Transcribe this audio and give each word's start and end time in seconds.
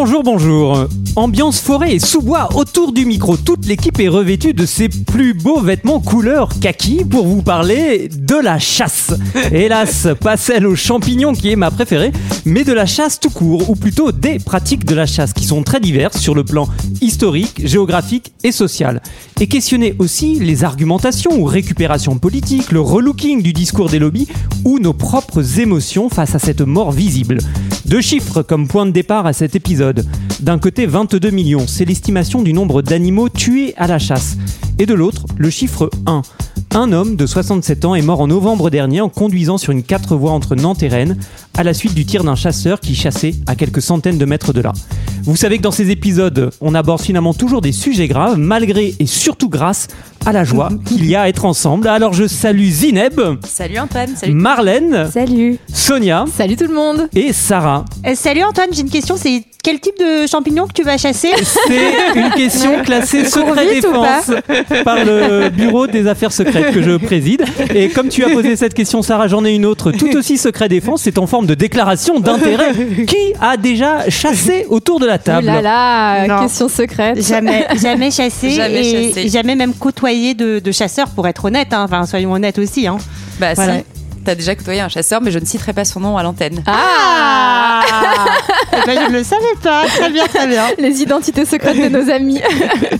Bonjour, 0.00 0.22
bonjour. 0.22 0.86
Ambiance 1.16 1.60
forêt 1.60 1.96
et 1.96 1.98
sous-bois 1.98 2.50
autour 2.54 2.92
du 2.92 3.04
micro. 3.04 3.36
Toute 3.36 3.66
l'équipe 3.66 3.98
est 3.98 4.06
revêtue 4.06 4.54
de 4.54 4.64
ses 4.64 4.88
plus 4.88 5.34
beaux 5.34 5.60
vêtements 5.60 5.98
couleur 5.98 6.50
kaki 6.60 7.04
pour 7.04 7.26
vous 7.26 7.42
parler 7.42 8.08
de 8.08 8.36
la 8.36 8.60
chasse. 8.60 9.12
Hélas, 9.52 10.06
pas 10.20 10.36
celle 10.36 10.68
aux 10.68 10.76
champignons 10.76 11.32
qui 11.32 11.50
est 11.50 11.56
ma 11.56 11.72
préférée, 11.72 12.12
mais 12.44 12.62
de 12.62 12.72
la 12.72 12.86
chasse 12.86 13.18
tout 13.18 13.28
court, 13.28 13.68
ou 13.68 13.74
plutôt 13.74 14.12
des 14.12 14.38
pratiques 14.38 14.84
de 14.84 14.94
la 14.94 15.04
chasse 15.04 15.32
qui 15.32 15.44
sont 15.44 15.64
très 15.64 15.80
diverses 15.80 16.18
sur 16.18 16.36
le 16.36 16.44
plan 16.44 16.68
historique, 17.00 17.66
géographique 17.66 18.32
et 18.44 18.52
social. 18.52 19.02
Et 19.40 19.48
questionner 19.48 19.96
aussi 19.98 20.38
les 20.38 20.62
argumentations 20.62 21.32
ou 21.40 21.44
récupérations 21.44 22.18
politiques, 22.18 22.70
le 22.70 22.80
relooking 22.80 23.42
du 23.42 23.52
discours 23.52 23.88
des 23.88 23.98
lobbies 23.98 24.28
ou 24.64 24.78
nos 24.78 24.92
propres 24.92 25.58
émotions 25.58 26.08
face 26.08 26.36
à 26.36 26.38
cette 26.38 26.60
mort 26.60 26.92
visible. 26.92 27.38
Deux 27.88 28.02
chiffres 28.02 28.42
comme 28.42 28.68
point 28.68 28.84
de 28.84 28.90
départ 28.90 29.24
à 29.24 29.32
cet 29.32 29.56
épisode. 29.56 30.04
D'un 30.40 30.58
côté, 30.58 30.84
22 30.84 31.30
millions, 31.30 31.66
c'est 31.66 31.86
l'estimation 31.86 32.42
du 32.42 32.52
nombre 32.52 32.82
d'animaux 32.82 33.30
tués 33.30 33.72
à 33.78 33.86
la 33.86 33.98
chasse. 33.98 34.36
Et 34.78 34.84
de 34.84 34.92
l'autre, 34.92 35.24
le 35.38 35.48
chiffre 35.48 35.88
1. 36.04 36.20
Un 36.74 36.92
homme 36.92 37.16
de 37.16 37.24
67 37.24 37.86
ans 37.86 37.94
est 37.94 38.02
mort 38.02 38.20
en 38.20 38.26
novembre 38.26 38.68
dernier 38.68 39.00
en 39.00 39.08
conduisant 39.08 39.56
sur 39.56 39.72
une 39.72 39.82
4 39.82 40.16
voies 40.16 40.32
entre 40.32 40.54
Nantes 40.54 40.82
et 40.82 40.88
Rennes 40.88 41.16
à 41.58 41.64
la 41.64 41.74
suite 41.74 41.92
du 41.92 42.06
tir 42.06 42.22
d'un 42.22 42.36
chasseur 42.36 42.78
qui 42.78 42.94
chassait 42.94 43.34
à 43.48 43.56
quelques 43.56 43.82
centaines 43.82 44.16
de 44.16 44.24
mètres 44.24 44.52
de 44.52 44.60
là. 44.60 44.72
Vous 45.24 45.34
savez 45.34 45.58
que 45.58 45.62
dans 45.62 45.72
ces 45.72 45.90
épisodes, 45.90 46.50
on 46.60 46.72
aborde 46.72 47.02
finalement 47.02 47.34
toujours 47.34 47.60
des 47.60 47.72
sujets 47.72 48.06
graves, 48.06 48.38
malgré 48.38 48.94
et 49.00 49.06
surtout 49.06 49.48
grâce 49.48 49.88
à 50.24 50.32
la 50.32 50.44
joie 50.44 50.70
qu'il 50.86 51.04
y 51.04 51.16
a 51.16 51.22
à 51.22 51.28
être 51.28 51.44
ensemble. 51.44 51.88
Alors 51.88 52.12
je 52.14 52.28
salue 52.28 52.68
Zineb, 52.70 53.20
Salut 53.44 53.78
Antoine, 53.80 54.14
salut. 54.16 54.32
Marlène, 54.34 55.10
Salut. 55.12 55.58
Sonia 55.74 56.26
Salut 56.32 56.54
tout 56.56 56.66
le 56.68 56.74
monde. 56.74 57.08
et 57.14 57.32
Sarah. 57.32 57.84
Euh, 58.06 58.14
salut 58.14 58.44
Antoine, 58.44 58.68
j'ai 58.72 58.82
une 58.82 58.90
question, 58.90 59.16
c'est 59.16 59.42
quel 59.62 59.80
type 59.80 59.98
de 59.98 60.26
champignon 60.26 60.66
que 60.68 60.72
tu 60.72 60.82
vas 60.84 60.96
chasser? 60.96 61.28
C'est 61.42 62.14
une 62.18 62.30
question 62.30 62.82
classée 62.84 63.24
secret 63.24 63.74
défense 63.74 64.30
par 64.84 65.04
le 65.04 65.48
bureau 65.54 65.86
des 65.88 66.06
affaires 66.06 66.32
secrètes 66.32 66.72
que 66.72 66.80
je 66.80 66.96
préside. 66.96 67.44
Et 67.74 67.88
comme 67.90 68.08
tu 68.08 68.24
as 68.24 68.30
posé 68.30 68.54
cette 68.56 68.72
question, 68.72 69.02
Sarah, 69.02 69.26
j'en 69.26 69.44
ai 69.44 69.52
une 69.54 69.66
autre 69.66 69.90
tout 69.90 70.16
aussi 70.16 70.38
secret 70.38 70.68
défense. 70.68 71.02
C'est 71.02 71.18
en 71.18 71.26
forme 71.26 71.44
de 71.48 71.54
déclaration 71.54 72.20
d'intérêt. 72.20 72.72
Qui 73.06 73.32
a 73.40 73.56
déjà 73.56 74.08
chassé 74.10 74.66
autour 74.68 75.00
de 75.00 75.06
la 75.06 75.14
Oh 75.16 75.24
table 75.24 75.46
là 75.46 75.62
là, 75.62 76.26
Non. 76.28 76.42
question 76.42 76.68
secrète. 76.68 77.20
Jamais, 77.26 77.66
jamais 77.80 78.10
chassé 78.10 78.50
Jamais 78.50 78.86
et 78.86 79.08
chassé. 79.14 79.28
jamais 79.28 79.56
même 79.56 79.72
côtoyé 79.74 80.34
de, 80.34 80.58
de 80.60 80.72
chasseurs 80.72 81.08
pour 81.08 81.26
être 81.26 81.46
honnête. 81.46 81.72
hein. 81.72 81.84
Enfin, 81.84 82.04
soyons 82.06 82.32
honnêtes 82.32 82.58
aussi. 82.58 82.86
Hein. 82.86 82.98
Bah 83.40 83.54
Voilà. 83.54 83.78
si, 83.78 83.84
t'as 84.24 84.34
déjà 84.34 84.54
côtoyé 84.54 84.80
un 84.82 84.88
chasseur, 84.88 85.22
mais 85.22 85.30
je 85.30 85.38
ne 85.38 85.44
citerai 85.46 85.72
pas 85.72 85.84
son 85.86 86.00
nom 86.00 86.18
à 86.18 86.22
l'antenne. 86.22 86.62
Ah 86.66 87.80
Eh 87.80 88.52
ben, 88.86 88.98
je 89.06 89.12
ne 89.12 89.18
le 89.18 89.24
savais 89.24 89.44
pas. 89.62 89.84
Très 89.86 90.10
bien, 90.10 90.26
très 90.26 90.46
bien. 90.46 90.64
Les 90.78 91.02
identités 91.02 91.44
secrètes 91.44 91.76
de 91.80 91.88
nos 91.88 92.10
amis. 92.10 92.40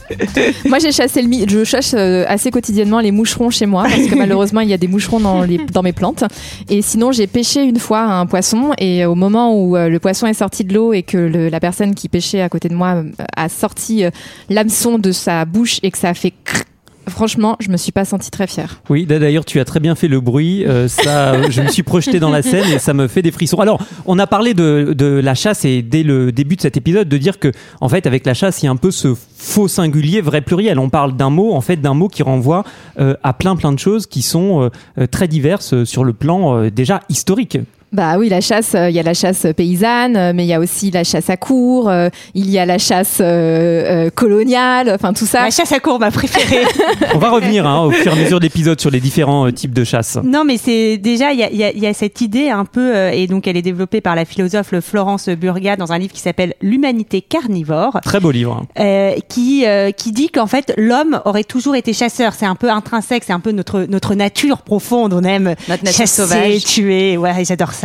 moi, 0.66 0.78
j'ai 0.78 0.92
chassé 0.92 1.22
le 1.22 1.28
mi. 1.28 1.44
Je 1.48 1.64
chasse 1.64 1.94
euh, 1.96 2.24
assez 2.28 2.50
quotidiennement 2.50 3.00
les 3.00 3.10
moucherons 3.12 3.50
chez 3.50 3.66
moi 3.66 3.84
parce 3.84 4.06
que 4.06 4.14
malheureusement, 4.16 4.60
il 4.60 4.68
y 4.68 4.72
a 4.74 4.78
des 4.78 4.88
moucherons 4.88 5.20
dans, 5.20 5.42
les, 5.42 5.58
dans 5.58 5.82
mes 5.82 5.92
plantes. 5.92 6.24
Et 6.68 6.82
sinon, 6.82 7.12
j'ai 7.12 7.26
pêché 7.26 7.62
une 7.62 7.78
fois 7.78 8.00
un 8.00 8.26
poisson 8.26 8.72
et 8.78 9.04
au 9.04 9.14
moment 9.14 9.54
où 9.54 9.76
euh, 9.76 9.88
le 9.88 9.98
poisson 9.98 10.26
est 10.26 10.34
sorti 10.34 10.64
de 10.64 10.74
l'eau 10.74 10.92
et 10.92 11.02
que 11.02 11.16
le- 11.18 11.48
la 11.48 11.60
personne 11.60 11.94
qui 11.94 12.08
pêchait 12.08 12.40
à 12.40 12.48
côté 12.48 12.68
de 12.68 12.74
moi 12.74 12.94
euh, 12.96 13.04
a 13.36 13.48
sorti 13.48 14.04
euh, 14.04 14.10
l'hameçon 14.48 14.98
de 14.98 15.12
sa 15.12 15.44
bouche 15.44 15.78
et 15.82 15.90
que 15.90 15.98
ça 15.98 16.10
a 16.10 16.14
fait 16.14 16.32
crrr, 16.44 16.64
Franchement, 17.08 17.56
je 17.60 17.68
me 17.70 17.76
suis 17.76 17.92
pas 17.92 18.04
sentie 18.04 18.30
très 18.30 18.46
fière. 18.46 18.80
Oui, 18.88 19.06
d'ailleurs, 19.06 19.44
tu 19.44 19.60
as 19.60 19.64
très 19.64 19.80
bien 19.80 19.94
fait 19.94 20.08
le 20.08 20.20
bruit. 20.20 20.64
Euh, 20.66 20.88
ça, 20.88 21.50
je 21.50 21.62
me 21.62 21.68
suis 21.68 21.82
projeté 21.82 22.20
dans 22.20 22.30
la 22.30 22.42
scène 22.42 22.68
et 22.72 22.78
ça 22.78 22.94
me 22.94 23.08
fait 23.08 23.22
des 23.22 23.30
frissons. 23.30 23.60
Alors, 23.60 23.80
on 24.06 24.18
a 24.18 24.26
parlé 24.26 24.54
de, 24.54 24.94
de 24.96 25.06
la 25.06 25.34
chasse 25.34 25.64
et 25.64 25.82
dès 25.82 26.02
le 26.02 26.32
début 26.32 26.56
de 26.56 26.60
cet 26.60 26.76
épisode 26.76 27.08
de 27.08 27.18
dire 27.18 27.38
que, 27.38 27.52
en 27.80 27.88
fait, 27.88 28.06
avec 28.06 28.26
la 28.26 28.34
chasse, 28.34 28.62
il 28.62 28.66
y 28.66 28.68
a 28.68 28.70
un 28.70 28.76
peu 28.76 28.90
ce 28.90 29.14
faux 29.36 29.68
singulier, 29.68 30.20
vrai 30.20 30.40
pluriel. 30.40 30.78
On 30.78 30.90
parle 30.90 31.16
d'un 31.16 31.30
mot, 31.30 31.52
en 31.52 31.60
fait, 31.60 31.76
d'un 31.76 31.94
mot 31.94 32.08
qui 32.08 32.22
renvoie 32.22 32.64
euh, 32.98 33.14
à 33.22 33.32
plein 33.32 33.56
plein 33.56 33.72
de 33.72 33.78
choses 33.78 34.06
qui 34.06 34.22
sont 34.22 34.70
euh, 34.98 35.06
très 35.06 35.28
diverses 35.28 35.84
sur 35.84 36.04
le 36.04 36.12
plan 36.12 36.68
déjà 36.70 37.00
historique. 37.08 37.58
Bah 37.92 38.16
oui, 38.18 38.28
la 38.28 38.40
chasse, 38.42 38.74
euh, 38.74 38.90
il 38.90 38.96
y 38.96 38.98
a 39.00 39.02
la 39.02 39.14
chasse 39.14 39.46
paysanne, 39.56 40.16
euh, 40.16 40.32
mais 40.34 40.44
il 40.44 40.48
y 40.48 40.52
a 40.52 40.60
aussi 40.60 40.90
la 40.90 41.04
chasse 41.04 41.30
à 41.30 41.36
cour, 41.38 41.88
euh, 41.88 42.10
il 42.34 42.50
y 42.50 42.58
a 42.58 42.66
la 42.66 42.76
chasse 42.76 43.18
euh, 43.20 44.06
euh, 44.06 44.10
coloniale, 44.10 44.92
enfin 44.94 45.12
tout 45.14 45.24
ça. 45.24 45.44
La 45.44 45.50
chasse 45.50 45.72
à 45.72 45.80
cour, 45.80 45.98
ma 45.98 46.10
préférée. 46.10 46.64
On 47.14 47.18
va 47.18 47.30
revenir 47.30 47.66
hein, 47.66 47.84
au 47.84 47.90
fur 47.90 48.12
et 48.14 48.18
à 48.18 48.22
mesure 48.22 48.40
de 48.40 48.44
l'épisode 48.44 48.78
sur 48.80 48.90
les 48.90 49.00
différents 49.00 49.46
euh, 49.46 49.52
types 49.52 49.72
de 49.72 49.84
chasse. 49.84 50.18
Non, 50.22 50.44
mais 50.44 50.58
c'est 50.58 50.98
déjà, 50.98 51.32
il 51.32 51.38
y 51.38 51.42
a, 51.42 51.50
il 51.50 51.56
y 51.56 51.64
a- 51.64 51.72
il 51.72 51.78
y 51.78 51.86
a 51.86 51.94
cette 51.94 52.20
idée 52.20 52.50
un 52.50 52.64
peu, 52.66 52.94
euh, 52.94 53.10
et 53.10 53.26
donc 53.26 53.46
elle 53.46 53.56
est 53.56 53.62
développée 53.62 54.00
par 54.02 54.14
la 54.16 54.24
philosophe 54.26 54.78
Florence 54.80 55.28
Burga 55.30 55.76
dans 55.76 55.90
un 55.92 55.98
livre 55.98 56.12
qui 56.12 56.20
s'appelle 56.20 56.54
L'humanité 56.60 57.22
carnivore. 57.22 57.98
Très 58.04 58.20
beau 58.20 58.30
livre. 58.30 58.62
hein. 58.76 58.82
euh, 58.82 59.14
qui 59.28 59.64
euh, 59.66 59.92
qui 59.92 60.12
dit 60.12 60.28
qu'en 60.28 60.46
fait 60.46 60.74
l'homme 60.76 61.20
aurait 61.24 61.44
toujours 61.44 61.74
été 61.76 61.92
chasseur. 61.94 62.32
C'est 62.34 62.46
un 62.46 62.54
peu 62.54 62.70
intrinsèque, 62.70 63.22
c'est 63.26 63.32
un 63.32 63.40
peu 63.40 63.52
notre 63.52 63.86
notre 63.88 64.14
nature 64.14 64.58
profonde. 64.62 65.14
On 65.14 65.22
aime 65.24 65.54
Notre 65.68 65.84
nature 65.84 65.98
chasser, 66.00 66.22
sauvage. 66.22 66.64
tuer. 66.64 67.16
Ouais, 67.16 67.32
j'adore 67.46 67.72
ça. 67.72 67.77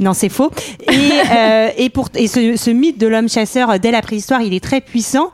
Non, 0.00 0.12
c'est 0.12 0.28
faux. 0.28 0.50
Et 0.90 0.92
euh, 1.36 1.68
et 1.76 1.90
pour 1.90 2.08
et 2.14 2.26
ce, 2.26 2.56
ce 2.56 2.70
mythe 2.70 2.98
de 2.98 3.06
l'homme 3.06 3.28
chasseur 3.28 3.70
euh, 3.70 3.78
dès 3.78 3.90
la 3.90 4.02
préhistoire, 4.02 4.42
il 4.42 4.54
est 4.54 4.62
très 4.62 4.80
puissant. 4.80 5.30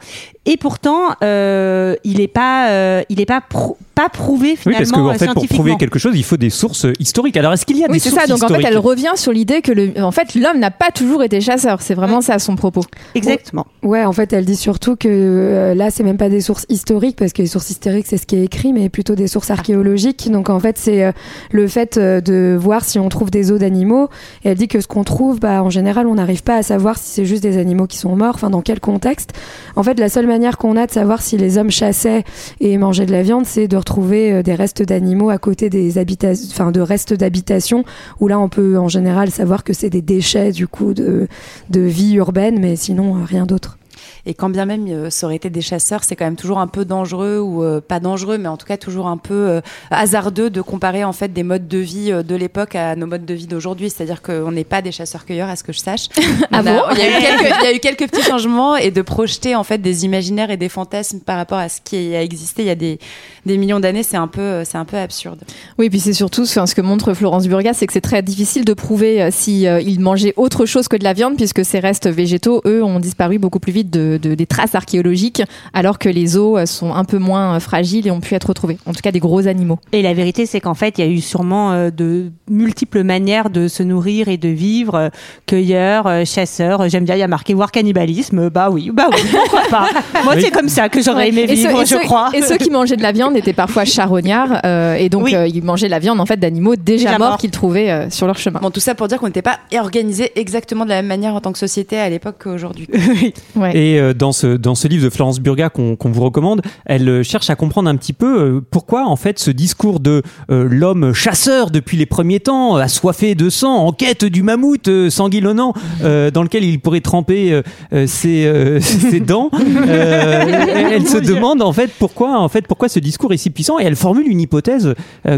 Et 0.46 0.56
pourtant, 0.56 1.10
euh, 1.22 1.94
il 2.04 2.20
est 2.20 2.28
pas 2.28 2.70
euh, 2.70 3.02
il 3.08 3.20
est 3.20 3.26
pas 3.26 3.40
prou- 3.40 3.76
pas 4.02 4.08
prouvé 4.08 4.50
Oui, 4.50 4.74
finalement 4.74 5.08
parce 5.08 5.18
fait, 5.18 5.26
pour 5.26 5.34
prouver 5.34 5.48
scientifiquement. 5.48 5.76
quelque 5.76 5.98
chose, 5.98 6.12
il 6.16 6.24
faut 6.24 6.36
des 6.36 6.50
sources 6.50 6.86
euh, 6.86 6.92
historiques. 6.98 7.36
Alors, 7.36 7.52
est-ce 7.52 7.66
qu'il 7.66 7.76
y 7.76 7.84
a 7.84 7.88
Oui, 7.88 7.94
des 7.94 7.98
c'est 7.98 8.10
sources 8.10 8.22
ça. 8.22 8.28
Donc 8.28 8.42
en 8.42 8.48
fait, 8.48 8.64
elle 8.64 8.78
revient 8.78 9.12
sur 9.16 9.32
l'idée 9.32 9.60
que 9.60 9.72
le, 9.72 9.92
en 10.02 10.10
fait, 10.10 10.34
l'homme 10.34 10.58
n'a 10.58 10.70
pas 10.70 10.90
toujours 10.90 11.22
été 11.22 11.40
chasseur. 11.40 11.82
C'est 11.82 11.94
vraiment 11.94 12.20
ça 12.20 12.38
son 12.38 12.56
propos. 12.56 12.84
Exactement. 13.14 13.66
Ouais, 13.82 14.04
en 14.04 14.12
fait, 14.12 14.32
elle 14.32 14.44
dit 14.44 14.56
surtout 14.56 14.96
que 14.96 15.08
euh, 15.08 15.74
là, 15.74 15.90
c'est 15.90 16.02
même 16.02 16.16
pas 16.16 16.28
des 16.28 16.40
sources 16.40 16.66
historiques, 16.68 17.16
parce 17.16 17.32
que 17.32 17.42
les 17.42 17.48
sources 17.48 17.70
historiques, 17.70 18.06
c'est 18.08 18.16
ce 18.16 18.26
qui 18.26 18.36
est 18.36 18.44
écrit, 18.44 18.72
mais 18.72 18.88
plutôt 18.88 19.14
des 19.14 19.28
sources 19.28 19.50
archéologiques. 19.50 20.30
Donc, 20.30 20.48
en 20.50 20.60
fait, 20.60 20.78
c'est 20.78 21.04
euh, 21.04 21.12
le 21.50 21.68
fait 21.68 21.96
euh, 21.96 22.20
de 22.20 22.56
voir 22.58 22.84
si 22.84 22.98
on 22.98 23.08
trouve 23.08 23.30
des 23.30 23.52
os 23.52 23.58
d'animaux. 23.58 24.08
Et 24.44 24.50
elle 24.50 24.58
dit 24.58 24.68
que 24.68 24.80
ce 24.80 24.86
qu'on 24.86 25.04
trouve, 25.04 25.40
bah, 25.40 25.62
en 25.62 25.70
général, 25.70 26.06
on 26.06 26.14
n'arrive 26.14 26.42
pas 26.42 26.56
à 26.56 26.62
savoir 26.62 26.98
si 26.98 27.08
c'est 27.10 27.24
juste 27.24 27.42
des 27.42 27.58
animaux 27.58 27.86
qui 27.86 27.98
sont 27.98 28.16
morts, 28.16 28.34
enfin, 28.34 28.50
dans 28.50 28.62
quel 28.62 28.80
contexte? 28.80 29.32
En 29.76 29.82
fait, 29.82 29.98
la 29.98 30.08
seule 30.08 30.26
manière 30.26 30.58
qu'on 30.58 30.76
a 30.76 30.86
de 30.86 30.92
savoir 30.92 31.22
si 31.22 31.36
les 31.36 31.58
hommes 31.58 31.70
chassaient 31.70 32.24
et 32.60 32.78
mangeaient 32.78 33.06
de 33.06 33.12
la 33.12 33.22
viande, 33.22 33.46
c'est 33.46 33.68
de 33.68 33.76
retrouver 33.76 33.89
euh, 33.98 34.42
des 34.42 34.54
restes 34.54 34.82
d'animaux 34.82 35.30
à 35.30 35.38
côté 35.38 35.70
des 35.70 35.98
habitations, 35.98 36.48
enfin, 36.50 36.72
de 36.72 36.80
restes 36.80 37.14
d'habitation, 37.14 37.84
où 38.20 38.28
là, 38.28 38.38
on 38.38 38.48
peut 38.48 38.78
en 38.78 38.88
général 38.88 39.30
savoir 39.30 39.64
que 39.64 39.72
c'est 39.72 39.90
des 39.90 40.02
déchets, 40.02 40.52
du 40.52 40.66
coup, 40.66 40.94
de, 40.94 41.28
de 41.70 41.80
vie 41.80 42.14
urbaine, 42.14 42.58
mais 42.60 42.76
sinon, 42.76 43.16
euh, 43.16 43.24
rien 43.24 43.46
d'autre. 43.46 43.79
Et 44.26 44.34
quand 44.34 44.50
bien 44.50 44.66
même 44.66 44.86
euh, 44.88 45.10
ça 45.10 45.26
aurait 45.26 45.36
été 45.36 45.50
des 45.50 45.60
chasseurs, 45.60 46.04
c'est 46.04 46.16
quand 46.16 46.24
même 46.24 46.36
toujours 46.36 46.58
un 46.58 46.66
peu 46.66 46.84
dangereux 46.84 47.38
ou 47.38 47.62
euh, 47.62 47.80
pas 47.80 48.00
dangereux, 48.00 48.38
mais 48.38 48.48
en 48.48 48.56
tout 48.56 48.66
cas 48.66 48.76
toujours 48.76 49.06
un 49.06 49.16
peu 49.16 49.34
euh, 49.34 49.60
hasardeux 49.90 50.50
de 50.50 50.60
comparer 50.60 51.04
en 51.04 51.12
fait 51.12 51.32
des 51.32 51.42
modes 51.42 51.68
de 51.68 51.78
vie 51.78 52.10
de 52.10 52.34
l'époque 52.34 52.74
à 52.74 52.96
nos 52.96 53.06
modes 53.06 53.24
de 53.24 53.34
vie 53.34 53.46
d'aujourd'hui. 53.46 53.90
C'est-à-dire 53.90 54.22
qu'on 54.22 54.52
n'est 54.52 54.64
pas 54.64 54.82
des 54.82 54.92
chasseurs-cueilleurs, 54.92 55.48
à 55.48 55.56
ce 55.56 55.64
que 55.64 55.72
je 55.72 55.80
sache. 55.80 56.08
Ah 56.52 56.62
bon 56.62 56.80
il, 56.92 56.98
y 56.98 57.02
a 57.02 57.08
eu 57.08 57.20
quelques, 57.20 57.54
il 57.60 57.64
y 57.64 57.66
a 57.66 57.74
eu 57.74 57.78
quelques 57.78 58.10
petits 58.10 58.22
changements 58.22 58.76
et 58.76 58.90
de 58.90 59.02
projeter 59.02 59.54
en 59.54 59.62
fait 59.62 59.78
des 59.78 60.04
imaginaires 60.04 60.50
et 60.50 60.56
des 60.56 60.68
fantasmes 60.68 61.20
par 61.20 61.36
rapport 61.36 61.58
à 61.58 61.68
ce 61.68 61.80
qui 61.82 62.14
a 62.14 62.22
existé 62.22 62.62
il 62.62 62.66
y 62.66 62.70
a 62.70 62.74
des, 62.74 62.98
des 63.46 63.56
millions 63.56 63.78
d'années, 63.78 64.02
c'est 64.02 64.16
un 64.16 64.26
peu, 64.26 64.62
c'est 64.64 64.78
un 64.78 64.84
peu 64.84 64.96
absurde. 64.96 65.40
Oui, 65.78 65.90
puis 65.90 66.00
c'est 66.00 66.12
surtout 66.12 66.42
enfin, 66.42 66.66
ce 66.66 66.74
que 66.74 66.80
montre 66.80 67.14
Florence 67.14 67.46
Burga, 67.46 67.72
c'est 67.72 67.86
que 67.86 67.92
c'est 67.92 68.00
très 68.00 68.22
difficile 68.22 68.64
de 68.64 68.72
prouver 68.72 69.28
si 69.30 69.66
euh, 69.66 69.80
ils 69.80 70.00
mangeaient 70.00 70.34
autre 70.36 70.66
chose 70.66 70.88
que 70.88 70.96
de 70.96 71.04
la 71.04 71.12
viande, 71.12 71.36
puisque 71.36 71.64
ces 71.64 71.78
restes 71.78 72.08
végétaux, 72.08 72.62
eux, 72.66 72.82
ont 72.82 73.00
disparu 73.00 73.38
beaucoup 73.38 73.60
plus 73.60 73.72
vite 73.72 73.90
de, 73.90 74.09
de- 74.18 74.34
des 74.34 74.46
traces 74.46 74.74
archéologiques, 74.74 75.42
alors 75.74 75.98
que 75.98 76.08
les 76.08 76.36
os 76.36 76.58
euh, 76.60 76.66
sont 76.66 76.94
un 76.94 77.04
peu 77.04 77.18
moins 77.18 77.56
euh, 77.56 77.60
fragiles 77.60 78.06
et 78.06 78.10
ont 78.10 78.20
pu 78.20 78.34
être 78.34 78.48
retrouvés. 78.48 78.78
En 78.86 78.92
tout 78.92 79.00
cas, 79.02 79.12
des 79.12 79.18
gros 79.20 79.46
animaux. 79.46 79.78
Et 79.92 80.02
la 80.02 80.14
vérité, 80.14 80.46
c'est 80.46 80.60
qu'en 80.60 80.74
fait, 80.74 80.98
il 80.98 81.04
y 81.04 81.08
a 81.08 81.10
eu 81.10 81.20
sûrement 81.20 81.72
euh, 81.72 81.90
de 81.90 82.30
multiples 82.48 83.02
manières 83.02 83.50
de 83.50 83.68
se 83.68 83.82
nourrir 83.82 84.28
et 84.28 84.36
de 84.36 84.48
vivre. 84.48 84.94
euh, 84.94 85.08
cueilleur, 85.46 86.06
euh, 86.06 86.24
chasseur. 86.24 86.88
J'aime 86.88 87.04
bien, 87.04 87.16
il 87.16 87.18
y 87.18 87.22
a 87.22 87.28
marqué 87.28 87.54
voir 87.54 87.70
cannibalisme. 87.72 88.50
Bah 88.50 88.68
oui, 88.70 88.90
bah 88.92 89.06
oui, 89.10 89.20
pourquoi 89.32 89.62
pas. 89.70 89.88
Moi, 90.24 90.34
Oui. 90.36 90.42
c'est 90.42 90.50
comme 90.50 90.68
ça 90.68 90.88
que 90.88 91.02
j'aurais 91.02 91.28
aimé 91.28 91.42
et, 91.48 91.56
ceux, 91.56 91.68
vivre, 91.68 91.80
et 91.82 91.86
je 91.86 91.90
ceux- 91.90 91.98
crois. 92.00 92.30
et 92.34 92.42
ceux 92.42 92.56
qui 92.56 92.70
mangeaient 92.70 92.96
de 92.96 93.02
la 93.02 93.12
viande 93.12 93.36
étaient 93.36 93.52
parfois 93.52 93.84
charognards, 93.84 94.60
euh, 94.64 94.94
et 94.94 95.08
donc 95.08 95.24
Oui. 95.24 95.34
euh, 95.34 95.46
ils 95.48 95.62
mangeaient 95.64 95.88
la 95.88 95.98
viande 95.98 96.20
en 96.20 96.26
fait 96.26 96.36
d'animaux 96.36 96.76
déjà, 96.76 97.06
Déjà 97.06 97.18
morts 97.18 97.38
qu'ils 97.38 97.50
trouvaient 97.50 97.90
euh, 97.90 98.10
sur 98.10 98.26
leur 98.26 98.38
chemin. 98.38 98.60
Bon, 98.60 98.70
tout 98.70 98.80
ça 98.80 98.94
pour 98.94 99.08
dire 99.08 99.18
qu'on 99.18 99.26
n'était 99.26 99.42
pas 99.42 99.58
organisé 99.78 100.30
exactement 100.36 100.84
de 100.84 100.90
la 100.90 100.96
même 100.96 101.06
manière 101.06 101.34
en 101.34 101.40
tant 101.40 101.52
que 101.52 101.58
société 101.58 101.98
à 101.98 102.08
l'époque 102.08 102.36
qu'aujourd'hui. 102.42 102.88
Ouais. 103.56 103.76
Et 103.76 103.99
euh, 104.00 104.14
dans 104.14 104.32
ce, 104.32 104.56
dans 104.56 104.74
ce 104.74 104.88
livre 104.88 105.04
de 105.04 105.10
Florence 105.10 105.40
Burga 105.40 105.68
qu'on 105.68 105.96
qu'on 105.96 106.10
vous 106.10 106.22
recommande, 106.22 106.62
elle 106.86 107.08
euh, 107.08 107.22
cherche 107.22 107.50
à 107.50 107.56
comprendre 107.56 107.88
un 107.88 107.96
petit 107.96 108.12
peu 108.12 108.40
euh, 108.40 108.60
pourquoi 108.70 109.06
en 109.06 109.16
fait 109.16 109.38
ce 109.38 109.50
discours 109.50 110.00
de 110.00 110.22
euh, 110.50 110.66
l'homme 110.70 111.12
chasseur 111.12 111.70
depuis 111.70 111.96
les 111.96 112.06
premiers 112.06 112.40
temps, 112.40 112.76
assoiffé 112.76 113.34
de 113.34 113.50
sang, 113.50 113.76
en 113.76 113.92
quête 113.92 114.24
du 114.24 114.42
mammouth 114.42 114.88
euh, 114.88 115.10
sanguillonnant, 115.10 115.74
euh, 116.02 116.30
dans 116.30 116.42
lequel 116.42 116.64
il 116.64 116.80
pourrait 116.80 117.00
tremper 117.00 117.60
ses, 118.06 118.78
ses 118.80 119.20
dents. 119.20 119.50
Elle 119.52 121.06
se 121.06 121.18
demande 121.18 121.62
en 121.62 121.72
fait 121.72 121.90
pourquoi 121.98 122.38
en 122.38 122.48
fait 122.48 122.66
pourquoi 122.66 122.88
ce 122.88 122.98
discours 122.98 123.32
est 123.32 123.36
si 123.36 123.50
puissant 123.50 123.78
et 123.78 123.84
elle 123.84 123.96
formule 123.96 124.26
une 124.28 124.40
hypothèse 124.40 124.94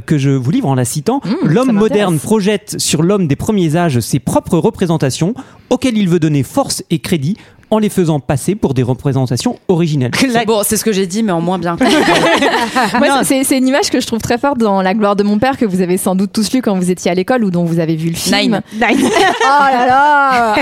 que 0.06 0.18
je 0.18 0.30
vous 0.30 0.50
livre 0.50 0.68
en 0.68 0.74
la 0.74 0.84
citant. 0.84 1.20
l'homme 1.44 1.72
moderne 1.72 2.18
projette 2.18 2.76
sur 2.78 3.02
l'homme 3.02 3.26
des 3.26 3.36
premiers 3.36 3.76
âges 3.76 4.00
ses 4.00 4.18
propres 4.18 4.58
représentations 4.58 5.34
auxquelles 5.70 5.96
il 5.98 6.08
veut 6.08 6.20
donner 6.20 6.42
force 6.42 6.84
et 6.90 6.98
crédit 6.98 7.36
en 7.72 7.78
les 7.78 7.88
faisant 7.88 8.20
passer 8.20 8.54
pour 8.54 8.74
des 8.74 8.82
représentations 8.82 9.58
originelles. 9.68 10.10
Bon, 10.46 10.60
c'est 10.62 10.76
ce 10.76 10.84
que 10.84 10.92
j'ai 10.92 11.06
dit, 11.06 11.22
mais 11.22 11.32
en 11.32 11.40
moins 11.40 11.58
bien. 11.58 11.76
C'est 13.24 13.56
une 13.58 13.66
image 13.68 13.90
que 13.90 14.00
je 14.00 14.06
trouve 14.06 14.20
très 14.20 14.38
forte 14.38 14.58
dans 14.58 14.82
La 14.82 14.94
gloire 14.94 15.16
de 15.16 15.22
mon 15.22 15.38
père 15.38 15.56
que 15.56 15.64
vous 15.64 15.80
avez 15.80 15.96
sans 15.96 16.14
doute 16.14 16.32
tous 16.32 16.52
lu 16.52 16.60
quand 16.62 16.76
vous 16.76 16.90
étiez 16.90 17.10
à 17.10 17.14
l'école 17.14 17.44
ou 17.44 17.50
dont 17.50 17.64
vous 17.64 17.78
avez 17.78 17.96
vu 17.96 18.10
le 18.10 18.16
film. 18.16 18.60
Nine. 18.74 19.08
Oh 19.44 19.64
là 19.72 19.86
là 19.86 20.54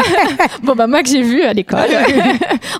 Bon 0.62 0.74
bah 0.74 0.86
moi 0.86 1.02
que 1.02 1.08
j'ai 1.08 1.22
vu 1.22 1.42
à 1.42 1.52
l'école, 1.52 1.88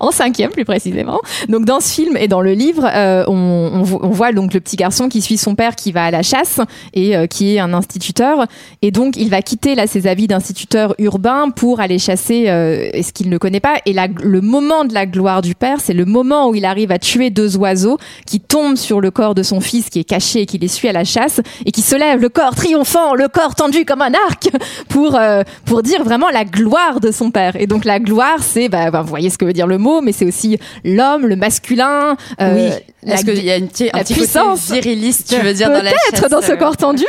en 0.00 0.11
cinquième 0.11 0.50
plus 0.50 0.65
précisément. 0.65 1.21
Donc 1.49 1.65
dans 1.65 1.81
ce 1.81 1.93
film 1.93 2.17
et 2.17 2.29
dans 2.29 2.41
le 2.41 2.53
livre, 2.53 2.85
euh, 2.93 3.25
on, 3.29 3.33
on 3.75 3.83
vo- 3.83 4.00
on 4.03 4.09
voit 4.11 4.33
donc 4.33 4.55
le 4.55 4.61
petit 4.61 4.76
garçon 4.76 5.09
qui 5.09 5.21
suit 5.23 5.38
son 5.38 5.55
père 5.55 5.75
qui 5.76 5.93
va 5.93 6.05
à 6.05 6.11
la 6.11 6.23
chasse 6.23 6.61
et 6.94 7.17
euh, 7.17 7.26
qui 7.26 7.55
est 7.56 7.59
un 7.61 7.73
instituteur. 7.75 8.47
Et 8.83 8.91
donc 8.91 9.17
il 9.17 9.31
va 9.31 9.43
quitter 9.43 9.75
là 9.75 9.87
ses 9.87 10.06
habits 10.06 10.26
d'instituteur 10.29 10.94
urbain 10.99 11.50
pour 11.50 11.81
aller 11.81 11.99
chasser 11.99 12.49
euh, 12.49 12.91
ce 13.03 13.12
qu'il 13.12 13.29
ne 13.31 13.38
connaît 13.38 13.61
pas. 13.61 13.75
Et 13.87 13.93
la- 13.93 14.09
le 14.23 14.41
moment 14.41 14.85
de 14.85 14.95
la 14.95 15.07
gloire 15.07 15.43
du 15.43 15.55
père, 15.55 15.79
c'est 15.81 15.93
le 15.95 16.05
moment 16.05 16.49
où 16.49 16.55
il 16.55 16.65
arrive 16.65 16.91
à 16.93 16.99
tuer 16.99 17.31
deux 17.31 17.57
oiseaux 17.57 17.99
qui 18.27 18.41
tombent 18.41 18.77
sur 18.77 19.01
le 19.01 19.11
corps 19.11 19.35
de 19.35 19.43
son 19.43 19.61
fils 19.61 19.89
qui 19.91 20.01
est 20.01 20.05
caché 20.05 20.43
et 20.43 20.47
qui 20.47 20.59
les 20.59 20.69
suit 20.69 20.89
à 20.89 20.93
la 20.93 21.05
chasse 21.05 21.41
et 21.67 21.73
qui 21.73 21.83
se 21.83 21.97
lève 21.97 22.21
le 22.21 22.29
corps 22.29 22.55
triomphant, 22.55 23.15
le 23.15 23.29
corps 23.29 23.55
tendu 23.55 23.85
comme 23.85 24.03
un 24.03 24.13
arc 24.29 24.51
pour 24.89 25.17
euh, 25.17 25.43
pour 25.65 25.83
dire 25.83 26.05
vraiment 26.05 26.29
la 26.31 26.45
gloire 26.45 27.01
de 27.01 27.11
son 27.11 27.31
père. 27.31 27.57
Et 27.57 27.67
donc 27.67 27.85
la 27.85 27.99
gloire, 28.01 28.39
c'est 28.41 28.69
bah, 28.69 28.91
bah, 28.91 29.03
vous 29.03 29.09
voyez 29.09 29.31
ce 29.31 29.39
que 29.39 29.45
veut 29.45 29.53
dire 29.53 29.67
le 29.67 29.79
mot, 29.79 30.01
mais 30.01 30.13
c'est 30.13 30.25
aussi 30.27 30.59
l'homme, 30.85 31.27
le 31.27 31.37
masculin. 31.37 32.17
euh, 32.41 32.71
la 33.03 33.15
Est-ce 33.15 33.25
qu'il 33.25 33.45
y 33.45 33.51
a 33.51 33.57
une 33.57 33.65
un 33.65 33.99
petit 34.01 34.13
puissance. 34.13 34.69
côté 34.69 34.81
viriliste, 34.81 35.35
tu 35.35 35.41
veux 35.41 35.55
dire, 35.55 35.69
dans 35.69 35.83
la 35.83 35.91
Peut-être 35.91 36.21
chasse, 36.21 36.31
dans 36.31 36.43
ce 36.43 36.53
euh, 36.53 36.57
corps 36.57 36.77
tendu. 36.77 37.05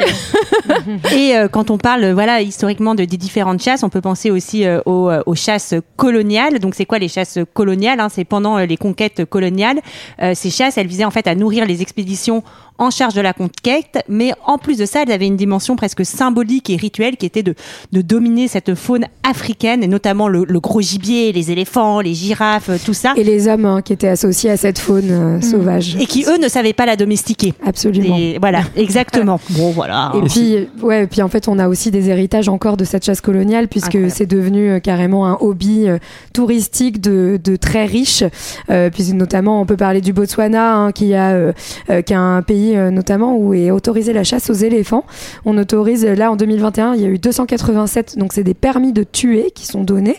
Et 1.13 1.35
euh, 1.35 1.47
quand 1.49 1.69
on 1.69 1.77
parle, 1.77 2.11
voilà, 2.11 2.41
historiquement 2.41 2.95
de, 2.95 3.03
des 3.03 3.17
différentes 3.17 3.61
chasses, 3.61 3.83
on 3.83 3.89
peut 3.89 3.99
penser 3.99 4.31
aussi 4.31 4.65
euh, 4.65 4.79
aux, 4.85 5.11
aux 5.25 5.35
chasses 5.35 5.73
coloniales. 5.97 6.59
Donc, 6.59 6.75
c'est 6.75 6.85
les 6.99 7.07
chasses 7.07 7.39
coloniales 7.53 7.99
hein 7.99 8.09
C'est 8.09 8.25
pendant 8.25 8.57
euh, 8.57 8.65
les 8.65 8.77
conquêtes 8.77 9.25
coloniales. 9.25 9.81
Euh, 10.21 10.33
ces 10.35 10.49
chasses, 10.49 10.77
elles 10.77 10.87
visaient 10.87 11.05
en 11.05 11.11
fait 11.11 11.27
à 11.27 11.35
nourrir 11.35 11.65
les 11.65 11.81
expéditions 11.81 12.43
en 12.81 12.89
charge 12.89 13.13
de 13.13 13.21
la 13.21 13.33
conquête, 13.33 14.03
mais 14.09 14.33
en 14.45 14.57
plus 14.57 14.77
de 14.77 14.85
ça, 14.85 15.03
elles 15.03 15.11
avaient 15.11 15.27
une 15.27 15.37
dimension 15.37 15.75
presque 15.75 16.03
symbolique 16.03 16.69
et 16.71 16.75
rituelle 16.75 17.15
qui 17.15 17.27
était 17.27 17.43
de, 17.43 17.53
de 17.91 18.01
dominer 18.01 18.47
cette 18.47 18.73
faune 18.75 19.05
africaine, 19.23 19.83
et 19.83 19.87
notamment 19.87 20.27
le, 20.27 20.45
le 20.45 20.59
gros 20.59 20.81
gibier, 20.81 21.31
les 21.31 21.51
éléphants, 21.51 21.99
les 22.01 22.13
girafes, 22.15 22.69
tout 22.83 22.93
ça, 22.93 23.13
Et 23.15 23.23
les 23.23 23.47
hommes 23.47 23.65
hein, 23.65 23.81
qui 23.83 23.93
étaient 23.93 24.07
associés 24.07 24.49
à 24.49 24.57
cette 24.57 24.79
faune 24.79 25.11
euh, 25.11 25.41
sauvage. 25.41 25.95
et 25.99 26.05
qui 26.07 26.25
eux 26.27 26.37
ne 26.39 26.47
savaient 26.47 26.73
pas 26.73 26.87
la 26.87 26.95
domestiquer. 26.95 27.53
Absolument. 27.65 28.17
Et 28.17 28.37
voilà, 28.39 28.63
exactement. 28.75 29.39
bon, 29.51 29.71
voilà. 29.71 30.11
Et 30.15 30.21
puis, 30.21 30.67
ouais, 30.81 31.03
et 31.03 31.07
puis 31.07 31.21
en 31.21 31.29
fait, 31.29 31.47
on 31.47 31.59
a 31.59 31.67
aussi 31.67 31.91
des 31.91 32.09
héritages 32.09 32.49
encore 32.49 32.77
de 32.77 32.83
cette 32.83 33.05
chasse 33.05 33.21
coloniale, 33.21 33.67
puisque 33.67 33.87
Incroyable. 33.89 34.13
c'est 34.15 34.25
devenu 34.25 34.69
euh, 34.71 34.79
carrément 34.79 35.27
un 35.27 35.37
hobby 35.39 35.87
euh, 35.87 35.99
touristique 36.33 36.99
de, 36.99 37.39
de 37.43 37.55
très 37.55 37.85
riches. 37.85 38.23
Euh, 38.71 38.89
puis 38.89 39.13
notamment, 39.13 39.61
on 39.61 39.65
peut 39.65 39.77
parler 39.77 40.01
du 40.01 40.13
Botswana, 40.13 40.75
hein, 40.75 40.91
qui, 40.91 41.13
a, 41.13 41.31
euh, 41.31 41.53
euh, 41.89 42.01
qui 42.01 42.13
est 42.13 42.15
un 42.15 42.41
pays 42.41 42.70
euh, 42.77 42.91
notamment 42.91 43.35
où 43.35 43.53
est 43.53 43.71
autorisée 43.71 44.13
la 44.13 44.23
chasse 44.23 44.49
aux 44.49 44.53
éléphants. 44.53 45.05
On 45.45 45.57
autorise, 45.57 46.05
euh, 46.05 46.15
là 46.15 46.31
en 46.31 46.35
2021, 46.35 46.95
il 46.95 47.01
y 47.01 47.05
a 47.05 47.07
eu 47.07 47.19
287, 47.19 48.17
donc 48.17 48.33
c'est 48.33 48.43
des 48.43 48.53
permis 48.53 48.93
de 48.93 49.03
tuer 49.03 49.51
qui 49.53 49.65
sont 49.65 49.83
donnés. 49.83 50.17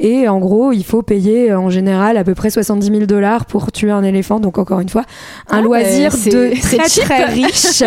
Et 0.00 0.28
en 0.28 0.38
gros, 0.38 0.72
il 0.72 0.84
faut 0.84 1.02
payer 1.02 1.50
euh, 1.50 1.58
en 1.58 1.70
général 1.70 2.16
à 2.16 2.24
peu 2.24 2.34
près 2.34 2.50
70 2.50 2.86
000 2.86 3.06
dollars 3.06 3.46
pour 3.46 3.72
tuer 3.72 3.90
un 3.90 4.02
éléphant. 4.02 4.40
Donc 4.40 4.58
encore 4.58 4.80
une 4.80 4.88
fois, 4.88 5.04
un 5.48 5.58
Ah, 5.58 5.62
loisir 5.62 6.12
de 6.12 6.60
très 6.60 6.78
très 6.78 7.24
riche 7.24 7.82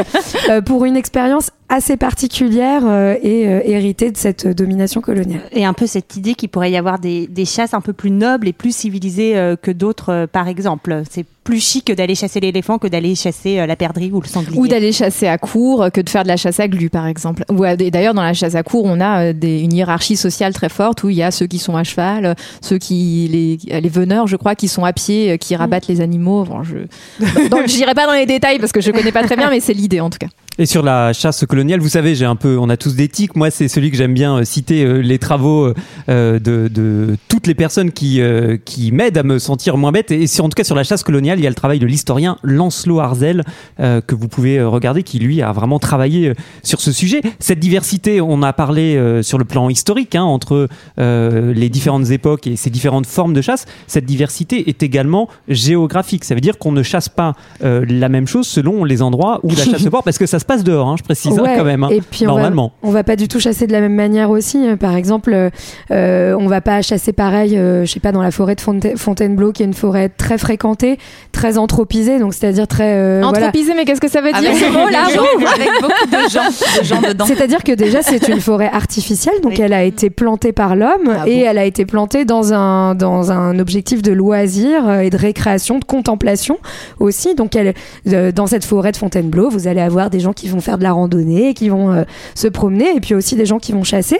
pour 0.65 0.85
une 0.85 0.95
expérience 0.95 1.51
assez 1.69 1.97
particulière 1.97 2.83
euh, 2.85 3.15
et 3.21 3.47
euh, 3.47 3.61
héritée 3.63 4.11
de 4.11 4.17
cette 4.17 4.47
domination 4.47 5.01
coloniale. 5.01 5.41
et 5.51 5.65
un 5.65 5.73
peu 5.73 5.87
cette 5.87 6.15
idée 6.15 6.35
qu'il 6.35 6.49
pourrait 6.49 6.71
y 6.71 6.77
avoir 6.77 6.99
des, 6.99 7.27
des 7.27 7.45
chasses 7.45 7.73
un 7.73 7.81
peu 7.81 7.93
plus 7.93 8.11
nobles 8.11 8.47
et 8.47 8.53
plus 8.53 8.75
civilisées 8.75 9.37
euh, 9.37 9.55
que 9.55 9.71
d'autres, 9.71 10.11
euh, 10.11 10.27
par 10.27 10.47
exemple. 10.47 11.03
C'est 11.09 11.25
plus 11.45 11.63
chic 11.63 11.91
d'aller 11.91 12.15
chasser 12.15 12.39
l'éléphant 12.41 12.79
que 12.79 12.87
d'aller 12.87 13.15
chasser 13.15 13.59
euh, 13.59 13.67
la 13.67 13.75
perdrix 13.77 14.11
ou 14.11 14.19
le 14.19 14.27
sanglier. 14.27 14.57
Ou 14.57 14.67
d'aller 14.67 14.91
chasser 14.91 15.27
à 15.27 15.37
court 15.37 15.89
que 15.93 16.01
de 16.01 16.09
faire 16.09 16.23
de 16.23 16.27
la 16.27 16.37
chasse 16.37 16.59
à 16.59 16.67
glu, 16.67 16.89
par 16.89 17.05
exemple. 17.05 17.45
Ou 17.49 17.63
d'ailleurs, 17.75 18.15
dans 18.15 18.23
la 18.23 18.33
chasse 18.33 18.55
à 18.55 18.63
court, 18.63 18.83
on 18.83 18.99
a 18.99 19.27
euh, 19.27 19.33
des, 19.33 19.61
une 19.61 19.71
hiérarchie 19.71 20.17
sociale 20.17 20.53
très 20.53 20.69
forte 20.69 21.03
où 21.03 21.09
il 21.09 21.15
y 21.15 21.23
a 21.23 21.31
ceux 21.31 21.45
qui 21.45 21.59
sont 21.59 21.77
à 21.77 21.83
cheval, 21.83 22.35
ceux 22.61 22.79
qui 22.79 23.29
les, 23.31 23.79
les 23.79 23.89
veneurs, 23.89 24.27
je 24.27 24.35
crois, 24.35 24.55
qui 24.55 24.67
sont 24.67 24.83
à 24.83 24.91
pied, 24.91 25.37
qui 25.37 25.55
rabattent 25.55 25.87
les 25.87 26.01
animaux. 26.01 26.43
Bon, 26.45 26.63
je 26.63 27.77
n'irai 27.77 27.93
pas 27.93 28.07
dans 28.07 28.13
les 28.13 28.25
détails 28.25 28.57
parce 28.57 28.71
que 28.71 28.81
je 28.81 28.91
connais 28.91 29.11
pas 29.11 29.23
très 29.23 29.37
bien, 29.37 29.49
mais 29.51 29.59
c'est 29.59 29.73
l'idée 29.73 30.01
en 30.01 30.09
tout 30.09 30.17
cas. 30.17 30.27
Et 30.57 30.65
sur 30.65 30.83
la 30.83 31.11
chasse 31.11 31.45
coloniale, 31.45 31.81
vous 31.81 31.89
savez, 31.89 32.15
j'ai 32.15 32.23
un 32.23 32.37
peu, 32.37 32.57
on 32.57 32.69
a 32.69 32.77
tous 32.77 32.95
des 32.95 33.09
tics. 33.09 33.35
Moi, 33.35 33.51
c'est 33.51 33.67
celui 33.67 33.91
que 33.91 33.97
j'aime 33.97 34.13
bien 34.13 34.37
euh, 34.37 34.43
citer 34.45 34.85
euh, 34.85 34.99
les 34.99 35.19
travaux 35.19 35.73
euh, 36.07 36.39
de, 36.39 37.17
toutes 37.27 37.47
les 37.47 37.55
personnes 37.55 37.91
qui 37.91 38.21
qui 38.63 38.91
m'aident 38.91 39.17
à 39.17 39.23
me 39.23 39.37
sentir 39.37 39.75
moins 39.75 39.91
bête. 39.91 40.11
Et 40.11 40.25
en 40.39 40.47
tout 40.47 40.55
cas 40.55 40.63
sur 40.63 40.75
la 40.75 40.83
chasse 40.83 41.03
coloniale, 41.03 41.39
il 41.39 41.43
y 41.43 41.47
a 41.47 41.49
le 41.49 41.55
travail 41.55 41.79
de 41.79 41.85
l'historien 41.85 42.37
Lancelot 42.43 42.99
Arzel 42.99 43.43
que 43.77 44.15
vous 44.15 44.27
pouvez 44.27 44.61
regarder, 44.63 45.03
qui 45.03 45.19
lui 45.19 45.41
a 45.41 45.51
vraiment 45.51 45.79
travaillé 45.79 46.33
sur 46.63 46.79
ce 46.79 46.91
sujet. 46.91 47.21
Cette 47.39 47.59
diversité, 47.59 48.21
on 48.21 48.41
a 48.41 48.53
parlé 48.53 49.21
sur 49.21 49.37
le 49.37 49.45
plan 49.45 49.69
historique 49.69 50.15
hein, 50.15 50.23
entre 50.23 50.67
les 50.97 51.69
différentes 51.69 52.09
époques 52.11 52.47
et 52.47 52.55
ces 52.55 52.69
différentes 52.69 53.05
formes 53.05 53.33
de 53.33 53.41
chasse. 53.41 53.65
Cette 53.87 54.05
diversité 54.05 54.69
est 54.69 54.81
également 54.81 55.27
géographique. 55.47 56.23
Ça 56.23 56.35
veut 56.35 56.41
dire 56.41 56.57
qu'on 56.57 56.71
ne 56.71 56.83
chasse 56.83 57.09
pas 57.09 57.33
la 57.61 58.09
même 58.09 58.27
chose 58.27 58.47
selon 58.47 58.83
les 58.83 59.01
endroits 59.01 59.39
où 59.43 59.49
la 59.49 59.65
chasse 59.65 59.83
se 59.83 59.89
porte, 59.89 60.05
parce 60.05 60.17
que 60.17 60.25
ça 60.25 60.39
se 60.39 60.44
passe 60.45 60.63
dehors. 60.63 60.87
hein, 60.87 60.95
je 60.97 61.03
précise 61.03 61.37
hein, 61.37 61.43
quand 61.57 61.63
même. 61.63 61.83
hein, 61.83 61.89
et 61.91 62.01
puis 62.01 62.25
on 62.27 62.31
normalement. 62.31 62.73
va, 62.81 62.89
on 62.89 62.91
va 62.91 63.03
pas 63.03 63.15
du 63.15 63.27
tout 63.27 63.39
chasser 63.39 63.67
de 63.67 63.71
la 63.71 63.81
même 63.81 63.93
manière 63.95 64.29
aussi. 64.29 64.59
Par 64.79 64.95
exemple, 64.95 65.31
euh, 65.33 65.49
euh, 65.91 66.35
on 66.39 66.47
va 66.47 66.61
pas 66.61 66.81
chasser 66.81 67.13
pareil, 67.13 67.57
euh, 67.57 67.85
je 67.85 67.91
sais 67.91 67.99
pas, 67.99 68.11
dans 68.11 68.21
la 68.21 68.31
forêt 68.31 68.55
de 68.55 68.61
Fonta- 68.61 68.95
Fontainebleau, 68.97 69.51
qui 69.51 69.63
est 69.63 69.65
une 69.65 69.73
forêt 69.73 70.09
très 70.09 70.37
fréquentée, 70.37 70.97
très 71.31 71.57
anthropisée, 71.57 72.19
donc 72.19 72.33
c'est-à-dire 72.33 72.67
très 72.67 72.93
euh, 72.95 73.21
voilà. 73.23 73.47
Anthropisé, 73.47 73.73
mais 73.75 73.85
qu'est-ce 73.85 74.01
que 74.01 74.09
ça 74.09 74.21
veut 74.21 74.31
dire 74.31 74.37
Avec, 74.37 74.55
ce 74.55 74.71
gens- 74.71 74.85
avec 75.55 75.69
beaucoup 75.81 76.05
de 76.11 76.29
gens, 76.29 76.79
de 76.79 76.83
gens 76.83 77.01
dedans. 77.01 77.25
C'est-à-dire 77.25 77.63
que 77.63 77.71
déjà 77.71 78.01
c'est 78.01 78.27
une 78.27 78.41
forêt 78.41 78.69
artificielle, 78.71 79.35
donc 79.41 79.53
Oui. 79.57 79.61
elle 79.61 79.73
a 79.73 79.83
été 79.83 80.09
plantée 80.09 80.51
par 80.53 80.75
l'homme 80.75 81.09
Ah 81.21 81.27
et 81.27 81.39
bon 81.41 81.45
elle 81.49 81.57
a 81.57 81.65
été 81.65 81.85
plantée 81.85 82.25
dans 82.25 82.53
un 82.53 82.95
dans 82.95 83.31
un 83.31 83.59
objectif 83.59 84.01
de 84.01 84.11
loisir 84.11 84.87
euh, 84.87 84.99
et 84.99 85.09
de 85.09 85.17
récréation, 85.17 85.79
de 85.79 85.85
contemplation 85.85 86.57
aussi. 86.99 87.35
Donc 87.35 87.55
elle, 87.55 87.73
euh, 88.07 88.31
dans 88.31 88.47
cette 88.47 88.65
forêt 88.65 88.91
de 88.91 88.97
Fontainebleau, 88.97 89.49
vous 89.49 89.67
allez 89.67 89.81
avoir 89.81 90.09
des 90.09 90.19
gens 90.19 90.33
qui 90.35 90.47
vont 90.47 90.61
faire 90.61 90.77
de 90.77 90.83
la 90.83 90.91
randonnée, 90.91 91.53
qui 91.53 91.69
vont 91.69 91.91
euh, 91.91 92.03
se 92.35 92.47
promener, 92.47 92.95
et 92.95 92.99
puis 92.99 93.15
aussi 93.15 93.35
des 93.35 93.45
gens 93.45 93.59
qui 93.59 93.71
vont 93.71 93.83
chasser. 93.83 94.17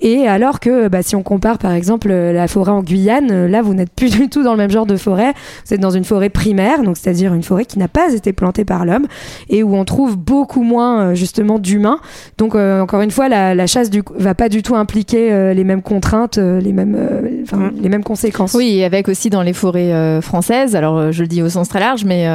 Et 0.00 0.26
alors 0.26 0.60
que 0.60 0.88
bah, 0.88 1.02
si 1.02 1.16
on 1.16 1.22
compare 1.22 1.58
par 1.58 1.72
exemple 1.72 2.08
euh, 2.10 2.32
la 2.32 2.48
forêt 2.48 2.72
en 2.72 2.82
Guyane, 2.82 3.30
euh, 3.30 3.48
là 3.48 3.62
vous 3.62 3.74
n'êtes 3.74 3.90
plus 3.90 4.10
du 4.18 4.28
tout 4.28 4.42
dans 4.42 4.52
le 4.52 4.58
même 4.58 4.70
genre 4.70 4.86
de 4.86 4.96
forêt. 4.96 5.34
Vous 5.66 5.74
êtes 5.74 5.80
dans 5.80 5.90
une 5.90 6.04
forêt 6.04 6.30
primaire, 6.30 6.82
donc 6.82 6.96
c'est-à-dire 6.96 7.34
une 7.34 7.42
forêt 7.42 7.64
qui 7.64 7.78
n'a 7.78 7.88
pas 7.88 8.12
été 8.12 8.32
plantée 8.32 8.64
par 8.64 8.84
l'homme 8.84 9.06
et 9.48 9.62
où 9.62 9.76
on 9.76 9.84
trouve 9.84 10.16
beaucoup 10.16 10.62
moins 10.62 11.14
justement 11.14 11.58
d'humains. 11.58 12.00
Donc 12.38 12.54
euh, 12.54 12.80
encore 12.80 13.02
une 13.02 13.10
fois, 13.10 13.28
la, 13.28 13.54
la 13.54 13.66
chasse 13.66 13.90
du, 13.90 14.02
va 14.16 14.34
pas 14.34 14.48
du 14.48 14.62
tout 14.62 14.76
impliquer 14.76 15.32
euh, 15.32 15.54
les 15.54 15.64
mêmes 15.64 15.82
contraintes, 15.82 16.38
euh, 16.38 16.60
les 16.60 16.72
mêmes, 16.72 16.96
enfin, 17.42 17.70
les 17.80 17.88
mêmes 17.88 18.04
conséquences. 18.04 18.54
Oui, 18.54 18.82
avec 18.82 19.08
aussi 19.08 19.30
dans 19.30 19.42
les 19.42 19.52
forêts 19.52 20.20
françaises, 20.22 20.76
alors 20.76 21.12
je 21.12 21.22
le 21.22 21.28
dis 21.28 21.42
au 21.42 21.48
sens 21.48 21.68
très 21.68 21.80
large, 21.80 22.04
mais 22.04 22.28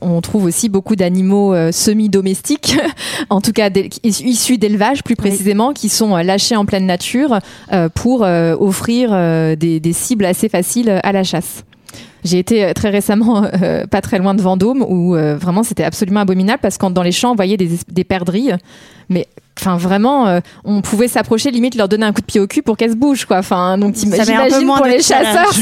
on 0.00 0.20
trouve 0.20 0.44
aussi 0.44 0.68
beaucoup 0.68 0.96
d'animaux 0.96 1.54
euh, 1.54 1.70
en 3.30 3.40
tout 3.40 3.52
cas 3.52 3.70
issus 4.04 4.58
d'élevage 4.58 5.02
plus 5.02 5.16
précisément, 5.16 5.72
qui 5.72 5.88
sont 5.88 6.16
euh, 6.16 6.22
lâchés 6.22 6.56
en 6.56 6.64
pleine 6.64 6.86
nature 6.86 7.38
euh, 7.72 7.88
pour 7.88 8.24
euh, 8.24 8.54
offrir 8.58 9.10
des, 9.56 9.80
des 9.80 9.92
cibles 9.92 10.24
assez 10.24 10.48
faciles 10.48 11.00
à 11.02 11.12
la 11.12 11.22
chasse. 11.24 11.64
J'ai 12.24 12.38
été 12.38 12.72
très 12.74 12.90
récemment 12.90 13.44
euh, 13.62 13.86
pas 13.86 14.00
très 14.00 14.18
loin 14.18 14.34
de 14.34 14.42
Vendôme 14.42 14.84
où 14.88 15.16
euh, 15.16 15.36
vraiment 15.36 15.62
c'était 15.62 15.82
absolument 15.84 16.20
abominable 16.20 16.60
parce 16.62 16.78
que 16.78 16.86
dans 16.86 17.02
les 17.02 17.10
champs 17.12 17.32
on 17.32 17.34
voyait 17.34 17.56
des, 17.56 17.74
es- 17.74 17.78
des 17.90 18.04
perdrix 18.04 18.50
mais 19.08 19.26
enfin 19.62 19.76
vraiment, 19.76 20.26
euh, 20.26 20.40
on 20.64 20.82
pouvait 20.82 21.08
s'approcher 21.08 21.50
limite 21.50 21.74
leur 21.74 21.88
donner 21.88 22.06
un 22.06 22.12
coup 22.12 22.20
de 22.20 22.26
pied 22.26 22.40
au 22.40 22.46
cul 22.46 22.62
pour 22.62 22.76
qu'elles 22.76 22.92
se 22.92 22.96
bougent 22.96 23.24
quoi. 23.24 23.38
Enfin 23.38 23.78
donc 23.78 23.94
j'imagine 23.94 24.36
pour 24.76 24.86
les 24.86 25.02
chasseurs, 25.02 25.52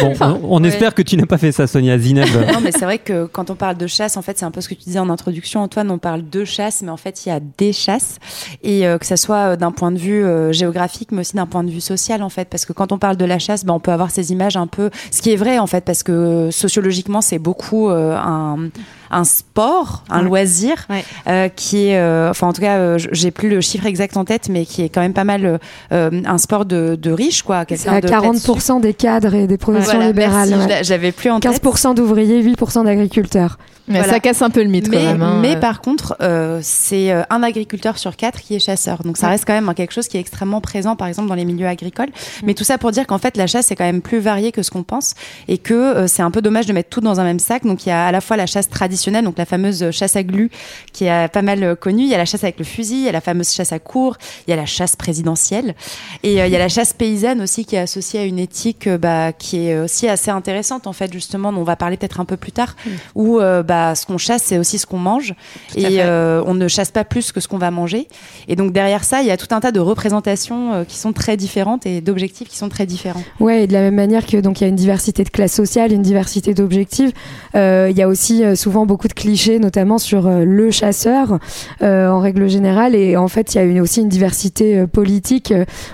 Bon, 0.00 0.14
on, 0.20 0.40
on 0.44 0.62
ouais. 0.62 0.68
espère 0.68 0.94
que 0.94 1.02
tu 1.02 1.16
n'as 1.16 1.26
pas 1.26 1.38
fait 1.38 1.52
ça, 1.52 1.66
Sonia 1.66 1.98
Zineb. 1.98 2.26
Non, 2.52 2.60
mais 2.62 2.72
c'est 2.72 2.84
vrai 2.84 2.98
que 2.98 3.26
quand 3.26 3.50
on 3.50 3.54
parle 3.54 3.76
de 3.76 3.86
chasse, 3.86 4.16
en 4.16 4.22
fait, 4.22 4.38
c'est 4.38 4.44
un 4.44 4.50
peu 4.50 4.60
ce 4.60 4.68
que 4.68 4.74
tu 4.74 4.84
disais 4.84 4.98
en 4.98 5.10
introduction, 5.10 5.60
Antoine. 5.60 5.90
On 5.90 5.98
parle 5.98 6.28
de 6.28 6.44
chasse, 6.44 6.82
mais 6.82 6.90
en 6.90 6.96
fait, 6.96 7.26
il 7.26 7.28
y 7.28 7.32
a 7.32 7.40
des 7.58 7.72
chasses. 7.72 8.18
Et 8.62 8.86
euh, 8.86 8.98
que 8.98 9.06
ça 9.06 9.16
soit 9.16 9.52
euh, 9.52 9.56
d'un 9.56 9.72
point 9.72 9.92
de 9.92 9.98
vue 9.98 10.24
euh, 10.24 10.52
géographique, 10.52 11.12
mais 11.12 11.20
aussi 11.20 11.36
d'un 11.36 11.46
point 11.46 11.64
de 11.64 11.70
vue 11.70 11.80
social, 11.80 12.22
en 12.22 12.28
fait. 12.28 12.48
Parce 12.48 12.64
que 12.64 12.72
quand 12.72 12.92
on 12.92 12.98
parle 12.98 13.16
de 13.16 13.24
la 13.24 13.38
chasse, 13.38 13.64
ben, 13.64 13.74
on 13.74 13.80
peut 13.80 13.92
avoir 13.92 14.10
ces 14.10 14.32
images 14.32 14.56
un 14.56 14.66
peu. 14.66 14.90
Ce 15.10 15.22
qui 15.22 15.30
est 15.32 15.36
vrai, 15.36 15.58
en 15.58 15.66
fait, 15.66 15.84
parce 15.84 16.02
que 16.02 16.48
sociologiquement, 16.50 17.20
c'est 17.20 17.38
beaucoup 17.38 17.88
euh, 17.88 18.16
un, 18.16 18.70
un 19.10 19.24
sport, 19.24 20.04
un 20.10 20.20
Ouais. 20.20 20.24
loisir, 20.26 20.86
Ouais. 20.88 21.04
euh, 21.28 21.48
qui 21.48 21.88
est. 21.88 21.98
euh, 21.98 22.30
enfin, 22.30 22.46
en 22.48 22.52
tout 22.52 22.60
cas, 22.60 22.78
euh, 22.78 22.98
j'ai 23.12 23.30
plus 23.30 23.48
le 23.48 23.60
chiffre 23.60 23.86
exact 23.86 24.16
en 24.16 24.24
tête, 24.24 24.48
mais 24.48 24.64
qui 24.64 24.82
est 24.82 24.88
quand 24.88 25.00
même 25.00 25.12
pas 25.14 25.24
mal 25.24 25.58
un 25.90 26.38
sport 26.38 26.64
de, 26.64 26.96
de 27.00 27.10
riches, 27.12 27.42
quoi. 27.42 27.58
À 27.58 27.64
de 27.64 27.70
là-dessus. 28.08 28.50
40% 28.50 28.80
des 28.80 28.94
cadres 28.94 29.34
et 29.34 29.46
des 29.46 29.58
professions 29.58 29.94
Voilà, 29.94 30.06
libérales. 30.08 30.78
j'avais 30.82 31.12
plus 31.12 31.30
en 31.30 31.40
tête. 31.40 31.52
15% 31.62 31.94
d'ouvriers, 31.94 32.42
8% 32.42 32.84
d'agriculteurs. 32.84 33.58
Mais 33.90 33.98
Voilà. 33.98 34.12
ça 34.14 34.20
casse 34.20 34.40
un 34.40 34.50
peu 34.50 34.62
le 34.62 34.68
mythe 34.70 34.88
mais, 34.88 34.96
quand 34.96 35.02
même. 35.04 35.22
hein. 35.22 35.38
mais 35.42 35.56
par 35.58 35.80
contre, 35.80 36.16
euh, 36.22 36.60
c'est 36.62 37.10
euh, 37.12 37.22
un 37.28 37.42
agriculteur 37.42 37.98
sur 37.98 38.16
quatre 38.16 38.40
qui 38.40 38.54
est 38.54 38.58
chasseur. 38.58 39.02
Donc 39.02 39.16
ça 39.18 39.28
reste 39.28 39.44
quand 39.46 39.52
même 39.52 39.72
quelque 39.74 39.92
chose 39.92 40.08
qui 40.08 40.16
est 40.16 40.20
extrêmement 40.20 40.60
présent, 40.60 40.96
par 40.96 41.08
exemple, 41.08 41.28
dans 41.28 41.34
les 41.34 41.44
milieux 41.44 41.66
agricoles. 41.66 42.08
Mais 42.44 42.54
tout 42.54 42.64
ça 42.64 42.78
pour 42.78 42.90
dire 42.92 43.06
qu'en 43.06 43.18
fait, 43.18 43.36
la 43.36 43.46
chasse, 43.46 43.66
c'est 43.66 43.76
quand 43.76 43.84
même 43.84 44.00
plus 44.00 44.18
varié 44.20 44.52
que 44.52 44.62
ce 44.62 44.70
qu'on 44.70 44.82
pense 44.84 45.14
et 45.48 45.58
que 45.58 45.74
euh, 45.74 46.06
c'est 46.06 46.22
un 46.22 46.30
peu 46.30 46.40
dommage 46.40 46.66
de 46.66 46.72
mettre 46.72 46.88
tout 46.88 47.00
dans 47.00 47.20
un 47.20 47.24
même 47.24 47.38
sac. 47.40 47.64
Donc 47.64 47.84
il 47.84 47.88
y 47.90 47.92
a 47.92 48.06
à 48.06 48.12
la 48.12 48.20
fois 48.20 48.36
la 48.36 48.46
chasse 48.46 48.68
traditionnelle, 48.68 49.24
donc 49.24 49.36
la 49.38 49.44
fameuse 49.44 49.90
chasse 49.90 50.16
à 50.16 50.22
glu, 50.22 50.50
qui 50.92 51.04
est 51.04 51.10
euh, 51.26 51.28
pas 51.28 51.42
mal 51.42 51.62
euh, 51.62 51.74
connue. 51.74 52.02
Il 52.04 52.08
y 52.08 52.14
a 52.14 52.18
la 52.18 52.24
chasse 52.24 52.44
avec 52.44 52.58
le 52.58 52.64
fusil, 52.64 52.94
il 53.00 53.04
y 53.04 53.08
a 53.08 53.12
la 53.12 53.20
fameuse 53.20 53.52
chasse 53.52 53.72
à 53.72 53.78
cour, 53.78 54.16
il 54.46 54.50
y 54.50 54.52
a 54.52 54.56
la 54.56 54.66
chasse 54.66 54.96
présidentielle. 54.96 55.74
Et 56.22 56.40
euh, 56.40 56.46
il 56.46 56.52
y 56.52 56.56
a 56.56 56.58
la 56.58 56.68
chasse 56.68 56.92
paysanne 56.92 57.40
aussi 57.42 57.64
qui 57.64 57.76
est 57.76 57.80
associée 57.80 58.20
à 58.20 58.24
une 58.24 58.38
éthique 58.38 58.86
euh, 58.86 58.98
bah, 58.98 59.32
qui 59.32 59.66
est 59.68 59.78
aussi 59.78 60.08
assez 60.08 60.30
intéressante, 60.30 60.86
en 60.86 60.92
fait, 60.92 61.12
justement, 61.12 61.52
dont 61.52 61.60
on 61.60 61.64
va 61.64 61.76
parler 61.76 61.96
peut-être 61.96 62.20
un 62.20 62.24
peu 62.24 62.36
plus 62.36 62.52
tard, 62.52 62.76
où 63.14 63.40
euh, 63.40 63.62
bah, 63.80 63.94
ce 63.94 64.04
qu'on 64.06 64.18
chasse, 64.18 64.42
c'est 64.44 64.58
aussi 64.58 64.78
ce 64.78 64.86
qu'on 64.86 64.98
mange. 64.98 65.34
Et 65.76 66.02
euh, 66.02 66.42
on 66.46 66.54
ne 66.54 66.68
chasse 66.68 66.90
pas 66.90 67.04
plus 67.04 67.32
que 67.32 67.40
ce 67.40 67.48
qu'on 67.48 67.58
va 67.58 67.70
manger. 67.70 68.08
Et 68.48 68.56
donc 68.56 68.72
derrière 68.72 69.04
ça, 69.04 69.20
il 69.22 69.26
y 69.26 69.30
a 69.30 69.36
tout 69.36 69.52
un 69.52 69.60
tas 69.60 69.72
de 69.72 69.80
représentations 69.80 70.72
euh, 70.72 70.84
qui 70.84 70.98
sont 70.98 71.12
très 71.12 71.36
différentes 71.36 71.86
et 71.86 72.00
d'objectifs 72.00 72.48
qui 72.48 72.56
sont 72.56 72.68
très 72.68 72.86
différents. 72.86 73.22
Ouais, 73.38 73.64
et 73.64 73.66
de 73.66 73.72
la 73.72 73.80
même 73.80 73.94
manière 73.94 74.26
que 74.26 74.36
donc 74.36 74.60
il 74.60 74.64
y 74.64 74.66
a 74.66 74.68
une 74.68 74.76
diversité 74.76 75.24
de 75.24 75.30
classes 75.30 75.52
sociales, 75.54 75.92
une 75.92 76.02
diversité 76.02 76.54
d'objectifs, 76.54 77.12
euh, 77.54 77.88
il 77.90 77.96
y 77.96 78.02
a 78.02 78.08
aussi 78.08 78.44
euh, 78.44 78.54
souvent 78.54 78.86
beaucoup 78.86 79.08
de 79.08 79.12
clichés, 79.14 79.58
notamment 79.58 79.98
sur 79.98 80.26
euh, 80.26 80.44
le 80.44 80.70
chasseur 80.70 81.38
euh, 81.82 82.08
en 82.08 82.20
règle 82.20 82.48
générale. 82.48 82.94
Et 82.94 83.16
en 83.16 83.28
fait, 83.28 83.54
il 83.54 83.58
y 83.58 83.60
a 83.60 83.64
une, 83.64 83.80
aussi 83.80 84.00
une 84.00 84.08
diversité 84.08 84.78
euh, 84.78 84.86
politique. 84.86 85.52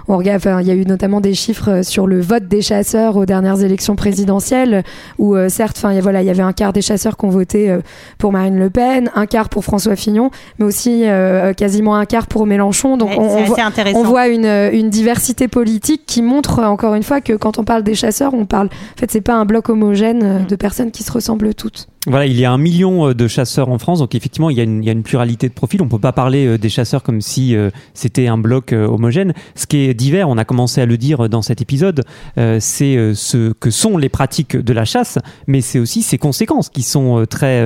On 0.09 0.17
regarde, 0.17 0.39
enfin, 0.39 0.61
il 0.61 0.67
y 0.67 0.71
a 0.71 0.75
eu 0.75 0.85
notamment 0.87 1.21
des 1.21 1.35
chiffres 1.35 1.83
sur 1.83 2.07
le 2.07 2.21
vote 2.21 2.49
des 2.49 2.63
chasseurs 2.63 3.17
aux 3.17 3.27
dernières 3.27 3.61
élections 3.63 3.97
présidentielles, 3.97 4.83
où 5.19 5.35
euh, 5.37 5.49
certes, 5.49 5.77
enfin, 5.79 5.93
il 5.93 5.97
y 5.97 5.99
a- 5.99 6.03
voilà, 6.03 6.23
il 6.23 6.27
y 6.27 6.31
avait 6.31 6.43
un 6.43 6.53
quart 6.53 6.73
des 6.73 6.83
chasseurs 6.83 7.17
qui 7.17 7.25
ont 7.25 7.31
voté 7.31 7.71
euh, 7.71 7.76
pour 8.19 8.33
Marine 8.33 8.59
Le 8.59 8.71
Pen, 8.71 9.11
un 9.15 9.27
quart 9.27 9.49
pour 9.49 9.65
François 9.65 9.97
Fillon, 9.97 10.31
mais 10.59 10.65
aussi 10.65 11.03
euh, 11.05 11.53
quasiment 11.55 11.97
un 11.97 12.05
quart 12.05 12.27
pour 12.27 12.47
Mélenchon. 12.47 12.97
Donc 12.97 13.11
Ouais, 13.11 13.19
on, 13.19 13.45
voit, 13.45 13.57
on 13.95 14.03
voit 14.03 14.29
une, 14.29 14.47
une 14.47 14.91
diversité 14.91 15.49
politique 15.49 16.03
qui 16.07 16.23
montre 16.23 16.59
euh, 16.59 16.67
encore 16.67 16.95
une 16.95 17.03
fois 17.03 17.21
que 17.21 17.33
quand 17.35 17.59
on 17.59 17.65
parle 17.65 17.83
des 17.83 17.95
chasseurs, 17.95 18.35
on 18.35 18.47
parle. 18.47 18.67
En 18.67 18.99
fait, 18.99 19.11
c'est 19.11 19.21
pas 19.21 19.35
un 19.35 19.45
bloc 19.45 19.69
homogène 19.69 20.23
euh, 20.23 20.39
de 20.41 20.57
personnes 20.57 20.91
qui 20.91 21.03
se 21.03 21.13
ressemblent 21.13 21.55
toutes. 21.55 21.89
Voilà, 22.09 22.27
il 22.27 22.39
y 22.39 22.45
a 22.45 22.53
un 22.53 22.59
million 22.59 23.09
euh, 23.09 23.15
de 23.15 23.27
chasseurs 23.27 23.69
en 23.69 23.79
France, 23.79 23.99
donc 23.99 24.15
effectivement, 24.15 24.49
il 24.49 24.57
y 24.57 24.61
a 24.61 24.63
une, 24.63 24.83
il 24.83 24.87
y 24.87 24.89
a 24.89 24.93
une 24.93 25.03
pluralité 25.03 25.49
de 25.49 25.55
profils. 25.55 25.83
On 25.83 25.89
peut 25.89 25.99
pas 25.99 26.13
parler 26.13 26.47
euh, 26.47 26.59
des 26.59 26.69
chasseurs 26.69 27.03
comme 27.03 27.21
si 27.21 27.57
euh, 27.57 27.71
c'était 27.95 28.29
un 28.29 28.39
bloc 28.39 28.73
euh, 28.73 28.87
homogène. 28.87 29.35
Ce 29.57 29.67
qui 29.67 29.79
est 29.79 29.95
divers, 29.95 30.29
on 30.29 30.39
a 30.39 30.45
commencé 30.45 30.81
à 30.81 30.87
le 30.87 30.97
dire 30.99 31.29
dans 31.29 31.43
cet 31.43 31.61
épisode, 31.63 32.05
euh, 32.39 32.59
c'est 32.61 32.97
euh, 32.97 33.15
ce 33.15 33.53
que 33.55 33.71
sont 33.71 33.99
les 33.99 34.09
pratiques 34.09 34.57
de 34.57 34.73
la 34.73 34.85
chasse, 34.85 35.19
mais 35.49 35.61
c'est 35.61 35.81
aussi 35.81 36.03
ses 36.03 36.17
conséquences 36.17 36.69
qui 36.69 36.83
sont 36.83 37.19
euh, 37.19 37.27
très 37.27 37.61
euh, 37.61 37.66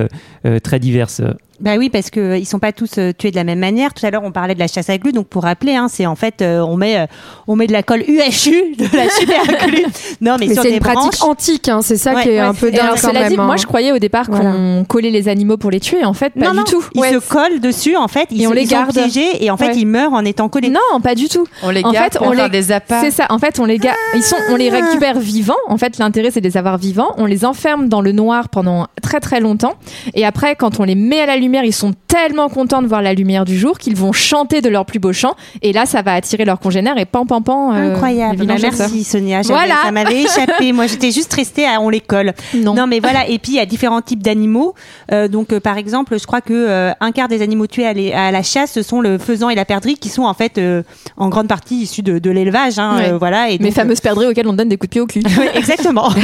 très 0.63 0.79
diverses. 0.79 1.21
Bah 1.61 1.71
oui, 1.77 1.89
parce 1.89 2.09
que 2.09 2.19
euh, 2.19 2.37
ils 2.37 2.45
sont 2.45 2.59
pas 2.59 2.71
tous 2.71 2.97
euh, 2.97 3.11
tués 3.17 3.31
de 3.31 3.35
la 3.35 3.43
même 3.43 3.59
manière. 3.59 3.93
Tout 3.93 4.05
à 4.05 4.11
l'heure, 4.11 4.23
on 4.23 4.31
parlait 4.31 4.55
de 4.55 4.59
la 4.59 4.67
chasse 4.67 4.89
à 4.89 4.97
glu, 4.97 5.11
donc 5.11 5.27
pour 5.27 5.43
rappeler, 5.43 5.75
hein, 5.75 5.87
c'est 5.89 6.05
en 6.05 6.15
fait 6.15 6.41
euh, 6.41 6.59
on 6.61 6.75
met 6.75 6.97
euh, 6.97 7.05
on 7.47 7.55
met 7.55 7.67
de 7.67 7.71
la 7.73 7.83
colle 7.83 8.01
UHU, 8.07 8.75
de 8.77 8.97
la 8.97 9.09
super 9.09 9.43
glu. 9.67 9.83
Non, 10.21 10.37
mais, 10.39 10.47
Mais 10.47 10.53
sur 10.53 10.63
c'est 10.63 10.69
des 10.69 10.75
une 10.75 10.81
pratique 10.81 11.01
branches. 11.19 11.21
antique, 11.21 11.69
hein, 11.69 11.81
c'est 11.81 11.97
ça 11.97 12.13
Ouais, 12.15 12.23
qui 12.23 12.29
est 12.29 12.33
ouais, 12.33 12.39
un 12.39 12.53
peu 12.53 12.71
dingue 12.71 12.79
alors, 12.81 12.95
quand 12.95 13.09
cela 13.09 13.19
même. 13.21 13.29
dit, 13.29 13.35
hein. 13.39 13.45
moi 13.45 13.57
je 13.57 13.65
croyais 13.65 13.91
au 13.91 13.99
départ 13.99 14.25
Voilà. 14.29 14.51
qu'on 14.51 14.85
collait 14.87 15.11
les 15.11 15.27
animaux 15.29 15.57
pour 15.57 15.71
les 15.71 15.79
tuer. 15.79 16.03
En 16.03 16.13
fait, 16.13 16.31
pas 16.31 16.45
non, 16.45 16.51
du 16.51 16.57
non, 16.57 16.63
tout. 16.63 16.83
ils 16.95 16.99
Ouais, 17.01 17.13
se 17.13 17.19
collent 17.19 17.59
dessus 17.59 17.95
en 17.95 18.07
fait, 18.07 18.27
ils, 18.31 18.41
Et 18.43 18.47
on 18.47 18.51
se- 18.51 18.55
les 18.55 18.61
ils 18.63 18.67
sont 18.67 18.75
garde. 18.75 18.91
piégés 18.93 19.43
et 19.43 19.51
en 19.51 19.57
fait 19.57 19.67
Ouais. 19.67 19.77
ils 19.77 19.85
meurent 19.87 20.13
en 20.13 20.25
étant 20.25 20.49
collés. 20.49 20.69
Non, 20.69 20.99
pas 21.03 21.13
du 21.15 21.27
tout. 21.29 21.45
On 21.63 21.69
les 21.69 21.83
En 21.85 21.91
garde 21.91 22.11
fait, 22.13 22.17
pour 22.17 22.27
on 22.27 22.31
faire 22.33 22.45
les- 22.45 22.49
des 22.49 22.71
appâts. 22.71 23.01
C'est 23.01 23.11
ça. 23.11 23.27
En 23.29 23.37
fait, 23.39 23.59
on 23.59 23.65
les 23.65 23.77
ga- 23.77 23.93
ils 24.15 24.23
sont, 24.23 24.35
on 24.49 24.55
les 24.55 24.69
récupère 24.69 25.19
vivants. 25.19 25.53
En 25.67 25.77
fait, 25.77 25.97
l'intérêt 25.99 26.31
c'est 26.31 26.41
de 26.41 26.47
les 26.47 26.57
avoir 26.57 26.77
vivants. 26.77 27.13
On 27.17 27.25
les 27.25 27.45
enferme 27.45 27.87
dans 27.87 28.01
le 28.01 28.11
noir 28.13 28.49
pendant 28.49 28.87
très 29.03 29.19
très 29.19 29.39
longtemps. 29.39 29.73
Et 30.15 30.25
après, 30.25 30.55
quand 30.55 30.79
on 30.79 30.83
les 30.83 30.95
met 30.95 31.19
à 31.21 31.25
la 31.27 31.35
lumière, 31.37 31.50
ils 31.63 31.73
sont 31.73 31.93
tellement 32.07 32.49
contents 32.49 32.81
de 32.81 32.87
voir 32.87 33.01
la 33.01 33.13
lumière 33.13 33.45
du 33.45 33.57
jour 33.57 33.77
qu'ils 33.77 33.95
vont 33.95 34.11
chanter 34.11 34.61
de 34.61 34.69
leur 34.69 34.85
plus 34.85 34.99
beau 34.99 35.13
chant. 35.13 35.35
Et 35.61 35.73
là, 35.73 35.85
ça 35.85 36.01
va 36.01 36.13
attirer 36.13 36.45
leurs 36.45 36.59
congénères 36.59 36.97
et 36.97 37.05
pan 37.05 37.25
pan 37.25 37.41
pan. 37.41 37.73
euh, 37.73 37.91
Incroyable. 37.93 38.45
Bah, 38.45 38.55
merci 38.61 39.03
Sonia. 39.03 39.41
Voilà. 39.43 39.75
Ça 39.83 39.91
m'avait 39.91 40.21
échappé. 40.23 40.71
Moi, 40.73 40.87
j'étais 40.87 41.11
juste 41.11 41.33
restée 41.33 41.65
à 41.65 41.79
on 41.81 41.89
les 41.89 41.99
colle. 42.01 42.33
Non. 42.55 42.73
Non, 42.73 42.87
mais 42.87 42.99
voilà. 42.99 43.27
Et 43.27 43.37
puis 43.39 43.53
il 43.53 43.55
y 43.55 43.59
a 43.59 43.65
différents 43.65 44.01
types 44.01 44.23
d'animaux. 44.23 44.73
Euh, 45.11 45.27
donc, 45.27 45.53
euh, 45.53 45.59
par 45.59 45.77
exemple, 45.77 46.17
je 46.19 46.25
crois 46.25 46.41
que 46.41 46.53
euh, 46.53 46.91
un 46.99 47.11
quart 47.11 47.27
des 47.27 47.41
animaux 47.41 47.67
tués 47.67 47.85
à, 47.85 47.93
les- 47.93 48.13
à 48.13 48.31
la 48.31 48.43
chasse, 48.43 48.71
ce 48.71 48.81
sont 48.81 49.01
le 49.01 49.17
faisan 49.17 49.49
et 49.49 49.55
la 49.55 49.65
perdrix, 49.65 49.95
qui 49.95 50.09
sont 50.09 50.23
en 50.23 50.33
fait 50.33 50.57
euh, 50.57 50.83
en 51.17 51.29
grande 51.29 51.47
partie 51.47 51.75
issus 51.81 52.01
de, 52.03 52.19
de 52.19 52.29
l'élevage. 52.31 52.79
Hein, 52.79 52.97
Ouais. 52.97 53.09
euh, 53.13 53.17
voilà. 53.17 53.49
Et 53.49 53.57
Mes 53.59 53.71
fameuses 53.71 54.01
perdrix 54.01 54.27
auxquelles 54.27 54.47
on 54.47 54.53
donne 54.53 54.69
des 54.69 54.77
coups 54.77 54.89
de 54.89 54.91
pied 54.91 55.01
au 55.01 55.07
cul. 55.07 55.21
exactement. 55.55 56.09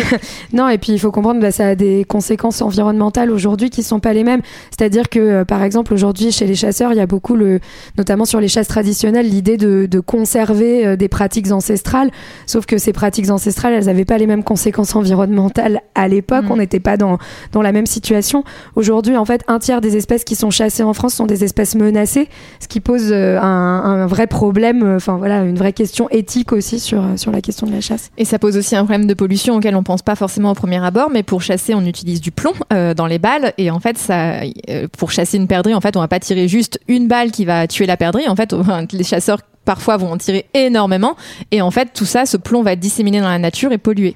Non, 0.53 0.69
et 0.69 0.77
puis 0.77 0.91
il 0.93 0.99
faut 0.99 1.11
comprendre 1.11 1.39
que 1.39 1.45
bah, 1.45 1.51
ça 1.51 1.67
a 1.67 1.75
des 1.75 2.05
conséquences 2.07 2.61
environnementales 2.61 3.31
aujourd'hui 3.31 3.69
qui 3.69 3.83
sont 3.83 3.99
pas 3.99 4.13
les 4.13 4.23
mêmes. 4.23 4.41
C'est-à-dire 4.77 5.09
que, 5.09 5.16
euh, 5.19 5.45
par 5.45 5.63
exemple, 5.63 5.93
aujourd'hui, 5.93 6.31
chez 6.31 6.45
les 6.45 6.55
chasseurs, 6.55 6.91
il 6.93 6.97
y 6.97 7.01
a 7.01 7.05
beaucoup, 7.05 7.35
le, 7.35 7.59
notamment 7.97 8.25
sur 8.25 8.39
les 8.39 8.47
chasses 8.47 8.67
traditionnelles, 8.67 9.27
l'idée 9.29 9.57
de, 9.57 9.85
de 9.85 9.99
conserver 9.99 10.85
euh, 10.85 10.95
des 10.95 11.07
pratiques 11.07 11.51
ancestrales. 11.51 12.11
Sauf 12.45 12.65
que 12.65 12.77
ces 12.77 12.93
pratiques 12.93 13.29
ancestrales, 13.29 13.73
elles 13.73 13.85
n'avaient 13.85 14.05
pas 14.05 14.17
les 14.17 14.27
mêmes 14.27 14.43
conséquences 14.43 14.95
environnementales 14.95 15.81
à 15.95 16.07
l'époque. 16.07 16.45
Mm. 16.45 16.51
On 16.51 16.57
n'était 16.57 16.79
pas 16.79 16.97
dans, 16.97 17.17
dans 17.51 17.61
la 17.61 17.71
même 17.71 17.85
situation. 17.85 18.43
Aujourd'hui, 18.75 19.17
en 19.17 19.25
fait, 19.25 19.43
un 19.47 19.59
tiers 19.59 19.81
des 19.81 19.97
espèces 19.97 20.23
qui 20.23 20.35
sont 20.35 20.49
chassées 20.51 20.83
en 20.83 20.93
France 20.93 21.15
sont 21.15 21.25
des 21.25 21.43
espèces 21.43 21.75
menacées, 21.75 22.29
ce 22.59 22.67
qui 22.67 22.79
pose 22.79 23.11
euh, 23.11 23.39
un, 23.39 23.45
un 23.45 24.05
vrai 24.07 24.27
problème, 24.27 24.95
enfin 24.95 25.17
voilà, 25.17 25.43
une 25.43 25.57
vraie 25.57 25.73
question 25.73 26.09
éthique 26.09 26.53
aussi 26.53 26.79
sur, 26.79 27.03
sur 27.15 27.31
la 27.31 27.41
question 27.41 27.67
de 27.67 27.71
la 27.71 27.81
chasse. 27.81 28.11
Et 28.17 28.25
ça 28.25 28.39
pose 28.39 28.57
aussi 28.57 28.75
un 28.75 28.85
problème 28.85 29.07
de 29.07 29.13
pollution 29.13 29.55
auquel 29.55 29.75
on 29.75 29.83
pense 29.83 30.01
pas 30.01 30.15
forcément 30.15 30.51
au 30.51 30.53
premier 30.55 30.83
abord, 30.83 31.09
mais 31.11 31.23
pour 31.23 31.41
chasser, 31.41 31.73
on 31.73 31.85
utilise 31.85 32.21
du 32.21 32.31
plomb 32.31 32.53
euh, 32.73 32.93
dans 32.93 33.07
les 33.07 33.19
balles. 33.19 33.53
Et 33.57 33.71
en 33.71 33.79
fait, 33.79 33.97
ça, 33.97 34.41
euh, 34.69 34.87
pour 34.97 35.11
chasser 35.11 35.37
une 35.37 35.47
perdrix, 35.47 35.73
en 35.73 35.81
fait, 35.81 35.95
on 35.95 35.99
va 35.99 36.07
pas 36.07 36.19
tirer 36.19 36.47
juste 36.47 36.79
une 36.87 37.07
balle 37.07 37.31
qui 37.31 37.45
va 37.45 37.67
tuer 37.67 37.85
la 37.85 37.97
perdrix. 37.97 38.27
En 38.27 38.35
fait, 38.35 38.53
les 38.91 39.03
chasseurs 39.03 39.39
parfois 39.63 39.97
vont 39.97 40.11
en 40.11 40.17
tirer 40.17 40.45
énormément. 40.53 41.15
Et 41.51 41.61
en 41.61 41.71
fait, 41.71 41.91
tout 41.93 42.05
ça, 42.05 42.25
ce 42.25 42.37
plomb 42.37 42.63
va 42.63 42.73
être 42.73 42.79
disséminé 42.79 43.19
dans 43.19 43.29
la 43.29 43.39
nature 43.39 43.71
et 43.71 43.77
polluer. 43.77 44.15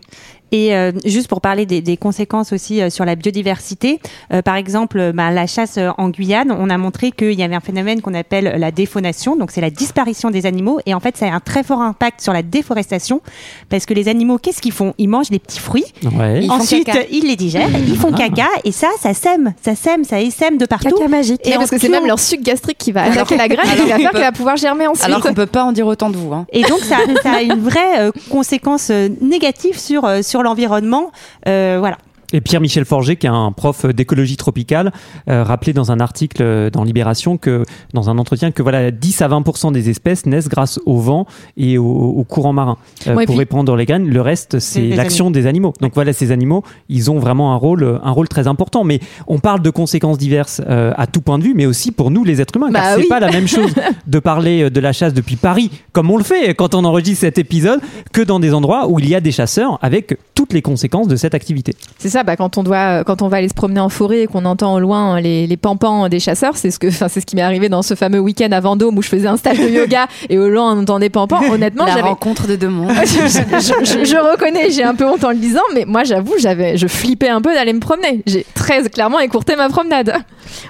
Et 0.51 0.75
euh, 0.75 0.91
juste 1.05 1.27
pour 1.27 1.39
parler 1.41 1.65
des, 1.65 1.81
des 1.81 1.96
conséquences 1.98 2.51
aussi 2.51 2.81
euh, 2.81 2.89
sur 2.89 3.05
la 3.05 3.15
biodiversité, 3.15 4.00
euh, 4.34 4.41
par 4.41 4.55
exemple, 4.55 5.00
euh, 5.00 5.12
bah, 5.13 5.31
la 5.31 5.48
chasse 5.48 5.77
euh, 5.77 5.89
en 5.98 6.10
Guyane, 6.10 6.51
on 6.58 6.70
a 6.70 6.77
montré 6.77 7.12
qu'il 7.12 7.34
y 7.34 7.43
avait 7.43 7.55
un 7.55 7.60
phénomène 7.62 8.01
qu'on 8.01 8.13
appelle 8.13 8.55
la 8.58 8.72
défaunation, 8.72 9.36
donc 9.36 9.51
c'est 9.51 9.62
la 9.62 9.70
disparition 9.70 10.29
des 10.29 10.46
animaux, 10.46 10.79
et 10.86 10.93
en 10.93 11.00
fait 11.00 11.15
ça 11.17 11.27
a 11.27 11.31
un 11.34 11.39
très 11.39 11.63
fort 11.63 11.81
impact 11.81 12.22
sur 12.22 12.34
la 12.34 12.41
déforestation, 12.43 13.22
parce 13.70 13.86
que 13.86 13.93
les 13.93 14.08
animaux, 14.10 14.38
qu'est-ce 14.38 14.62
qu'ils 14.62 14.72
font? 14.74 14.93
Ils 14.98 15.08
mangent 15.08 15.29
des 15.29 15.39
petits 15.39 15.60
fruits, 15.60 15.86
Ouais. 16.03 16.43
Ils 16.43 16.51
ensuite 16.51 16.86
caca. 16.86 17.00
ils 17.12 17.25
les 17.27 17.36
digèrent, 17.36 17.70
ils 17.88 17.96
font 17.98 18.12
caca, 18.12 18.48
et 18.65 18.72
ça, 18.72 18.88
ça 19.00 19.13
sème, 19.13 19.53
ça 19.63 19.75
sème, 19.75 20.03
ça 20.03 20.20
essaime 20.22 20.58
de 20.58 20.65
partout. 20.65 20.89
Caca 20.89 21.08
magique. 21.08 21.41
Et 21.46 21.51
parce 21.53 21.70
que 21.70 21.77
c'est 21.77 21.89
même 21.89 22.05
leur 22.08 22.20
suc 22.20 22.41
gastrique 22.41 22.77
qui 22.77 22.91
va 22.91 23.03
attaquer 23.03 23.38
la 23.38 23.48
graine 23.48 23.65
qui 23.70 23.89
va 23.89 23.98
faire 23.98 24.12
peut- 24.12 24.17
qu'elle 24.17 24.22
va 24.27 24.31
pouvoir 24.31 24.58
germer 24.58 24.88
ensuite. 24.88 25.05
Alors 25.05 25.22
qu'on 25.22 25.34
peut 25.34 25.46
pas 25.46 25.63
en 25.63 25.72
dire 25.72 25.88
autant 25.88 26.10
de 26.10 26.17
vous. 26.17 26.34
Hein. 26.34 26.46
Et 26.51 26.63
donc 26.63 26.79
ça, 26.79 26.98
ça 27.24 27.31
a 27.38 27.41
une 27.41 27.60
vraie 27.60 28.00
euh, 28.00 28.12
conséquence 28.29 28.89
euh, 28.91 29.08
négative 29.22 29.79
sur 29.79 30.05
euh, 30.05 30.22
l'environnement, 30.43 31.12
Euh, 31.48 31.77
voilà. 31.79 31.98
Et 32.33 32.41
Pierre-Michel 32.41 32.85
Forger, 32.85 33.15
qui 33.15 33.25
est 33.27 33.29
un 33.29 33.51
prof 33.51 33.85
d'écologie 33.85 34.38
tropicale, 34.38 34.91
euh, 35.29 35.43
rappelait 35.43 35.73
dans 35.73 35.91
un 35.91 36.00
article 36.00 36.41
euh, 36.41 36.69
dans 36.69 36.83
Libération 36.83 37.38
que 37.38 37.63
dans 37.93 38.09
un 38.09 38.17
entretien 38.17 38.51
que 38.51 38.61
voilà 38.61 38.91
10 38.91 39.21
à 39.21 39.27
20% 39.29 39.71
des 39.71 39.89
espèces 39.89 40.25
naissent 40.25 40.47
grâce 40.50 40.79
au 40.85 40.97
vent 40.97 41.25
et 41.57 41.77
au, 41.77 41.85
au 41.85 42.23
courant 42.23 42.53
marin 42.53 42.77
euh, 43.07 43.15
Ouais, 43.15 43.25
pour 43.25 43.33
puis- 43.35 43.39
répandre 43.39 43.75
les 43.75 43.85
graines. 43.85 44.07
Le 44.07 44.21
reste, 44.21 44.59
c'est 44.59 44.88
l'action 44.89 45.31
des 45.31 45.45
animaux. 45.47 45.73
Donc 45.81 45.93
voilà, 45.93 46.13
ces 46.13 46.31
animaux, 46.31 46.63
ils 46.89 47.11
ont 47.11 47.19
vraiment 47.19 47.53
un 47.53 47.57
rôle 47.57 48.00
un 48.03 48.11
rôle 48.11 48.27
très 48.27 48.47
important. 48.47 48.83
Mais 48.83 49.00
on 49.27 49.39
parle 49.39 49.61
de 49.61 49.69
conséquences 49.69 50.17
diverses 50.17 50.61
euh, 50.69 50.93
à 50.97 51.07
tout 51.07 51.21
point 51.21 51.38
de 51.39 51.43
vue, 51.43 51.53
mais 51.55 51.65
aussi 51.65 51.91
pour 51.91 52.11
nous 52.11 52.23
les 52.23 52.41
êtres 52.41 52.55
humains, 52.57 52.71
car 52.71 52.95
Bah 52.95 53.01
c'est 53.01 53.07
pas 53.07 53.19
la 53.19 53.31
même 53.31 53.47
chose 53.47 53.73
de 54.07 54.19
parler 54.19 54.63
euh, 54.63 54.69
de 54.69 54.79
la 54.79 54.93
chasse 54.93 55.13
depuis 55.13 55.35
Paris, 55.35 55.69
comme 55.91 56.09
on 56.09 56.17
le 56.17 56.23
fait 56.23 56.53
quand 56.55 56.75
on 56.75 56.83
enregistre 56.85 57.21
cet 57.21 57.38
épisode, 57.38 57.79
que 58.13 58.21
dans 58.21 58.39
des 58.39 58.53
endroits 58.53 58.88
où 58.88 59.00
il 59.00 59.07
y 59.09 59.15
a 59.15 59.19
des 59.21 59.31
chasseurs 59.31 59.77
avec 59.81 60.17
toutes 60.35 60.53
les 60.53 60.61
conséquences 60.61 61.07
de 61.07 61.15
cette 61.15 61.33
activité. 61.35 61.75
C'est 61.97 62.09
ça, 62.09 62.21
déjà, 62.22 62.24
bah, 62.24 62.36
quand 62.36 62.58
on 62.58 62.63
doit, 62.63 63.04
quand 63.04 63.22
on 63.22 63.28
va 63.28 63.38
aller 63.38 63.50
se 63.50 63.54
promener 63.54 63.80
en 63.80 63.90
forêt 63.90 64.22
et 64.22 64.28
qu'on 64.28 64.46
entend 64.46 64.75
au 64.75 64.80
loin 64.80 65.20
les, 65.20 65.48
les 65.48 65.58
pampans 65.58 66.08
des 66.10 66.20
chasseurs, 66.20 66.56
c'est 66.58 66.72
ce 66.72 66.80
que, 66.80 66.88
enfin, 66.90 67.08
c'est 67.08 67.22
ce 67.22 67.25
qui 67.25 67.36
m'est 67.36 67.42
arrivé 67.42 67.70
dans 67.70 67.82
ce 67.82 67.96
fameux 67.96 68.20
week-end 68.20 68.50
à 68.51 68.60
Vendôme 68.60 68.98
où 68.98 69.01
je 69.01 69.10
faisais 69.10 69.28
un 69.28 69.38
stage 69.38 69.60
de 69.60 69.70
yoga 69.70 70.08
et 70.30 70.38
au 70.38 70.50
loin 70.50 70.75
on 70.75 70.82
entendait 70.82 71.10
pampans. 71.10 71.42
Honnêtement, 71.51 71.86
La 71.86 71.96
rencontre 72.01 72.48
de 72.48 72.56
deux 72.56 72.70
mondes. 72.70 72.92
je, 73.06 73.28
je- 73.28 73.86
je- 73.86 74.06
je 74.06 74.32
reconnais, 74.32 74.70
j'ai 74.72 74.84
un 74.84 74.96
peu 74.96 75.06
honte 75.06 75.24
en 75.24 75.32
le 75.32 75.38
disant, 75.38 75.62
mais 75.74 75.86
moi 75.86 76.04
j'avoue, 76.04 76.36
j'avais, 76.40 76.78
je 76.78 76.88
flippais 76.88 77.30
un 77.30 77.42
peu 77.42 77.54
d'aller 77.54 77.74
me 77.74 77.80
promener. 77.80 78.22
J'ai 78.25 78.46
très 78.54 78.88
clairement 78.90 79.20
écourté 79.20 79.56
ma 79.56 79.70
promenade. 79.70 80.13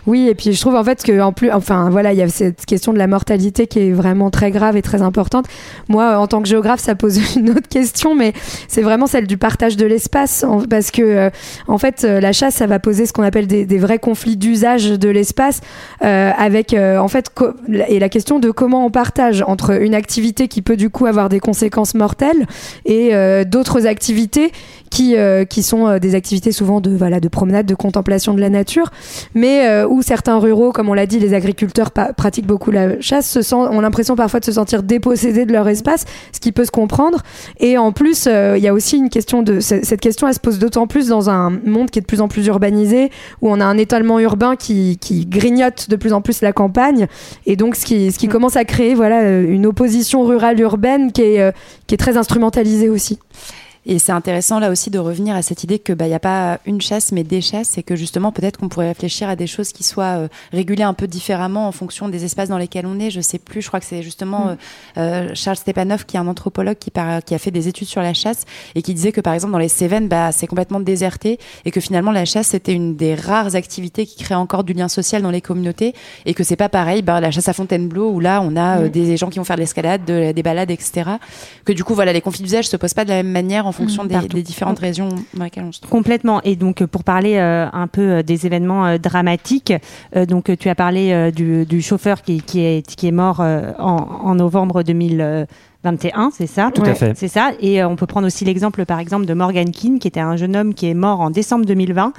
Oui, 0.08 0.28
et 0.28 0.36
puis 0.36 0.54
je 0.54 0.62
trouve 0.62 0.76
en 0.76 0.84
fait 0.84 1.04
que 1.04 1.22
en 1.22 1.32
plus, 1.32 1.52
enfin 1.52 1.90
voilà, 1.90 2.14
il 2.14 2.20
y 2.20 2.22
a 2.22 2.30
cette 2.30 2.66
question 2.66 2.94
de 2.94 2.98
la 2.98 3.08
mortalité 3.08 3.68
qui 3.68 3.80
est 3.80 3.92
vraiment 3.92 4.30
très 4.30 4.52
grave 4.52 4.78
et 4.78 4.82
très 4.82 5.02
importante. 5.02 5.46
Moi, 5.90 6.18
en 6.18 6.28
tant 6.28 6.42
que 6.42 6.48
géographe, 6.48 6.80
ça 6.80 6.96
pose 6.96 7.20
une 7.36 7.52
autre 7.52 7.68
question, 7.70 8.16
mais 8.16 8.34
c'est 8.68 8.82
vraiment 8.82 9.08
celle 9.08 9.28
du 9.28 9.38
partage 9.38 9.78
de 9.78 9.86
l'espace, 9.86 10.46
parce 10.70 10.92
que 10.92 11.02
euh, 11.02 11.30
en 11.68 11.78
fait, 11.78 12.04
euh, 12.04 12.20
la 12.20 12.32
chasse, 12.32 12.56
ça 12.56 12.68
va 12.68 12.80
poser 12.80 13.06
ce 13.06 13.14
qu'on 13.14 13.24
appelle 13.24 13.48
des, 13.48 13.78
vrais 13.78 14.00
conflits 14.00 14.38
d'usage 14.38 14.92
de 14.92 15.10
l'espace, 15.10 15.62
euh, 16.04 16.32
avec 16.38 16.74
en 16.74 17.08
fait 17.08 17.32
et 17.88 18.00
la 18.00 18.10
question 18.10 18.40
de 18.40 18.52
comment 18.52 18.86
on 18.86 18.92
partage 18.92 19.44
entre 19.48 19.82
une 19.82 19.96
activité 19.96 20.48
qui 20.48 20.62
peut 20.62 20.78
du 20.78 20.90
coup 20.90 21.06
avoir 21.06 21.30
des 21.30 21.40
conséquences 21.40 21.96
mortelles 21.96 22.46
et 22.86 23.12
d'autres 23.46 23.88
activités 23.88 24.52
qui 24.90 25.16
qui 25.50 25.64
sont 25.64 25.98
des 25.98 26.16
activités 26.16 26.52
souvent 26.52 26.82
de 26.82 26.96
voilà 26.96 27.20
de 27.20 27.28
promenade, 27.28 27.66
de 27.66 27.76
contemplation 27.76 28.34
de 28.34 28.42
la 28.42 28.50
nature 28.50 28.92
mais 29.34 29.66
euh, 29.72 29.88
où 29.88 30.02
certains 30.02 30.38
ruraux, 30.38 30.72
comme 30.72 30.90
on 30.90 30.94
l'a 30.94 31.06
dit, 31.06 31.20
les 31.20 31.34
agriculteurs 31.34 31.92
pratiquent 31.92 32.46
beaucoup 32.46 32.72
la 32.72 33.00
chasse, 33.00 33.30
se 33.30 33.42
sent, 33.42 33.56
ont 33.56 33.82
l'impression 33.82 34.16
parfois 34.16 34.40
de 34.40 34.46
se 34.46 34.52
sentir 34.52 34.84
dépossédés 34.84 35.46
de 35.46 35.54
leur 35.54 35.68
espace, 35.68 36.06
ce 36.32 36.40
qui 36.40 36.52
peut 36.52 36.66
se 36.66 36.72
comprendre. 36.72 37.20
Et 37.60 37.78
en 37.78 37.92
plus, 37.92 38.26
euh, 38.28 38.56
il 38.58 38.64
y 38.64 38.68
a 38.68 38.74
aussi 38.74 38.98
une 38.98 39.10
question 39.10 39.44
de 39.44 39.60
cette 39.60 40.02
question, 40.02 40.28
elle 40.28 40.34
se 40.34 40.40
pose 40.40 40.60
d'autant 40.60 40.88
plus 40.88 41.08
dans 41.08 41.30
un 41.30 41.50
monde 41.50 41.90
qui 41.90 42.00
est 42.00 42.02
de 42.02 42.08
plus 42.08 42.22
en 42.22 42.28
plus 42.28 42.46
urbanisé, 42.48 43.10
où 43.42 43.50
on 43.50 43.60
a 43.60 43.66
un 43.66 43.78
étalement 43.78 44.20
urbain 44.20 44.56
qui, 44.56 44.98
qui 45.00 45.26
grignote 45.26 45.90
de 45.90 45.96
plus 45.96 46.14
en 46.14 46.22
plus 46.22 46.42
la 46.42 46.54
campagne, 46.54 47.08
et 47.46 47.56
donc 47.56 47.76
ce 47.76 47.86
qui, 47.86 48.12
ce 48.12 48.20
qui 48.20 48.28
commence 48.28 48.56
à 48.56 48.66
créer 48.66 48.94
voilà 48.94 49.22
euh, 49.22 49.46
une 49.48 49.66
opposition 49.66 50.24
rurale 50.24 50.60
urbaine 50.60 51.12
qui 51.12 51.22
est 51.22 51.54
qui 51.88 51.96
est 51.96 51.98
très 51.98 52.18
instrumentalisée 52.18 52.90
aussi. 52.90 53.20
Et 53.88 53.98
c'est 53.98 54.12
intéressant 54.12 54.60
là 54.60 54.70
aussi 54.70 54.92
de 54.92 55.00
revenir 55.00 55.36
à 55.36 55.42
cette 55.42 55.64
idée 55.64 55.80
que 55.80 55.92
bah 55.92 56.06
il 56.06 56.12
y 56.12 56.14
a 56.14 56.20
pas 56.20 56.60
une 56.68 56.80
chasse 56.82 57.12
mais 57.12 57.24
des 57.24 57.42
chasses 57.42 57.80
et 57.80 57.84
que 57.84 57.96
justement 57.96 58.32
peut-être 58.32 58.58
qu'on 58.60 58.70
pourrait 58.70 58.90
réfléchir 58.90 59.28
à 59.28 59.36
des 59.36 59.48
choses 59.48 59.72
qui 59.74 59.84
soient 59.84 60.18
euh, 60.20 60.28
régulées 60.54 60.84
un 60.84 60.94
peu 60.94 61.08
différemment 61.08 61.68
en 61.68 61.72
fonction 61.72 62.08
des 62.08 62.24
espaces 62.24 62.48
dans 62.50 62.60
lesquels 62.60 62.86
on 62.86 63.00
est. 63.00 63.10
Je 63.10 63.22
sais 63.22 63.40
plus, 63.40 63.64
je 63.64 63.68
crois 63.70 63.80
que 63.80 63.88
c'est 63.88 64.04
justement 64.04 64.50
euh, 64.50 64.56
euh, 64.98 65.32
Charles 65.34 65.58
Stepanov 65.58 66.06
qui 66.06 66.16
est 66.16 66.20
un 66.20 66.28
anthropologue 66.28 66.78
qui, 66.78 66.92
par- 66.92 67.24
qui 67.24 67.34
a 67.34 67.40
fait 67.40 67.50
des 67.50 67.68
études 67.68 67.88
sur 67.88 68.02
la 68.04 68.14
chasse 68.14 68.46
et 68.76 68.84
qui 68.84 68.94
disait 68.94 69.12
que 69.12 69.20
par 69.20 69.34
exemple 69.34 69.54
dans 69.54 69.58
les 69.58 69.68
Cévennes 69.68 70.08
bah 70.08 70.32
c'est 70.32 70.46
complètement 70.46 70.80
déserté 70.80 71.40
et 71.66 71.72
que 71.72 71.80
finalement 71.80 72.12
la 72.12 72.26
chasse 72.26 72.50
c'était 72.50 72.74
une 72.74 72.96
des 72.96 73.16
rares 73.16 73.56
activités 73.56 74.06
qui 74.06 74.24
crée 74.24 74.36
encore 74.36 74.64
du 74.64 74.74
lien 74.74 74.90
social 74.90 75.24
dans 75.24 75.32
les 75.32 75.42
communautés 75.42 75.96
et 76.28 76.36
que 76.36 76.44
c'est 76.44 76.56
pas 76.56 76.70
pareil 76.70 77.02
bah 77.02 77.20
la 77.20 77.32
chasse 77.32 77.50
à 77.50 77.54
Fontainebleau 77.54 78.12
où 78.12 78.20
là 78.20 78.42
on 78.44 78.56
a 78.58 78.82
euh, 78.82 78.90
des 78.90 79.18
gens 79.18 79.32
qui 79.32 79.40
vont 79.40 79.44
faire 79.46 79.56
de 79.56 79.62
l'escalade, 79.62 80.06
de- 80.06 80.34
des 80.34 80.44
balades 80.44 80.70
etc. 80.70 81.10
Que 81.66 81.74
du 81.74 81.84
coup 81.84 81.96
voilà 81.96 82.14
les 82.14 82.22
conflits 82.22 82.44
d'usage 82.44 82.68
se 82.70 82.78
posent 82.78 82.94
pas 82.94 83.06
de 83.06 83.10
la 83.10 83.16
même 83.24 83.32
manière 83.32 83.66
en 83.72 83.84
fonction 83.84 84.04
des, 84.06 84.14
partout. 84.14 84.36
des 84.36 84.44
différentes 84.44 84.80
régions 84.80 85.10
dans 85.34 85.44
lesquelles 85.46 85.64
on 85.68 85.72
se 85.72 85.80
trouve. 85.80 85.92
Complètement. 85.92 86.42
Et 86.44 86.56
donc, 86.56 86.82
euh, 86.82 86.88
pour 86.88 87.04
parler 87.04 87.38
euh, 87.38 87.68
un 87.72 87.88
peu 87.88 88.02
euh, 88.02 88.24
des 88.24 88.46
événements 88.46 88.86
euh, 88.86 88.98
dramatiques, 88.98 89.74
euh, 90.16 90.26
donc 90.26 90.56
tu 90.60 90.70
as 90.70 90.76
parlé 90.76 91.12
euh, 91.12 91.32
du, 91.32 91.66
du 91.66 91.82
chauffeur 91.82 92.22
qui, 92.22 92.42
qui, 92.42 92.60
est, 92.62 92.86
qui 92.96 93.08
est 93.08 93.12
mort 93.12 93.40
euh, 93.40 93.72
en, 93.80 93.96
en 94.24 94.36
novembre 94.36 94.84
2021, 94.84 96.32
c'est 96.34 96.48
ça 96.48 96.70
Tout 96.74 96.84
à 96.84 96.94
fait. 96.94 97.14
C'est 97.16 97.28
ça. 97.28 97.52
Et 97.60 97.82
euh, 97.82 97.88
on 97.88 97.96
peut 97.96 98.06
prendre 98.06 98.28
aussi 98.28 98.46
l'exemple, 98.46 98.86
par 98.86 99.00
exemple, 99.00 99.26
de 99.26 99.34
Morgan 99.34 99.72
Keane, 99.72 100.00
qui 100.00 100.08
était 100.08 100.20
un 100.20 100.36
jeune 100.36 100.56
homme 100.56 100.74
qui 100.74 100.88
est 100.88 100.94
mort 100.94 101.22
en 101.22 101.30
décembre 101.30 101.66
2020. 101.66 102.14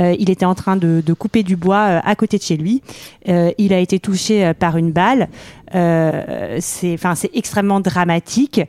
Euh, 0.00 0.14
il 0.18 0.30
était 0.30 0.44
en 0.46 0.54
train 0.54 0.76
de, 0.76 1.02
de 1.04 1.12
couper 1.14 1.42
du 1.42 1.56
bois 1.56 1.86
euh, 1.88 2.00
à 2.04 2.14
côté 2.14 2.38
de 2.38 2.42
chez 2.42 2.56
lui. 2.56 2.82
Euh, 3.28 3.50
il 3.58 3.72
a 3.72 3.78
été 3.80 3.98
touché 3.98 4.44
euh, 4.44 4.54
par 4.54 4.76
une 4.76 4.92
balle. 4.92 5.28
Euh, 5.74 6.56
c'est, 6.60 6.94
enfin, 6.94 7.14
c'est 7.14 7.30
extrêmement 7.34 7.80
dramatique. 7.80 8.62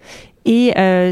Et 0.45 0.73
euh, 0.77 1.11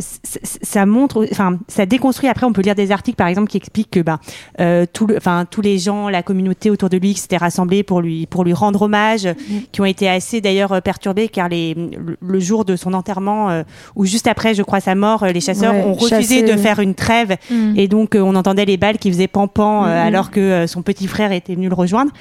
ça 0.62 0.86
montre, 0.86 1.27
enfin, 1.31 1.60
ça 1.67 1.86
déconstruit. 1.86 2.29
Après, 2.29 2.46
on 2.46 2.53
peut 2.53 2.62
lire 2.62 2.75
des 2.75 2.91
articles, 2.91 3.17
par 3.17 3.27
exemple, 3.27 3.50
qui 3.50 3.57
expliquent 3.57 3.91
que, 3.91 4.00
ben, 4.00 4.19
euh, 4.60 4.86
tout 4.91 5.05
le, 5.05 5.17
enfin, 5.17 5.46
tous 5.50 5.62
les 5.62 5.77
gens, 5.77 6.10
la 6.10 6.24
communauté 6.24 6.69
autour 6.69 6.89
de 6.89 6.98
lui, 6.98 7.13
qui 7.13 7.19
s'étaient 7.19 7.38
rassemblés 7.38 7.84
pour 7.84 8.01
lui, 8.01 8.25
pour 8.25 8.43
lui 8.43 8.53
rendre 8.53 8.84
hommage, 8.84 9.27
qui 9.72 9.81
ont 9.81 9.86
été 9.86 10.10
assez 10.10 10.39
d'ailleurs 10.41 10.72
euh, 10.72 10.79
perturbés, 10.81 11.27
car 11.27 11.50
les, 11.50 11.75
le, 12.22 12.39
jour 12.39 12.63
de 12.65 12.75
son 12.75 12.93
enterrement, 12.93 13.50
euh, 13.50 13.63
ou 13.96 14.05
juste 14.05 14.27
après, 14.27 14.53
je 14.53 14.63
crois, 14.63 14.79
sa 14.79 14.96
mort, 14.96 15.24
euh, 15.24 15.31
les 15.31 15.41
chasseurs 15.41 15.74
Ouais, 15.74 15.84
ont 15.84 15.93
refusé 15.93 16.43
de 16.43 16.55
faire 16.55 16.79
une 16.79 16.96
trêve, 16.96 17.36
et 17.75 17.88
donc 17.88 18.15
euh, 18.15 18.22
on 18.22 18.36
entendait 18.36 18.65
les 18.65 18.77
balles 18.77 18.98
qui 18.98 19.12
faisaient 19.12 19.27
pampan, 19.27 19.86
euh, 19.86 19.88
Mhm. 19.88 20.07
alors 20.07 20.31
que 20.31 20.65
son 20.67 20.81
petit 20.81 21.07
frère 21.07 21.31
était 21.31 21.55
venu 21.55 21.67
le 21.67 21.75
rejoindre. 21.75 22.12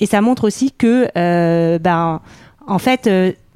Et 0.00 0.06
ça 0.06 0.20
montre 0.20 0.44
aussi 0.44 0.72
que, 0.72 1.08
ben, 1.78 2.20
en 2.66 2.78
fait. 2.78 3.08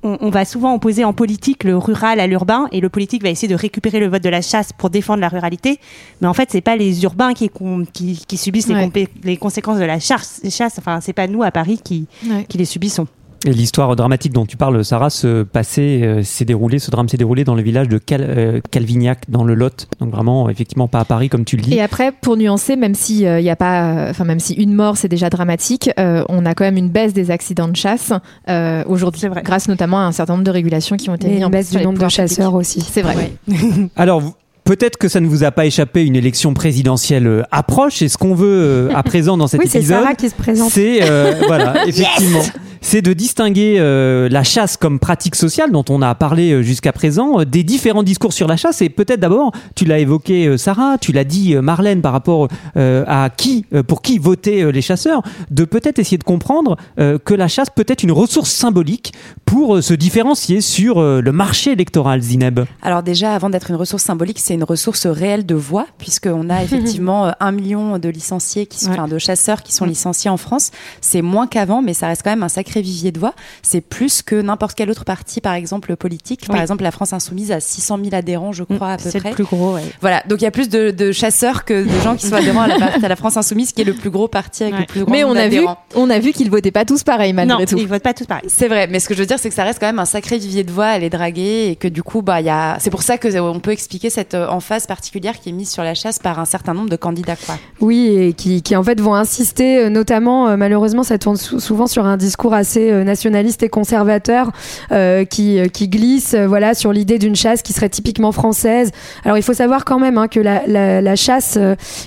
On, 0.02 0.16
on 0.20 0.30
va 0.30 0.44
souvent 0.44 0.74
opposer 0.74 1.04
en 1.04 1.12
politique 1.12 1.64
le 1.64 1.76
rural 1.76 2.20
à 2.20 2.26
l'urbain 2.26 2.68
et 2.72 2.80
le 2.80 2.88
politique 2.88 3.22
va 3.22 3.30
essayer 3.30 3.48
de 3.48 3.54
récupérer 3.58 3.98
le 3.98 4.06
vote 4.08 4.22
de 4.22 4.28
la 4.28 4.42
chasse 4.42 4.72
pour 4.72 4.90
défendre 4.90 5.20
la 5.20 5.28
ruralité. 5.28 5.80
Mais 6.20 6.28
en 6.28 6.34
fait, 6.34 6.50
c'est 6.52 6.60
pas 6.60 6.76
les 6.76 7.02
urbains 7.02 7.34
qui, 7.34 7.48
con- 7.48 7.84
qui, 7.92 8.24
qui 8.26 8.36
subissent 8.36 8.68
les, 8.68 8.74
Ouais. 8.74 8.86
compé- 8.86 9.08
les 9.24 9.36
conséquences 9.36 9.78
de 9.78 9.84
la 9.84 9.98
chasse. 9.98 10.40
Enfin, 10.78 11.00
c'est 11.00 11.12
pas 11.12 11.26
nous 11.26 11.42
à 11.42 11.50
Paris 11.50 11.80
qui, 11.82 12.06
Ouais. 12.28 12.44
qui 12.48 12.58
les 12.58 12.64
subissons. 12.64 13.06
Et 13.46 13.52
l'histoire 13.52 13.94
dramatique 13.94 14.32
dont 14.32 14.46
tu 14.46 14.56
parles, 14.56 14.84
Sarah, 14.84 15.10
se 15.10 15.44
passait, 15.44 16.00
euh, 16.02 16.22
s'est 16.24 16.44
déroulé, 16.44 16.80
ce 16.80 16.90
drame 16.90 17.08
s'est 17.08 17.16
déroulé 17.16 17.44
dans 17.44 17.54
le 17.54 17.62
village 17.62 17.88
de 17.88 17.98
Cal- 17.98 18.26
euh, 18.28 18.60
Calvignac, 18.72 19.20
dans 19.28 19.44
le 19.44 19.54
Lot. 19.54 19.86
Donc 20.00 20.10
vraiment, 20.10 20.50
effectivement, 20.50 20.88
pas 20.88 20.98
à 20.98 21.04
Paris 21.04 21.28
comme 21.28 21.44
tu 21.44 21.56
le 21.56 21.62
dis. 21.62 21.74
Et 21.74 21.80
après, 21.80 22.10
pour 22.10 22.36
nuancer, 22.36 22.74
même 22.74 22.94
si 22.96 23.20
il 23.20 23.40
y 23.42 23.50
a 23.50 23.56
pas, 23.56 24.08
enfin 24.10 24.24
même 24.24 24.40
si 24.40 24.54
une 24.54 24.74
mort 24.74 24.96
c'est 24.96 25.06
déjà 25.08 25.30
dramatique, 25.30 25.88
euh, 26.00 26.24
on 26.28 26.44
a 26.46 26.54
quand 26.54 26.64
même 26.64 26.76
une 26.76 26.88
baisse 26.90 27.12
des 27.12 27.30
accidents 27.30 27.68
de 27.68 27.76
chasse 27.76 28.12
euh, 28.48 28.82
aujourd'hui, 28.88 29.20
C'est 29.20 29.28
vrai. 29.28 29.42
grâce 29.44 29.68
notamment 29.68 29.98
à 30.00 30.04
un 30.04 30.12
certain 30.12 30.32
nombre 30.32 30.44
de 30.44 30.50
régulations 30.50 30.96
qui 30.96 31.08
ont 31.08 31.14
été 31.14 31.28
mises 31.28 31.42
en 31.42 31.46
une 31.46 31.50
place 31.52 31.60
baisse 31.66 31.70
sur 31.70 31.78
du 31.80 31.86
nombre 31.86 32.02
de 32.04 32.08
chasseurs 32.08 32.54
aussi. 32.54 32.80
C'est 32.80 33.02
vrai. 33.02 33.32
Alors, 33.96 34.20
vous- 34.20 34.34
peut-être 34.64 34.96
que 34.98 35.06
ça 35.08 35.20
ne 35.20 35.26
vous 35.28 35.44
a 35.44 35.50
pas 35.52 35.64
échappé, 35.64 36.04
une 36.04 36.16
élection 36.16 36.54
présidentielle 36.54 37.26
euh, 37.26 37.42
approche. 37.52 38.02
Et 38.02 38.08
ce 38.08 38.18
qu'on 38.18 38.34
veut 38.34 38.48
euh, 38.90 38.96
à 38.96 39.02
présent 39.04 39.36
dans 39.36 39.46
cet 39.46 39.60
Oui, 39.60 39.68
c'est 39.70 39.78
épisode, 39.78 40.00
Sarah 40.02 40.14
qui 40.14 40.28
se 40.28 40.34
présente. 40.34 40.70
c'est 40.70 41.02
euh, 41.08 41.34
voilà, 41.46 41.86
effectivement, 41.86 42.42
c'est 42.80 43.02
de 43.02 43.12
distinguer 43.12 43.76
euh, 43.78 44.28
la 44.28 44.42
chasse 44.44 44.76
comme 44.76 44.98
pratique 44.98 45.34
sociale 45.34 45.70
dont 45.72 45.84
on 45.88 46.02
a 46.02 46.14
parlé 46.14 46.52
euh, 46.52 46.62
jusqu'à 46.62 46.92
présent, 46.92 47.40
euh, 47.40 47.44
des 47.44 47.62
différents 47.64 48.02
discours 48.02 48.32
sur 48.32 48.46
la 48.46 48.56
chasse. 48.56 48.82
Et 48.82 48.88
peut-être 48.88 49.20
d'abord, 49.20 49.52
tu 49.74 49.84
l'as 49.84 49.98
évoqué, 49.98 50.46
euh, 50.46 50.56
Sarah, 50.56 50.96
tu 50.98 51.12
l'as 51.12 51.24
dit, 51.24 51.54
euh, 51.54 51.62
Marlène, 51.62 52.00
par 52.02 52.12
rapport 52.12 52.48
euh, 52.76 53.04
à 53.06 53.30
qui, 53.30 53.64
euh, 53.74 53.82
pour 53.82 54.02
qui 54.02 54.18
votaient 54.18 54.62
euh, 54.62 54.70
les 54.70 54.82
chasseurs, 54.82 55.22
de 55.50 55.64
peut-être 55.64 55.98
essayer 55.98 56.18
de 56.18 56.24
comprendre 56.24 56.76
euh, 56.98 57.18
que 57.18 57.34
la 57.34 57.48
chasse 57.48 57.68
peut 57.74 57.84
être 57.88 58.02
une 58.02 58.12
ressource 58.12 58.50
symbolique 58.50 59.12
pour 59.44 59.76
euh, 59.76 59.82
se 59.82 59.94
différencier 59.94 60.60
sur 60.60 60.98
euh, 60.98 61.20
le 61.20 61.32
marché 61.32 61.72
électoral, 61.72 62.20
Zineb. 62.22 62.60
Alors 62.82 63.02
déjà, 63.02 63.34
avant 63.34 63.50
d'être 63.50 63.70
une 63.70 63.76
ressource 63.76 64.02
symbolique, 64.02 64.38
c'est 64.40 64.54
une 64.54 64.64
ressource 64.64 65.06
réelle 65.06 65.46
de 65.46 65.54
voix, 65.54 65.86
puisqu'on 65.98 66.48
a 66.50 66.62
effectivement 66.68 67.32
un 67.40 67.52
million 67.52 67.98
de 67.98 68.08
licenciés, 68.08 68.66
qui 68.66 68.78
sont, 68.80 68.88
Ouais. 68.90 68.98
enfin 68.98 69.08
de 69.08 69.18
chasseurs 69.18 69.62
qui 69.62 69.74
sont 69.74 69.84
licenciés 69.84 70.30
en 70.30 70.36
France. 70.36 70.70
C'est 71.00 71.20
moins 71.22 71.46
qu'avant, 71.46 71.82
mais 71.82 71.92
ça 71.94 72.06
reste 72.06 72.22
quand 72.22 72.30
même 72.30 72.42
un 72.42 72.48
sacré 72.48 72.67
vivier 72.76 73.10
de 73.12 73.18
voix. 73.18 73.34
C'est 73.62 73.80
plus 73.80 74.22
que 74.22 74.40
n'importe 74.40 74.74
quel 74.76 74.90
autre 74.90 75.04
parti, 75.04 75.40
par 75.40 75.54
exemple 75.54 75.96
politique. 75.96 76.46
Par 76.46 76.56
Oui. 76.56 76.62
exemple, 76.62 76.82
la 76.84 76.90
France 76.90 77.12
Insoumise 77.12 77.52
a 77.52 77.60
600 77.60 77.98
000 78.04 78.14
adhérents, 78.14 78.52
je 78.52 78.64
crois, 78.64 78.92
à 78.92 78.96
peu 78.96 79.08
C'est 79.10 79.18
près. 79.20 79.30
le 79.30 79.34
plus 79.34 79.44
gros. 79.44 79.74
ouais. 79.74 79.82
Voilà, 80.00 80.22
donc 80.28 80.40
il 80.40 80.44
y 80.44 80.46
a 80.46 80.50
plus 80.50 80.68
de, 80.68 80.90
de 80.90 81.12
chasseurs 81.12 81.64
que 81.64 81.82
de 81.84 82.00
gens 82.02 82.16
qui 82.16 82.26
sont 82.26 82.34
adhérents 82.36 82.62
à 82.62 82.68
la, 82.68 82.86
à 83.02 83.08
la 83.08 83.16
France 83.16 83.36
Insoumise, 83.36 83.72
qui 83.72 83.80
est 83.82 83.84
le 83.84 83.94
plus 83.94 84.10
gros 84.10 84.28
parti 84.28 84.62
avec 84.64 84.74
Ouais. 84.74 84.80
le 84.80 84.86
plus 84.86 85.02
grand 85.04 85.12
Mais 85.12 85.24
on 85.24 85.34
a 85.34 85.48
vu, 85.48 85.60
on 85.94 86.10
a 86.10 86.18
vu 86.18 86.32
qu'ils 86.32 86.50
votaient 86.50 86.70
pas 86.70 86.84
tous 86.84 87.02
pareil 87.02 87.32
malgré 87.32 87.58
Non, 87.58 87.64
tout. 87.64 87.76
ils 87.78 87.88
votent 87.88 88.02
pas 88.02 88.14
tous 88.14 88.26
pareil. 88.26 88.44
C'est 88.48 88.68
vrai, 88.68 88.86
mais 88.86 89.00
ce 89.00 89.08
que 89.08 89.14
je 89.14 89.20
veux 89.20 89.26
dire, 89.26 89.38
c'est 89.38 89.48
que 89.48 89.54
ça 89.54 89.64
reste 89.64 89.78
quand 89.80 89.86
même 89.86 89.98
un 89.98 90.04
sacré 90.04 90.38
vivier 90.38 90.64
de 90.64 90.70
voix, 90.70 90.96
elle 90.96 91.04
est 91.04 91.10
draguée, 91.10 91.68
et 91.70 91.76
que 91.76 91.88
du 91.88 92.02
coup, 92.02 92.22
bah, 92.22 92.40
il 92.40 92.46
y 92.46 92.50
a, 92.50 92.76
c'est 92.80 92.90
pour 92.90 93.02
ça 93.02 93.18
que 93.18 93.28
euh, 93.28 93.40
on 93.42 93.60
peut 93.60 93.70
expliquer 93.72 94.10
cette 94.10 94.34
emphase 94.34 94.86
particulière 94.86 95.40
qui 95.40 95.48
est 95.48 95.52
mise 95.52 95.70
sur 95.70 95.82
la 95.82 95.94
chasse 95.94 96.18
par 96.18 96.38
un 96.38 96.44
certain 96.44 96.74
nombre 96.74 96.90
de 96.90 96.96
candidats, 96.96 97.36
quoi. 97.36 97.56
Oui, 97.80 98.06
et 98.08 98.32
qui, 98.32 98.62
qui 98.62 98.76
en 98.76 98.82
fait 98.82 99.00
vont 99.00 99.14
insister, 99.14 99.78
euh, 99.78 99.88
notamment, 99.90 100.48
euh, 100.48 100.56
malheureusement, 100.56 101.02
ça 101.02 101.18
tourne 101.18 101.36
sou- 101.36 101.60
souvent 101.60 101.86
sur 101.86 102.04
un 102.06 102.16
discours 102.16 102.54
assez 102.58 102.90
euh, 102.90 103.04
nationaliste 103.04 103.62
et 103.62 103.68
conservateur, 103.68 104.50
euh, 104.92 105.24
qui, 105.24 105.58
euh, 105.58 105.66
qui 105.68 105.88
glisse, 105.88 106.34
euh, 106.34 106.46
voilà, 106.46 106.74
sur 106.74 106.92
l'idée 106.92 107.18
d'une 107.18 107.36
chasse 107.36 107.62
qui 107.62 107.72
serait 107.72 107.88
typiquement 107.88 108.32
française. 108.32 108.90
Alors, 109.24 109.38
il 109.38 109.42
faut 109.42 109.54
savoir 109.54 109.84
quand 109.84 109.98
même 109.98 110.18
hein, 110.18 110.28
que 110.28 110.40
la, 110.40 110.62
la, 110.66 111.00
la 111.00 111.16
chasse 111.16 111.58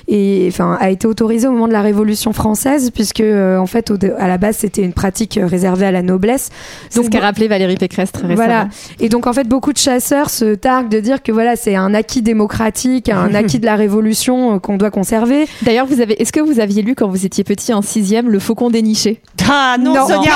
est, 0.08 0.48
enfin, 0.48 0.78
a 0.80 0.90
été 0.90 1.08
autorisée 1.08 1.48
au 1.48 1.52
moment 1.52 1.68
de 1.68 1.74
la 1.74 1.82
Révolution 1.82 2.34
française, 2.34 2.92
puisque 2.92 3.22
euh, 3.22 3.58
en 3.58 3.66
fait, 3.66 3.92
au 3.92 3.98
à 4.18 4.28
la 4.28 4.38
base, 4.38 4.58
c'était 4.58 4.82
une 4.82 4.94
pratique 4.94 5.40
réservée 5.42 5.86
à 5.86 5.92
la 5.92 6.02
noblesse. 6.02 6.50
C'est 6.90 7.04
ce 7.04 7.10
qu'a 7.10 7.20
rappelé 7.20 7.48
Valérie 7.48 7.76
Pécresse 7.76 8.12
très 8.12 8.28
récemment. 8.28 8.36
Voilà. 8.46 8.68
Et 9.00 9.10
donc 9.10 9.28
en 9.28 9.34
fait, 9.34 9.48
beaucoup 9.48 9.74
de 9.74 9.78
chasseurs 9.78 10.30
se 10.30 10.56
targuent 10.56 10.90
de 10.90 11.00
dire 11.00 11.22
que 11.24 11.32
voilà, 11.32 11.56
c'est 11.56 11.76
un 11.76 11.94
acquis 11.94 12.22
démocratique, 12.22 13.10
un 13.10 13.34
acquis 13.36 13.60
de 13.60 13.66
la 13.66 13.76
révolution 13.76 14.56
euh, 14.56 14.60
qu'on 14.60 14.78
doit 14.78 14.92
conserver. 14.92 15.48
D'ailleurs, 15.62 15.86
vous 15.86 16.02
avez, 16.02 16.22
est-ce 16.22 16.32
que 16.32 16.40
vous 16.40 16.60
aviez 16.60 16.82
lu 16.82 16.96
quand 16.96 17.08
vous 17.08 17.26
étiez 17.26 17.44
petit 17.44 17.74
en 17.74 17.82
sixième 17.82 18.30
le 18.30 18.40
Faucon 18.40 18.70
déniché 18.70 19.22
Ah 19.50 19.78
non, 19.80 19.94
Non. 19.94 20.08
Sonia, 20.08 20.32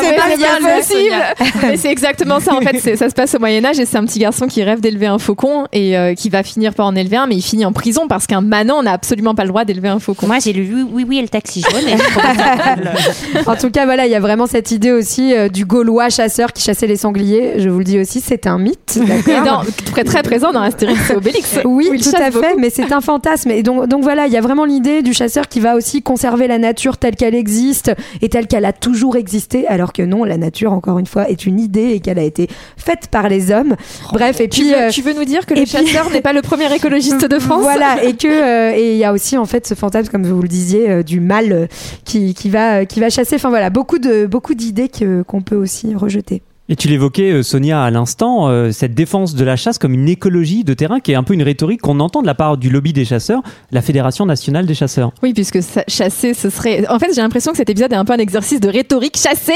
C'est 0.00 0.10
mais 0.10 0.16
pas 0.16 0.22
c'est 0.30 0.36
bien, 0.36 0.58
bien 0.60 0.76
possible. 0.78 1.14
Mais 1.62 1.76
c'est 1.76 1.90
exactement 1.90 2.40
ça. 2.40 2.54
En 2.54 2.60
fait, 2.60 2.96
ça 2.96 3.08
se 3.08 3.14
passe 3.14 3.34
au 3.34 3.38
Moyen 3.38 3.64
Âge 3.64 3.78
et 3.78 3.86
c'est 3.86 3.96
un 3.96 4.04
petit 4.04 4.18
garçon 4.18 4.46
qui 4.46 4.62
rêve 4.62 4.80
d'élever 4.80 5.06
un 5.06 5.18
faucon 5.18 5.66
et 5.72 5.96
euh, 5.96 6.14
qui 6.14 6.28
va 6.28 6.42
finir 6.42 6.74
par 6.74 6.86
en 6.86 6.94
élever 6.94 7.16
un, 7.16 7.26
mais 7.26 7.36
il 7.36 7.42
finit 7.42 7.64
en 7.64 7.72
prison 7.72 8.06
parce 8.08 8.26
qu'un 8.26 8.40
manant 8.40 8.82
n'a 8.82 8.92
absolument 8.92 9.34
pas 9.34 9.42
le 9.44 9.48
droit 9.48 9.64
d'élever 9.64 9.88
un 9.88 9.98
faucon. 9.98 10.26
Moi, 10.26 10.38
j'ai 10.42 10.52
lu 10.52 10.84
Oui, 10.92 11.04
oui, 11.08 11.18
et 11.18 11.22
le 11.22 11.28
taxi 11.28 11.62
jaune. 11.62 11.88
et. 11.88 11.96
En 13.46 13.56
tout 13.56 13.70
cas, 13.70 13.84
voilà, 13.84 14.06
il 14.06 14.12
y 14.12 14.14
a 14.14 14.20
vraiment 14.20 14.46
cette 14.46 14.70
idée 14.70 14.92
aussi 14.92 15.34
euh, 15.34 15.48
du 15.48 15.64
Gaulois 15.64 16.08
chasseur 16.10 16.52
qui 16.52 16.62
chassait 16.62 16.86
les 16.86 16.96
sangliers. 16.96 17.54
Je 17.58 17.68
vous 17.68 17.78
le 17.78 17.84
dis 17.84 17.98
aussi, 17.98 18.20
c'est 18.20 18.46
un 18.46 18.58
mythe. 18.58 18.98
Dans- 19.44 19.62
très 19.92 20.04
très 20.04 20.22
présent 20.22 20.52
dans 20.52 20.62
Astérix 20.62 21.10
et 21.10 21.16
Obélix. 21.16 21.58
Oui, 21.64 21.88
tout 22.02 22.10
à 22.16 22.24
fait, 22.24 22.30
beaucoup. 22.30 22.46
mais 22.58 22.70
c'est 22.70 22.92
un 22.92 23.00
fantasme. 23.00 23.50
Et 23.50 23.62
donc, 23.62 23.86
donc 23.88 24.02
voilà, 24.02 24.26
il 24.26 24.32
y 24.32 24.36
a 24.36 24.40
vraiment 24.40 24.64
l'idée 24.64 25.02
du 25.02 25.12
chasseur 25.14 25.48
qui 25.48 25.60
va 25.60 25.74
aussi 25.76 26.02
conserver 26.02 26.46
la 26.46 26.58
nature 26.58 26.98
telle 26.98 27.16
qu'elle 27.16 27.34
existe 27.34 27.92
et 28.20 28.28
telle 28.28 28.46
qu'elle 28.46 28.64
a 28.64 28.72
toujours 28.72 28.91
existé, 29.16 29.66
alors 29.66 29.92
que 29.92 30.02
non, 30.02 30.24
la 30.24 30.36
nature, 30.36 30.72
encore 30.72 30.98
une 30.98 31.06
fois, 31.06 31.28
est 31.28 31.46
une 31.46 31.60
idée 31.60 31.90
et 31.90 32.00
qu'elle 32.00 32.18
a 32.18 32.22
été 32.22 32.48
faite 32.76 33.08
par 33.10 33.28
les 33.28 33.50
hommes. 33.50 33.76
Bref, 34.12 34.40
et 34.40 34.48
Tu 34.48 34.62
puis. 34.62 34.70
veux, 34.70 34.76
euh, 34.82 34.90
tu 34.90 35.02
veux 35.02 35.12
nous 35.14 35.24
dire 35.24 35.46
que 35.46 35.54
le 35.54 35.64
chasseur 35.64 36.10
n'est 36.10 36.20
pas 36.20 36.32
le 36.32 36.42
premier 36.42 36.72
écologiste 36.74 37.24
de 37.26 37.38
France 37.38 37.62
Voilà, 37.62 38.02
et 38.04 38.14
que 38.14 38.26
euh, 38.28 38.76
et 38.76 38.92
il 38.92 38.98
y 38.98 39.04
a 39.04 39.12
aussi 39.12 39.36
en 39.36 39.44
fait 39.46 39.66
ce 39.66 39.74
fantasme, 39.74 40.10
comme 40.10 40.26
vous 40.26 40.42
le 40.42 40.48
disiez, 40.48 40.90
euh, 40.90 41.02
du 41.02 41.20
mal 41.20 41.68
qui, 42.04 42.34
qui 42.34 42.50
va 42.50 42.84
qui 42.86 43.00
va 43.00 43.10
chasser. 43.10 43.36
Enfin 43.36 43.50
voilà, 43.50 43.70
beaucoup 43.70 43.98
de 43.98 44.26
beaucoup 44.26 44.54
d'idées 44.54 44.90
qu'on 45.26 45.42
peut 45.42 45.56
aussi 45.56 45.94
rejeter. 45.94 46.42
Et 46.68 46.76
tu 46.76 46.86
l'évoquais, 46.88 47.32
euh, 47.32 47.42
Sonia, 47.42 47.82
à 47.82 47.90
l'instant, 47.90 48.48
euh, 48.48 48.70
cette 48.70 48.94
défense 48.94 49.34
de 49.34 49.44
la 49.44 49.56
chasse 49.56 49.78
comme 49.78 49.94
une 49.94 50.08
écologie 50.08 50.62
de 50.62 50.74
terrain 50.74 51.00
qui 51.00 51.10
est 51.10 51.16
un 51.16 51.24
peu 51.24 51.34
une 51.34 51.42
rhétorique 51.42 51.80
qu'on 51.82 51.98
entend 51.98 52.22
de 52.22 52.26
la 52.26 52.34
part 52.36 52.56
du 52.56 52.70
lobby 52.70 52.92
des 52.92 53.04
chasseurs, 53.04 53.42
la 53.72 53.82
Fédération 53.82 54.24
nationale 54.26 54.64
des 54.64 54.74
chasseurs. 54.74 55.10
Oui, 55.24 55.34
puisque 55.34 55.60
ça- 55.60 55.82
chasser, 55.88 56.34
ce 56.34 56.50
serait. 56.50 56.86
En 56.88 57.00
fait, 57.00 57.08
j'ai 57.14 57.20
l'impression 57.20 57.50
que 57.50 57.56
cet 57.58 57.68
épisode 57.68 57.92
est 57.92 57.96
un 57.96 58.04
peu 58.04 58.12
un 58.12 58.18
exercice 58.18 58.60
de 58.60 58.68
rhétorique. 58.68 59.18
Chasser 59.18 59.52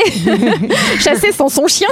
Chasser 1.01 1.31
sans 1.33 1.49
son 1.49 1.69
chien 1.69 1.87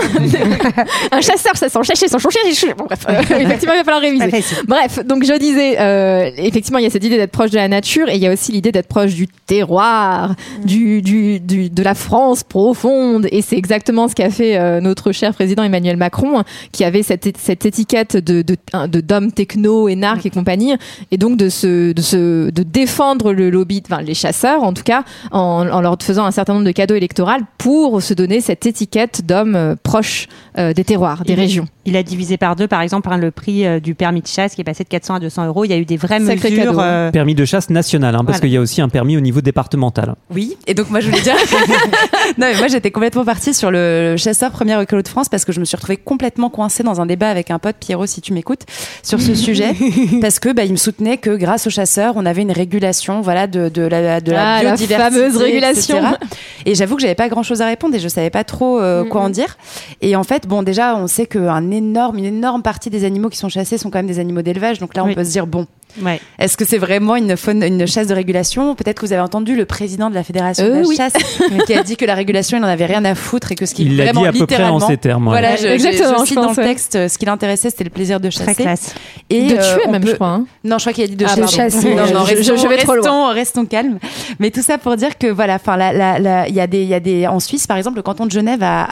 Un 1.12 1.20
chasseur, 1.20 1.56
ça 1.56 1.68
sans 1.68 1.84
chasser 1.84 2.08
sans 2.08 2.18
son 2.18 2.28
chien. 2.30 2.72
Bon, 2.76 2.84
bref, 2.86 3.06
euh, 3.08 3.20
effectivement, 3.40 3.74
il 3.74 3.78
va 3.78 3.84
falloir 3.84 4.00
réviser. 4.02 4.44
Bref, 4.66 4.98
donc 5.06 5.24
je 5.24 5.38
disais, 5.38 5.80
euh, 5.80 6.28
effectivement, 6.38 6.78
il 6.80 6.84
y 6.84 6.88
a 6.88 6.90
cette 6.90 7.04
idée 7.04 7.16
d'être 7.16 7.30
proche 7.32 7.50
de 7.50 7.56
la 7.56 7.68
nature 7.68 8.08
et 8.08 8.16
il 8.16 8.20
y 8.20 8.26
a 8.26 8.32
aussi 8.32 8.50
l'idée 8.50 8.72
d'être 8.72 8.88
proche 8.88 9.14
du 9.14 9.28
terroir, 9.28 10.34
du, 10.64 11.02
du, 11.02 11.38
du- 11.40 11.70
de 11.70 11.82
la 11.84 11.94
France 11.94 12.42
profonde. 12.42 13.28
Et 13.30 13.42
c'est 13.42 13.56
exactement 13.56 14.08
ce 14.08 14.14
qu'a 14.16 14.30
fait 14.30 14.56
euh, 14.58 14.80
notre 15.04 15.18
cher 15.18 15.34
président 15.34 15.62
Emmanuel 15.62 15.96
Macron, 15.96 16.42
qui 16.72 16.84
avait 16.84 17.02
cette, 17.02 17.36
cette 17.38 17.66
étiquette 17.66 18.16
de, 18.16 18.42
de, 18.42 18.56
de 18.88 19.00
d'homme 19.00 19.32
techno, 19.32 19.88
énarque 19.88 20.24
et 20.26 20.30
compagnie, 20.30 20.74
et 21.10 21.18
donc 21.18 21.36
de 21.36 21.48
se, 21.48 21.92
de 21.92 22.00
se, 22.02 22.50
de 22.50 22.62
défendre 22.62 23.32
le 23.32 23.50
lobby, 23.50 23.82
enfin 23.84 24.00
les 24.02 24.14
chasseurs 24.14 24.62
en 24.62 24.72
tout 24.72 24.82
cas, 24.82 25.04
en, 25.30 25.68
en 25.68 25.80
leur 25.80 25.96
faisant 26.02 26.24
un 26.24 26.30
certain 26.30 26.54
nombre 26.54 26.64
de 26.66 26.72
cadeaux 26.72 26.94
électoraux 26.94 27.24
pour 27.58 28.02
se 28.02 28.14
donner 28.14 28.40
cette 28.40 28.66
étiquette 28.66 29.24
d'homme 29.26 29.54
euh, 29.56 29.74
proche 29.82 30.26
euh, 30.58 30.72
des 30.72 30.84
terroirs, 30.84 31.24
des 31.24 31.32
Il- 31.34 31.40
régions. 31.40 31.66
Il 31.86 31.96
a 31.98 32.02
divisé 32.02 32.38
par 32.38 32.56
deux, 32.56 32.66
par 32.66 32.80
exemple, 32.80 33.10
hein, 33.12 33.18
le 33.18 33.30
prix 33.30 33.66
euh, 33.66 33.78
du 33.78 33.94
permis 33.94 34.22
de 34.22 34.26
chasse 34.26 34.54
qui 34.54 34.62
est 34.62 34.64
passé 34.64 34.84
de 34.84 34.88
400 34.88 35.16
à 35.16 35.20
200 35.20 35.46
euros. 35.48 35.66
Il 35.66 35.70
y 35.70 35.74
a 35.74 35.76
eu 35.76 35.84
des 35.84 35.98
vraies 35.98 36.18
Sacré 36.20 36.50
mesures. 36.50 36.64
cadeau. 36.64 36.80
euh, 36.80 37.10
Permis 37.10 37.34
de 37.34 37.44
chasse 37.44 37.68
national, 37.68 38.14
hein, 38.14 38.18
parce 38.24 38.38
Voilà. 38.38 38.40
qu'il 38.40 38.50
y 38.52 38.56
a 38.56 38.60
aussi 38.60 38.80
un 38.80 38.88
permis 38.88 39.18
au 39.18 39.20
niveau 39.20 39.42
départemental. 39.42 40.14
Oui, 40.32 40.56
et 40.66 40.72
donc 40.72 40.88
moi 40.90 41.00
je 41.00 41.10
voulais 41.10 41.20
dire. 41.20 41.34
non, 42.38 42.46
mais 42.52 42.56
moi 42.56 42.68
j'étais 42.68 42.90
complètement 42.90 43.24
partie 43.24 43.52
sur 43.54 43.70
le 43.70 44.14
chasseur 44.16 44.50
premier 44.50 44.74
de 45.02 45.08
France 45.08 45.28
parce 45.28 45.44
que 45.44 45.52
je 45.52 45.60
me 45.60 45.64
suis 45.64 45.76
retrouvée 45.76 45.96
complètement 45.96 46.50
coincée 46.50 46.82
dans 46.82 47.00
un 47.00 47.06
débat 47.06 47.28
avec 47.30 47.50
un 47.50 47.58
pote, 47.58 47.76
Pierrot, 47.80 48.06
si 48.06 48.20
tu 48.20 48.32
m'écoutes, 48.32 48.62
sur 49.02 49.20
ce 49.20 49.34
sujet. 49.34 49.74
Parce 50.20 50.38
que 50.38 50.52
bah, 50.52 50.64
il 50.64 50.72
me 50.72 50.76
soutenait 50.76 51.16
que 51.18 51.30
grâce 51.36 51.66
aux 51.66 51.70
chasseurs, 51.70 52.14
on 52.16 52.26
avait 52.26 52.42
une 52.42 52.52
régulation 52.52 53.20
voilà, 53.20 53.46
de, 53.46 53.68
de 53.68 53.82
la, 53.82 54.20
de 54.20 54.32
la 54.32 54.54
Ah, 54.56 54.62
la 54.62 54.74
biodiversité. 54.76 54.94
fameuse 54.96 55.36
régulation. 55.36 55.98
etc. 55.98 56.16
Et 56.66 56.74
j'avoue 56.74 56.96
que 56.96 57.02
j'avais 57.02 57.14
pas 57.14 57.28
grand 57.28 57.42
chose 57.42 57.60
à 57.62 57.66
répondre 57.66 57.94
et 57.94 57.98
je 57.98 58.08
savais 58.08 58.30
pas 58.30 58.44
trop 58.44 58.80
euh, 58.80 59.04
quoi 59.04 59.20
en 59.22 59.30
dire. 59.30 59.56
Et 60.00 60.16
en 60.16 60.24
fait, 60.24 60.46
bon, 60.46 60.62
déjà, 60.62 60.96
on 60.96 61.06
sait 61.06 61.26
qu'un 61.26 61.70
énorme, 61.70 62.18
une 62.18 62.24
énorme 62.26 62.62
partie 62.62 62.90
des 62.90 63.04
animaux 63.04 63.28
qui 63.28 63.38
sont 63.38 63.48
chassés 63.48 63.78
sont 63.78 63.90
quand 63.90 63.98
même 63.98 64.06
des 64.06 64.18
animaux 64.18 64.42
d'élevage. 64.42 64.78
Donc 64.78 64.94
là, 64.96 65.04
on 65.04 65.08
Oui. 65.08 65.14
peut 65.14 65.24
se 65.24 65.30
dire, 65.30 65.46
bon, 65.46 65.66
ouais. 66.02 66.20
est-ce 66.38 66.56
que 66.56 66.64
c'est 66.64 66.78
vraiment 66.78 67.16
une, 67.16 67.36
faune, 67.36 67.62
une 67.62 67.86
chasse 67.86 68.06
de 68.08 68.14
régulation? 68.14 68.74
Peut-être 68.74 69.00
que 69.00 69.06
vous 69.06 69.12
avez 69.12 69.22
entendu 69.22 69.56
le 69.56 69.64
président 69.64 70.10
de 70.10 70.14
la 70.14 70.22
Fédération 70.24 70.64
Euh, 70.64 70.70
de 70.70 70.74
la 70.82 70.86
oui. 70.88 70.96
chasse 70.96 71.12
qui 71.66 71.74
a 71.74 71.82
dit 71.82 71.96
que 71.96 72.04
la 72.04 72.14
régulation, 72.14 72.56
il 72.58 72.60
n'en 72.60 72.66
avait 72.68 72.86
rien 72.86 73.04
à 73.04 73.14
foutre 73.14 73.52
et 73.52 73.54
que 73.54 73.66
ce 73.66 73.74
qui 73.74 73.84
Il 73.84 73.96
vraiment 73.96 74.22
dit 74.22 74.26
à 74.28 74.32
peu 74.32 74.46
près 74.46 74.62
en 74.64 74.80
ces 74.80 74.96
termes. 74.96 75.24
ouais. 75.26 75.32
Voilà, 75.32 75.56
je, 75.56 75.62
je- 75.62 75.66
Exactement, 75.68 76.18
je 76.18 76.22
je 76.22 76.26
cite 76.28 76.34
dans 76.36 76.48
le 76.50 76.54
texte, 76.54 76.96
euh, 76.96 77.08
ce 77.08 77.18
qui 77.18 77.26
l'intéressait, 77.26 77.70
c'était 77.70 77.84
le 77.84 77.90
plaisir 77.90 78.20
de 78.20 78.28
Très 78.30 78.44
chasser. 78.46 78.62
classe. 78.62 78.94
Et 79.30 79.48
de 79.48 79.54
euh, 79.56 79.76
tuer 79.76 79.90
même, 79.90 80.02
peut- 80.02 80.10
je 80.10 80.14
crois. 80.14 80.28
hein. 80.28 80.44
Non, 80.64 80.78
je 80.78 80.84
crois 80.84 80.92
qu'il 80.92 81.04
a 81.04 81.06
dit 81.06 81.16
de 81.16 81.24
Ah, 81.26 81.46
chasser. 81.46 81.94
Non, 81.94 82.06
non, 82.12 82.22
restons, 82.22 82.56
je 82.56 82.68
vais 82.68 82.76
trop 82.78 82.92
restons, 82.92 83.26
restons 83.28 83.64
calmes. 83.66 83.98
Mais 84.38 84.50
tout 84.50 84.62
ça 84.62 84.78
pour 84.78 84.96
dire 84.96 85.16
que 85.18 85.26
voilà, 85.26 85.54
enfin, 85.56 85.76
il 86.48 86.54
y 86.54 86.60
a 86.60 86.66
des, 86.66 86.82
il 86.82 86.88
y 86.88 86.94
a 86.94 87.00
des, 87.00 87.26
en 87.26 87.40
Suisse, 87.40 87.66
par 87.66 87.76
exemple, 87.76 87.96
le 87.96 88.02
canton 88.02 88.26
de 88.26 88.30
Genève 88.30 88.62
a, 88.62 88.84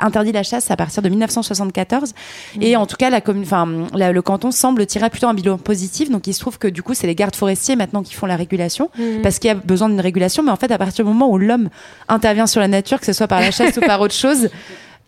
a 0.00 0.06
interdit 0.06 0.32
la 0.32 0.42
chasse 0.42 0.70
à 0.70 0.76
partir 0.76 1.02
de 1.02 1.08
1974. 1.08 2.12
Et 2.60 2.76
en 2.76 2.86
tout 2.86 2.96
cas, 2.96 3.10
la 3.10 3.20
commune, 3.20 3.42
enfin, 3.44 3.68
la- 3.94 4.12
le 4.12 4.22
canton 4.22 4.50
semble 4.50 4.86
tirer 4.86 5.10
plutôt 5.10 5.28
un 5.28 5.34
bilan 5.34 5.58
positif. 5.58 6.10
Donc, 6.10 6.26
il 6.26 6.34
se 6.34 6.42
trouve 6.46 6.58
que 6.58 6.68
du 6.68 6.82
coup, 6.82 6.94
c'est 6.94 7.06
les 7.08 7.14
gardes 7.16 7.34
forestiers 7.36 7.74
maintenant 7.76 8.02
qui 8.02 8.14
font 8.14 8.26
la 8.26 8.36
régulation 8.36 8.88
parce 9.22 9.38
qu'il 9.38 9.48
y 9.48 9.50
a 9.50 9.54
besoin 9.56 9.88
d'une 9.88 10.00
régulation. 10.00 10.42
Mais 10.42 10.50
en 10.52 10.56
fait, 10.56 10.70
à 10.70 10.78
partir 10.78 11.04
du 11.04 11.10
moment 11.10 11.28
où 11.30 11.38
l'homme 11.38 11.68
intervient 12.08 12.46
sur 12.46 12.60
la 12.60 12.68
nature, 12.68 13.00
que 13.00 13.06
ce 13.06 13.12
soit 13.12 13.26
par 13.26 13.40
la 13.40 13.50
chasse 13.50 13.76
ou 13.78 13.80
par 13.80 14.00
autre 14.00 14.14
chose, 14.14 14.48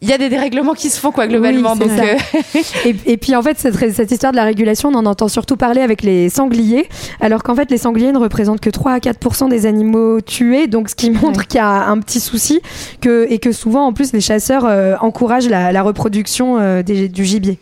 il 0.00 0.08
y 0.08 0.12
a 0.12 0.18
des 0.18 0.28
dérèglements 0.28 0.74
qui 0.74 0.90
se 0.90 1.00
font 1.00 1.10
quoi 1.12 1.26
globalement. 1.26 1.72
Oui, 1.72 1.78
donc, 1.80 1.90
euh, 1.98 2.60
Et, 2.84 2.94
et 3.12 3.16
puis 3.16 3.34
en 3.34 3.42
fait, 3.42 3.58
cette, 3.58 3.74
cette 3.92 4.10
histoire 4.12 4.30
de 4.32 4.36
la 4.36 4.44
régulation, 4.44 4.90
on 4.90 4.94
en 4.94 5.06
entend 5.06 5.26
surtout 5.28 5.56
parler 5.56 5.80
avec 5.80 6.02
les 6.02 6.28
sangliers, 6.28 6.88
alors 7.20 7.42
qu'en 7.42 7.54
fait, 7.56 7.68
les 7.70 7.78
sangliers 7.78 8.12
ne 8.12 8.18
représentent 8.18 8.60
que 8.60 8.70
3 8.70 8.92
à 8.92 8.98
4% 8.98 9.48
des 9.48 9.66
animaux 9.66 10.20
tués, 10.20 10.66
donc 10.68 10.88
ce 10.88 10.94
qui 10.94 11.10
montre 11.10 11.46
qu'il 11.48 11.58
y 11.58 11.60
a 11.62 11.86
un 11.88 11.98
petit 11.98 12.20
souci, 12.20 12.60
que, 13.00 13.26
et 13.30 13.38
que 13.40 13.50
souvent, 13.52 13.86
en 13.86 13.92
plus, 13.92 14.12
les 14.12 14.20
chasseurs 14.20 14.64
euh, 14.66 14.94
encouragent 15.00 15.48
la, 15.48 15.72
la 15.72 15.82
reproduction 15.82 16.58
euh, 16.60 16.82
des- 16.84 17.08
du 17.08 17.24
gibier. 17.24 17.58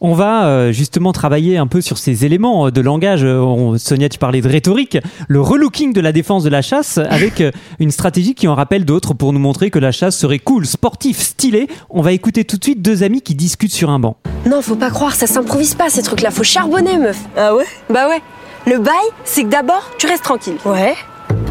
On 0.00 0.12
va 0.14 0.46
euh, 0.46 0.72
justement 0.72 1.12
travailler 1.12 1.56
un 1.58 1.66
peu 1.66 1.80
sur 1.80 1.98
ces 1.98 2.24
éléments 2.24 2.66
euh, 2.66 2.70
de 2.70 2.80
langage. 2.80 3.24
Euh, 3.24 3.38
on- 3.40 3.78
Sonia, 3.78 4.08
tu 4.08 4.18
parlais 4.18 4.40
de 4.40 4.48
rhétorique. 4.48 4.98
Le 5.28 5.40
relooking 5.40 5.92
de 5.92 6.00
la 6.00 6.12
défense 6.12 6.42
de 6.44 6.50
la 6.50 6.62
chasse 6.62 6.98
avec 6.98 7.42
une 7.78 7.90
stratégie 7.90 8.34
qui 8.34 8.48
en 8.48 8.54
rappelle 8.54 8.84
d'autres 8.84 9.14
pour 9.14 9.32
nous 9.32 9.38
montrer 9.38 9.70
que 9.70 9.78
la 9.78 9.92
chasse 9.92 10.16
serait 10.16 10.38
cool, 10.38 10.66
sportif, 10.66 11.18
stylé. 11.20 11.68
On 11.90 12.02
va 12.02 12.12
écouter 12.12 12.44
tout 12.44 12.56
de 12.56 12.64
suite 12.64 12.82
deux 12.82 13.02
amis 13.02 13.22
qui 13.22 13.34
discutent 13.34 13.72
sur 13.72 13.90
un 13.90 13.98
banc. 13.98 14.16
Non, 14.46 14.62
faut 14.62 14.76
pas 14.76 14.90
croire, 14.90 15.14
ça 15.14 15.26
s'improvise 15.26 15.74
pas 15.74 15.88
ces 15.88 16.02
trucs-là, 16.02 16.30
faut 16.30 16.44
charbonner, 16.44 16.98
meuf. 16.98 17.18
Ah 17.36 17.54
ouais? 17.54 17.64
Bah 17.90 18.08
ouais. 18.08 18.20
Le 18.66 18.78
bail, 18.78 18.94
c'est 19.24 19.44
que 19.44 19.48
d'abord, 19.48 19.90
tu 19.98 20.06
restes 20.06 20.24
tranquille. 20.24 20.56
Ouais. 20.64 20.94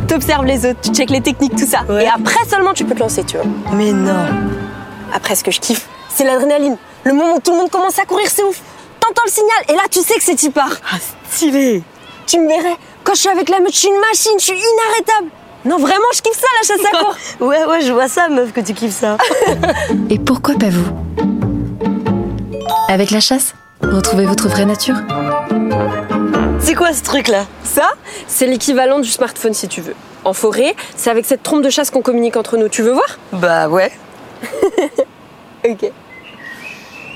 T'observes 0.07 0.45
les 0.45 0.65
autres, 0.65 0.79
tu 0.81 0.91
checkes 0.91 1.09
les 1.09 1.21
techniques, 1.21 1.55
tout 1.55 1.65
ça. 1.65 1.79
Ouais. 1.89 2.03
Et 2.03 2.07
après 2.07 2.43
seulement, 2.49 2.73
tu 2.73 2.85
peux 2.85 2.93
te 2.93 2.99
lancer, 2.99 3.23
tu 3.23 3.37
vois. 3.37 3.45
Mais 3.73 3.91
non. 3.91 4.25
Après, 5.13 5.35
ce 5.35 5.43
que 5.43 5.51
je 5.51 5.59
kiffe, 5.59 5.87
c'est 6.09 6.23
l'adrénaline. 6.25 6.77
Le 7.05 7.13
moment 7.13 7.35
où 7.35 7.39
tout 7.39 7.51
le 7.51 7.57
monde 7.57 7.69
commence 7.69 7.99
à 7.99 8.05
courir, 8.05 8.27
c'est 8.27 8.43
ouf. 8.43 8.59
T'entends 8.99 9.21
le 9.25 9.31
signal, 9.31 9.57
et 9.69 9.73
là, 9.73 9.83
tu 9.91 9.99
sais 9.99 10.15
que 10.15 10.23
c'est 10.23 10.41
y 10.41 10.49
part. 10.49 10.71
Ah, 10.91 10.95
stylé. 11.29 11.83
Tu 12.25 12.39
me 12.39 12.47
verrais, 12.47 12.75
quand 13.03 13.13
je 13.13 13.19
suis 13.19 13.29
avec 13.29 13.47
la 13.49 13.59
meute, 13.59 13.73
je 13.73 13.77
suis 13.79 13.87
une 13.89 13.99
machine, 13.99 14.31
je 14.39 14.43
suis 14.45 14.55
inarrêtable. 14.57 15.27
Non, 15.65 15.77
vraiment, 15.77 16.07
je 16.15 16.21
kiffe 16.21 16.39
ça, 16.39 16.47
la 16.59 16.67
chasse 16.67 16.85
à 16.93 16.97
court. 17.03 17.15
Ouais, 17.47 17.63
ouais, 17.65 17.81
je 17.81 17.91
vois 17.91 18.07
ça, 18.07 18.27
meuf, 18.29 18.51
que 18.53 18.61
tu 18.61 18.73
kiffes 18.73 18.95
ça. 18.99 19.17
Et 20.09 20.17
pourquoi 20.17 20.55
pas 20.55 20.69
vous? 20.69 20.87
Avec 22.89 23.11
la 23.11 23.19
chasse, 23.19 23.53
retrouvez 23.83 24.25
votre 24.25 24.47
vraie 24.47 24.65
nature? 24.65 24.95
C'est 26.59 26.73
quoi 26.73 26.91
ce 26.93 27.03
truc-là? 27.03 27.45
Ça, 27.63 27.91
c'est 28.27 28.47
l'équivalent 28.47 28.97
du 28.99 29.09
smartphone, 29.11 29.53
si 29.53 29.67
tu 29.67 29.81
veux. 29.81 29.95
En 30.23 30.33
forêt, 30.33 30.75
c'est 30.97 31.11
avec 31.11 31.25
cette 31.27 31.43
trompe 31.43 31.61
de 31.61 31.69
chasse 31.69 31.91
qu'on 31.91 32.01
communique 32.01 32.35
entre 32.37 32.57
nous. 32.57 32.67
Tu 32.69 32.81
veux 32.81 32.93
voir? 32.93 33.19
Bah 33.31 33.69
ouais. 33.69 33.91
Ok. 35.67 35.91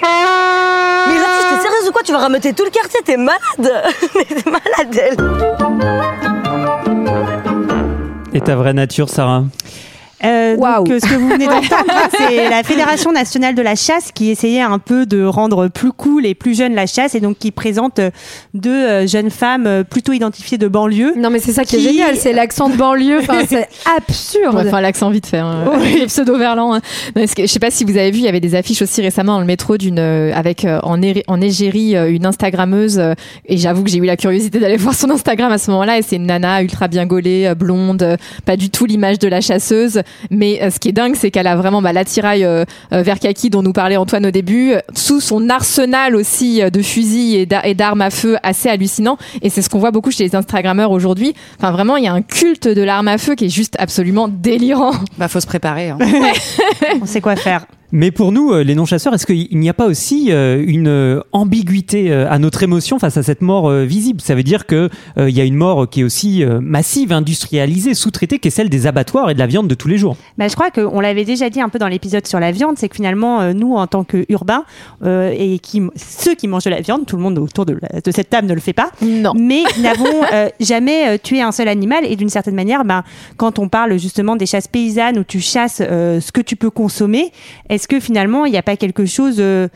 Mais 0.01 1.15
là, 1.17 1.27
t'es 1.49 1.61
sérieuse 1.61 1.87
ou 1.89 1.91
quoi 1.91 2.03
Tu 2.03 2.11
vas 2.11 2.19
rameuter 2.19 2.53
tout 2.53 2.63
le 2.65 2.71
quartier, 2.71 2.99
t'es 3.03 3.17
malade. 3.17 3.39
Mais 4.15 4.25
t'es 4.25 4.49
malade, 4.49 4.95
elle. 4.95 5.17
Et 8.33 8.41
ta 8.41 8.55
vraie 8.55 8.73
nature, 8.73 9.09
Sarah? 9.09 9.43
Euh, 10.25 10.55
Waouh. 10.57 10.83
donc, 10.83 10.89
euh, 10.91 10.99
ce 10.99 11.05
que 11.05 11.17
vous 11.17 11.29
venez 11.29 11.45
d'entendre, 11.45 11.85
hein, 11.89 12.09
c'est 12.17 12.49
la 12.49 12.63
Fédération 12.63 13.11
nationale 13.11 13.55
de 13.55 13.61
la 13.61 13.75
chasse 13.75 14.11
qui 14.13 14.29
essayait 14.29 14.61
un 14.61 14.79
peu 14.79 15.05
de 15.05 15.23
rendre 15.23 15.67
plus 15.69 15.91
cool 15.93 16.25
et 16.25 16.35
plus 16.35 16.57
jeune 16.57 16.75
la 16.75 16.87
chasse 16.87 17.15
et 17.15 17.21
donc 17.21 17.37
qui 17.37 17.51
présente 17.51 17.99
euh, 17.99 18.11
deux 18.53 18.69
euh, 18.73 19.07
jeunes 19.07 19.29
femmes 19.29 19.83
plutôt 19.89 20.11
identifiées 20.11 20.57
de 20.57 20.67
banlieue. 20.67 21.13
Non, 21.17 21.29
mais 21.29 21.39
c'est 21.39 21.53
ça 21.53 21.63
qui, 21.63 21.77
est 21.77 21.79
génial, 21.79 22.17
c'est 22.17 22.33
l'accent 22.33 22.69
de 22.69 22.75
banlieue, 22.75 23.19
enfin, 23.19 23.39
c'est 23.47 23.67
absurde. 23.97 24.69
Faire 24.69 24.81
l'accent 24.81 25.09
vite 25.09 25.25
fait. 25.25 25.37
Hein. 25.37 25.63
Le 25.77 26.05
pseudo 26.07 26.37
verlan. 26.37 26.73
hein. 26.75 26.81
Je 27.15 27.45
sais 27.45 27.59
pas 27.59 27.71
si 27.71 27.85
vous 27.85 27.97
avez 27.97 28.11
vu, 28.11 28.19
il 28.19 28.25
y 28.25 28.27
avait 28.29 28.39
des 28.41 28.55
affiches 28.55 28.81
aussi 28.81 29.01
récemment 29.01 29.33
dans 29.35 29.39
le 29.39 29.45
métro 29.45 29.77
d'une 29.77 29.99
euh, 29.99 30.33
avec 30.35 30.65
euh, 30.65 30.79
en, 30.83 30.99
en 31.27 31.41
égérie 31.41 31.95
une 31.95 32.25
Instagrammeuse 32.25 33.01
et 33.45 33.57
j'avoue 33.57 33.83
que 33.83 33.89
j'ai 33.89 33.97
eu 33.99 34.05
la 34.05 34.17
curiosité 34.17 34.59
d'aller 34.59 34.77
voir 34.77 34.93
son 34.95 35.09
Instagram 35.09 35.51
à 35.51 35.57
ce 35.57 35.71
moment-là 35.71 35.97
et 35.97 36.01
c'est 36.01 36.17
une 36.17 36.25
nana 36.25 36.61
ultra 36.61 36.87
bien 36.87 37.05
gaulée, 37.05 37.53
blonde, 37.57 38.17
pas 38.45 38.57
du 38.57 38.69
tout 38.69 38.85
l'image 38.85 39.19
de 39.19 39.27
la 39.27 39.39
chasseuse 39.41 40.01
Mais 40.31 40.59
euh, 40.61 40.69
ce 40.69 40.79
qui 40.79 40.89
est 40.89 40.93
dingue, 40.93 41.15
c'est 41.15 41.31
qu'elle 41.31 41.47
a 41.47 41.55
vraiment 41.55 41.81
bah, 41.81 41.93
l'attirail 41.93 42.43
euh, 42.43 42.65
euh, 42.93 43.01
vers 43.01 43.19
Kaki 43.19 43.49
dont 43.49 43.61
nous 43.61 43.73
parlait 43.73 43.97
Antoine 43.97 44.25
au 44.25 44.31
début, 44.31 44.73
euh, 44.73 44.79
sous 44.93 45.19
son 45.21 45.49
arsenal 45.49 46.15
aussi 46.15 46.61
euh, 46.61 46.69
de 46.69 46.81
fusils 46.81 47.47
et 47.63 47.73
d'armes 47.75 48.01
à 48.01 48.09
feu 48.09 48.37
assez 48.43 48.69
hallucinant. 48.69 49.17
Et 49.41 49.49
c'est 49.49 49.61
ce 49.61 49.69
qu'on 49.69 49.79
voit 49.79 49.91
beaucoup 49.91 50.11
chez 50.11 50.23
les 50.23 50.35
Instagrammeurs 50.35 50.91
aujourd'hui. 50.91 51.33
Enfin, 51.57 51.71
vraiment, 51.71 51.97
il 51.97 52.03
y 52.03 52.07
a 52.07 52.13
un 52.13 52.21
culte 52.21 52.67
de 52.67 52.81
l'arme 52.81 53.07
à 53.07 53.17
feu 53.17 53.35
qui 53.35 53.45
est 53.45 53.49
juste 53.49 53.75
absolument 53.79 54.27
délirant. 54.27 54.91
Bah, 55.17 55.27
faut 55.27 55.39
se 55.39 55.47
préparer. 55.47 55.89
hein. 55.89 55.97
On 57.01 57.05
sait 57.05 57.21
quoi 57.21 57.35
faire. 57.35 57.65
Mais 57.91 58.11
pour 58.11 58.31
nous, 58.31 58.51
euh, 58.51 58.63
les 58.63 58.75
non-chasseurs, 58.75 59.13
est-ce 59.15 59.25
qu'il 59.25 59.57
n'y 59.57 59.69
a 59.69 59.73
pas 59.73 59.87
aussi 59.87 60.27
euh, 60.29 60.63
une 60.65 60.87
euh, 60.87 61.21
ambiguïté 61.31 62.11
à 62.13 62.37
notre 62.37 62.61
émotion 62.63 62.99
face 62.99 63.17
à 63.17 63.23
cette 63.23 63.41
mort 63.41 63.71
visible? 63.71 64.21
Ça 64.21 64.35
veut 64.35 64.43
dire 64.43 64.65
que 64.67 64.89
euh, 65.17 65.29
il 65.29 65.35
y 65.35 65.41
a 65.41 65.43
une 65.43 65.55
mort 65.55 65.89
qui 65.89 66.01
est 66.01 66.03
aussi 66.03 66.43
massive, 66.61 67.11
industrialisée, 67.11 67.93
sous-traitée, 67.93 68.39
qui 68.39 68.47
est 68.49 68.51
celle 68.51 68.69
des 68.69 68.85
abattoirs 68.87 69.29
et 69.29 69.33
de 69.33 69.39
la 69.39 69.47
viande 69.47 69.67
de 69.67 69.75
tous 69.75 69.87
les 69.87 69.97
jours. 69.97 70.17
Bah, 70.37 70.47
je 70.47 70.53
crois 70.55 70.69
qu'on 70.71 70.99
l'avait 70.99 71.25
déjà 71.25 71.49
dit 71.49 71.61
un 71.61 71.69
peu 71.69 71.79
dans 71.79 71.87
l'épisode 71.87 72.27
sur 72.27 72.39
la 72.39 72.51
viande, 72.51 72.77
c'est 72.77 72.89
que 72.89 72.95
finalement, 72.95 73.53
nous, 73.53 73.75
en 73.75 73.87
tant 73.87 74.03
qu'urbains, 74.03 74.65
euh, 75.03 75.33
et 75.35 75.59
qui, 75.59 75.81
ceux 75.95 76.35
qui 76.35 76.47
mangent 76.47 76.65
de 76.65 76.69
la 76.69 76.81
viande, 76.81 77.05
tout 77.05 77.15
le 77.15 77.23
monde 77.23 77.39
autour 77.39 77.65
de, 77.65 77.77
la- 77.81 78.01
de 78.01 78.11
cette 78.11 78.29
table 78.29 78.47
ne 78.47 78.53
le 78.53 78.61
fait 78.61 78.73
pas, 78.73 78.91
Non. 79.01 79.33
mais 79.35 79.63
n'avons 79.81 80.23
euh, 80.33 80.49
jamais 80.59 81.17
tué 81.19 81.41
un 81.41 81.51
seul 81.51 81.67
animal. 81.67 82.05
Et 82.05 82.15
d'une 82.15 82.29
certaine 82.29 82.55
manière, 82.55 82.85
ben, 82.85 83.03
quand 83.37 83.57
on 83.59 83.67
parle 83.67 83.97
justement 83.97 84.35
des 84.35 84.45
chasses 84.45 84.67
paysannes 84.67 85.17
où 85.19 85.23
tu 85.23 85.39
chasses 85.39 85.81
euh, 85.81 86.21
ce 86.21 86.31
que 86.31 86.41
tu 86.41 86.55
peux 86.55 86.69
consommer, 86.69 87.31
est-ce 87.79 87.87
que 87.87 88.01
finalement, 88.01 88.43
il 88.43 88.51
n'y 88.51 88.57
a 88.57 88.61
pas 88.61 88.75
quelque 88.75 89.05
chose, 89.05 89.37
euh, 89.39 89.69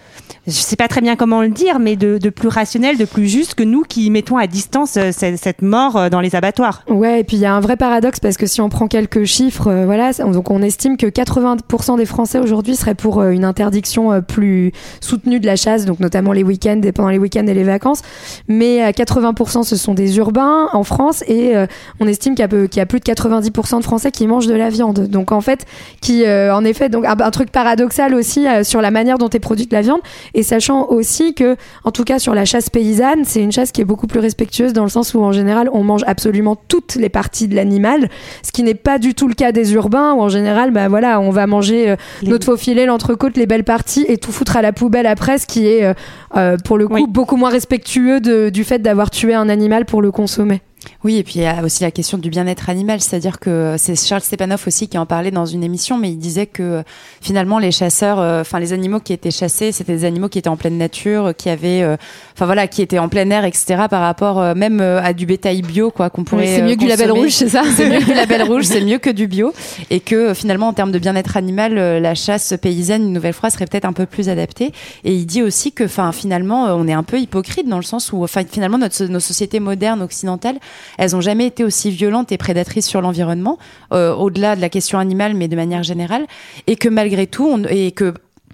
je 0.45 0.51
sais 0.51 0.75
pas 0.75 0.89
très 0.89 0.99
bien 0.99 1.15
comment 1.15 1.41
le 1.41 1.47
dire, 1.47 1.79
mais 1.79 1.95
de, 1.95 2.17
plus 2.29 2.49
rationnel, 2.49 2.97
de 2.97 3.05
plus 3.05 3.29
juste 3.29 3.55
que 3.55 3.63
nous 3.63 3.83
qui 3.83 4.09
mettons 4.09 4.35
à 4.35 4.45
distance 4.45 4.97
euh, 4.97 5.11
cette, 5.13 5.61
mort 5.61 5.95
euh, 5.95 6.09
dans 6.09 6.19
les 6.19 6.35
abattoirs? 6.35 6.83
Ouais, 6.89 7.21
et 7.21 7.23
puis 7.23 7.37
il 7.37 7.39
y 7.39 7.45
a 7.45 7.53
un 7.53 7.61
vrai 7.61 7.77
paradoxe 7.77 8.19
parce 8.19 8.35
que 8.35 8.45
si 8.45 8.59
on 8.59 8.67
prend 8.67 8.89
quelques 8.89 9.23
chiffres, 9.23 9.71
voilà, 9.85 10.11
donc 10.11 10.51
on 10.51 10.61
estime 10.61 10.97
que 10.97 11.07
80% 11.07 11.95
des 11.95 12.05
Français 12.05 12.39
aujourd'hui 12.39 12.75
seraient 12.75 12.93
pour 12.93 13.23
une 13.23 13.45
interdiction 13.45 14.21
plus 14.21 14.73
soutenue 14.99 15.39
de 15.39 15.45
la 15.45 15.55
chasse, 15.55 15.85
donc 15.85 16.01
notamment 16.01 16.33
les 16.33 16.43
week-ends 16.43 16.81
pendant 16.93 17.09
les 17.09 17.19
week-ends 17.19 17.47
et 17.47 17.53
les 17.53 17.63
vacances. 17.63 18.01
Mais 18.49 18.81
à 18.81 18.91
80% 18.91 19.63
ce 19.63 19.77
sont 19.77 19.93
des 19.93 20.17
urbains 20.17 20.67
en 20.73 20.83
France 20.83 21.23
et 21.29 21.53
on 22.01 22.07
estime 22.09 22.35
qu'il 22.35 22.43
y, 22.43 22.79
a 22.81 22.85
plus 22.85 22.99
de 22.99 23.05
90% 23.05 23.77
de 23.77 23.83
Français 23.83 24.11
qui 24.11 24.27
mangent 24.27 24.47
de 24.47 24.55
la 24.55 24.69
viande. 24.69 25.07
Donc 25.07 25.31
en 25.31 25.39
fait, 25.39 25.65
qui 26.01 26.25
en 26.27 26.65
effet, 26.65 26.89
donc 26.89 27.05
un 27.05 27.31
truc 27.31 27.49
paradoxal 27.49 27.92
aussi 28.13 28.47
euh, 28.47 28.63
sur 28.63 28.81
la 28.81 28.91
manière 28.91 29.17
dont 29.17 29.29
est 29.29 29.39
produite 29.39 29.71
la 29.73 29.81
viande 29.81 30.01
et 30.33 30.43
sachant 30.43 30.87
aussi 30.89 31.33
que, 31.33 31.55
en 31.83 31.91
tout 31.91 32.03
cas 32.03 32.19
sur 32.19 32.33
la 32.35 32.45
chasse 32.45 32.69
paysanne, 32.69 33.23
c'est 33.25 33.41
une 33.41 33.51
chasse 33.51 33.71
qui 33.71 33.81
est 33.81 33.85
beaucoup 33.85 34.07
plus 34.07 34.19
respectueuse 34.19 34.73
dans 34.73 34.83
le 34.83 34.89
sens 34.89 35.13
où 35.13 35.21
en 35.21 35.31
général 35.31 35.69
on 35.73 35.83
mange 35.83 36.03
absolument 36.07 36.55
toutes 36.67 36.95
les 36.95 37.09
parties 37.09 37.47
de 37.47 37.55
l'animal, 37.55 38.09
ce 38.43 38.51
qui 38.51 38.63
n'est 38.63 38.73
pas 38.75 38.97
du 38.99 39.13
tout 39.13 39.27
le 39.27 39.33
cas 39.33 39.51
des 39.51 39.73
urbains 39.73 40.13
où 40.13 40.21
en 40.21 40.29
général, 40.29 40.71
bah 40.71 40.87
voilà, 40.89 41.19
on 41.19 41.29
va 41.29 41.47
manger 41.47 41.91
euh, 41.91 41.95
Les- 42.21 42.29
notre 42.29 42.45
faux 42.45 42.57
filet, 42.57 42.85
l'entrecôte, 42.85 43.37
les 43.37 43.45
belles 43.45 43.63
parties 43.63 44.05
et 44.07 44.17
tout 44.17 44.31
foutre 44.31 44.57
à 44.57 44.61
la 44.61 44.73
poubelle 44.73 45.05
après, 45.07 45.37
ce 45.37 45.47
qui 45.47 45.67
est 45.67 45.83
euh, 45.85 45.93
euh, 46.35 46.57
pour 46.65 46.77
le 46.77 46.87
coup 46.87 46.95
Oui. 46.95 47.05
beaucoup 47.07 47.35
moins 47.35 47.49
respectueux 47.49 48.19
de- 48.19 48.49
du 48.49 48.63
fait 48.63 48.79
d'avoir 48.79 49.09
tué 49.11 49.33
un 49.33 49.49
animal 49.49 49.85
pour 49.85 50.01
le 50.01 50.11
consommer. 50.11 50.61
Oui, 51.03 51.17
et 51.17 51.23
puis 51.23 51.35
il 51.35 51.41
y 51.41 51.45
a 51.45 51.61
aussi 51.63 51.83
la 51.83 51.91
question 51.91 52.17
du 52.17 52.29
bien-être 52.29 52.69
animal, 52.69 53.01
c'est-à-dire 53.01 53.39
que 53.39 53.75
c'est 53.77 53.95
Charles 53.95 54.21
Stepanoff 54.21 54.67
aussi 54.67 54.87
qui 54.87 54.97
en 54.97 55.05
parlait 55.05 55.31
dans 55.31 55.45
une 55.45 55.61
émission, 55.61 55.97
mais 55.97 56.09
il 56.09 56.17
disait 56.17 56.45
que 56.45 56.81
finalement 57.19 57.59
les 57.59 57.71
chasseurs, 57.71 58.21
euh, 58.21 58.39
enfin 58.39 58.59
les 58.59 58.71
animaux 58.71 59.01
qui 59.01 59.11
étaient 59.11 59.31
chassés, 59.31 59.73
c'était 59.73 59.91
des 59.91 60.05
animaux 60.05 60.29
qui 60.29 60.39
étaient 60.39 60.49
en 60.49 60.55
pleine 60.55 60.77
nature, 60.77 61.33
qui 61.37 61.49
avaient, 61.49 61.81
euh, 61.81 61.97
enfin 62.33 62.45
voilà, 62.45 62.67
qui 62.67 62.81
étaient 62.81 62.99
en 62.99 63.09
plein 63.09 63.29
air, 63.31 63.43
etc. 63.43 63.87
Par 63.89 63.99
rapport 63.99 64.39
euh, 64.39 64.55
même 64.55 64.79
à 64.79 65.11
du 65.11 65.25
bétail 65.25 65.61
bio, 65.61 65.91
quoi, 65.91 66.09
qu'on 66.09 66.23
pourrait. 66.23 66.47
c'est 66.47 66.61
mieux 66.61 66.75
que 66.75 66.79
du 66.79 66.87
label 66.87 67.11
rouge, 67.11 67.31
c'est 67.31 67.49
ça 67.49 67.63
C'est 67.75 67.89
mieux 67.89 67.99
que 67.99 68.05
du 68.05 68.13
label 68.13 68.43
rouge, 68.49 68.63
c'est 68.63 68.81
mieux 68.81 68.99
que 68.99 69.09
du 69.09 69.27
bio, 69.27 69.51
et 69.89 69.99
que 69.99 70.33
finalement 70.33 70.69
en 70.69 70.73
termes 70.73 70.93
de 70.93 70.99
bien-être 70.99 71.35
animal, 71.35 71.73
la 71.73 72.15
chasse 72.15 72.53
paysanne 72.61 73.03
une 73.03 73.13
nouvelle 73.13 73.33
fois 73.33 73.49
serait 73.49 73.65
peut-être 73.65 73.85
un 73.85 73.93
peu 73.93 74.05
plus 74.05 74.29
adaptée. 74.29 74.71
Et 75.03 75.13
il 75.13 75.25
dit 75.25 75.41
aussi 75.41 75.73
que, 75.73 75.83
enfin 75.83 76.13
finalement, 76.13 76.67
on 76.75 76.87
est 76.87 76.93
un 76.93 77.03
peu 77.03 77.19
hypocrite 77.19 77.67
dans 77.67 77.77
le 77.77 77.83
sens 77.83 78.13
où, 78.13 78.23
enfin 78.23 78.43
finalement 78.49 78.77
notre, 78.77 79.03
nos 79.03 79.19
sociétés 79.19 79.59
modernes 79.59 80.01
occidentales, 80.01 80.59
elles 80.97 81.15
ont 81.15 81.21
jamais 81.21 81.47
été 81.47 81.63
aussi 81.63 81.91
violentes 81.91 82.31
et 82.31 82.37
prédatrices 82.37 82.87
sur 82.87 83.01
l'environnement, 83.01 83.57
euh, 83.93 84.13
au-delà 84.13 84.55
de 84.55 84.61
la 84.61 84.69
question 84.69 84.99
animale, 84.99 85.33
mais 85.33 85.47
de 85.47 85.55
manière 85.55 85.83
générale, 85.83 86.25
et 86.67 86.75
que 86.75 86.89
malgré 86.89 87.27
tout, 87.27 87.63
et 87.69 87.91
que 87.91 88.13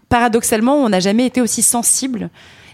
paradoxalement, 0.10 0.76
on 0.76 0.90
n'a 0.90 1.00
jamais 1.00 1.26
été 1.26 1.42
aussi 1.42 1.62
sensible. 1.62 2.30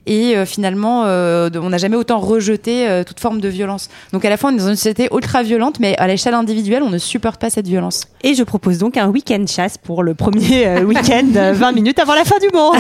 Et 0.07 0.35
euh, 0.35 0.45
finalement, 0.45 1.03
euh, 1.05 1.49
on 1.55 1.69
n'a 1.69 1.77
jamais 1.77 1.95
autant 1.95 2.19
rejeté 2.19 2.87
euh, 2.87 3.03
toute 3.03 3.19
forme 3.19 3.41
de 3.41 3.47
violence. 3.49 3.89
Donc 4.13 4.23
à 4.25 4.29
la 4.29 4.37
fois, 4.37 4.51
on 4.51 4.53
est 4.53 4.59
dans 4.59 4.69
une 4.69 4.75
société 4.75 5.09
ultra 5.11 5.43
violente, 5.43 5.79
mais 5.79 5.95
à 5.97 6.07
l'échelle 6.07 6.33
individuelle, 6.33 6.83
on 6.83 6.89
ne 6.89 6.97
supporte 6.97 7.41
pas 7.41 7.49
cette 7.49 7.67
violence. 7.67 8.05
Et 8.23 8.33
je 8.33 8.43
propose 8.43 8.77
donc 8.77 8.97
un 8.97 9.07
week-end 9.07 9.43
chasse 9.47 9.77
pour 9.77 10.03
le 10.03 10.13
premier 10.13 10.67
euh, 10.67 10.83
week-end, 10.83 11.27
euh, 11.35 11.53
20 11.53 11.71
minutes 11.71 11.99
avant 11.99 12.13
la 12.13 12.23
fin 12.23 12.37
du 12.39 12.47
monde. 12.55 12.75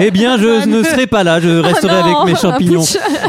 Eh 0.00 0.10
bien, 0.10 0.38
je 0.38 0.66
ne 0.66 0.82
serai 0.82 1.06
pas 1.06 1.24
là, 1.24 1.40
je 1.40 1.58
resterai 1.58 1.92
Oh 1.92 2.08
non, 2.08 2.16
avec 2.20 2.34
mes 2.34 2.40
champignons. 2.40 2.84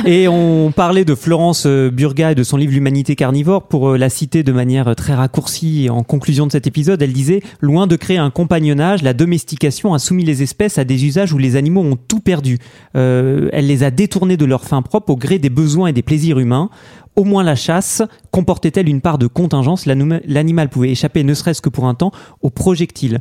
Et 0.05 0.27
on 0.27 0.71
parlait 0.71 1.05
de 1.05 1.15
Florence 1.15 1.65
Burga 1.65 2.31
et 2.31 2.35
de 2.35 2.43
son 2.43 2.57
livre 2.57 2.73
L'humanité 2.73 3.15
carnivore. 3.15 3.63
Pour 3.63 3.95
la 3.97 4.09
citer 4.09 4.43
de 4.43 4.51
manière 4.51 4.95
très 4.95 5.13
raccourcie 5.13 5.89
en 5.89 6.03
conclusion 6.03 6.47
de 6.47 6.51
cet 6.51 6.67
épisode, 6.67 7.01
elle 7.01 7.13
disait 7.13 7.41
Loin 7.59 7.87
de 7.87 7.95
créer 7.95 8.17
un 8.17 8.29
compagnonnage, 8.29 9.01
la 9.01 9.13
domestication 9.13 9.93
a 9.93 9.99
soumis 9.99 10.23
les 10.23 10.43
espèces 10.43 10.77
à 10.77 10.83
des 10.83 11.05
usages 11.05 11.33
où 11.33 11.37
les 11.37 11.55
animaux 11.55 11.81
ont 11.81 11.97
tout 11.97 12.19
perdu. 12.19 12.59
Euh, 12.95 13.32
euh, 13.33 13.49
elle 13.51 13.67
les 13.67 13.83
a 13.83 13.91
détournés 13.91 14.37
de 14.37 14.45
leur 14.45 14.63
fin 14.63 14.81
propre 14.81 15.11
au 15.11 15.15
gré 15.15 15.39
des 15.39 15.49
besoins 15.49 15.87
et 15.87 15.93
des 15.93 16.03
plaisirs 16.03 16.39
humains. 16.39 16.69
Au 17.15 17.23
moins 17.23 17.43
la 17.43 17.55
chasse 17.55 18.01
comportait-elle 18.31 18.89
une 18.89 19.01
part 19.01 19.17
de 19.17 19.27
contingence 19.27 19.85
L'animal 19.85 20.69
pouvait 20.69 20.89
échapper, 20.89 21.23
ne 21.23 21.33
serait-ce 21.33 21.61
que 21.61 21.69
pour 21.69 21.85
un 21.85 21.93
temps, 21.93 22.11
aux 22.41 22.49
projectiles. 22.49 23.19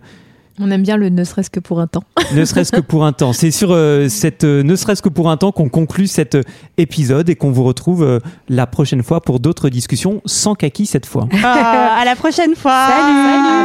On 0.61 0.71
aime 0.71 0.83
bien 0.83 0.97
le 0.97 1.09
ne 1.09 1.25
serait-ce 1.25 1.51
que 1.51 1.61
pour 1.61 1.81
un 1.81 1.87
temps. 1.87 2.05
ne 2.35 2.45
serait-ce 2.45 2.73
que 2.73 2.81
pour 2.81 3.05
un 3.05 3.13
temps. 3.13 3.33
C'est 3.33 3.51
sur 3.51 3.71
euh, 3.73 4.09
cette 4.09 4.45
euh, 4.45 4.63
ne 4.63 4.77
serait-ce 4.77 5.03
que 5.03 5.09
pour 5.09 5.31
un 5.31 5.37
temps 5.37 5.51
qu'on 5.51 5.69
conclut 5.69 6.07
cet 6.07 6.35
euh, 6.35 6.43
épisode 6.77 7.29
et 7.31 7.37
qu'on 7.37 7.51
vous 7.51 7.65
retrouve 7.65 8.21
la 8.49 8.67
prochaine 8.67 9.03
fois 9.03 9.21
pour 9.21 9.41
d'autres 9.41 9.69
discussions 9.71 10.21
sans 10.27 10.55
kaki 10.55 10.87
cette 10.87 11.07
fois. 11.07 11.29
Ah, 11.45 11.99
à 12.01 12.05
la 12.05 12.15
prochaine 12.15 12.55
fois. 12.55 12.89
Salut. 12.89 13.13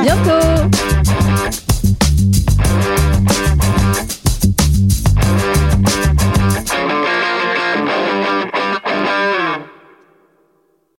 Salut. 0.04 0.24
Bientôt. 0.24 0.68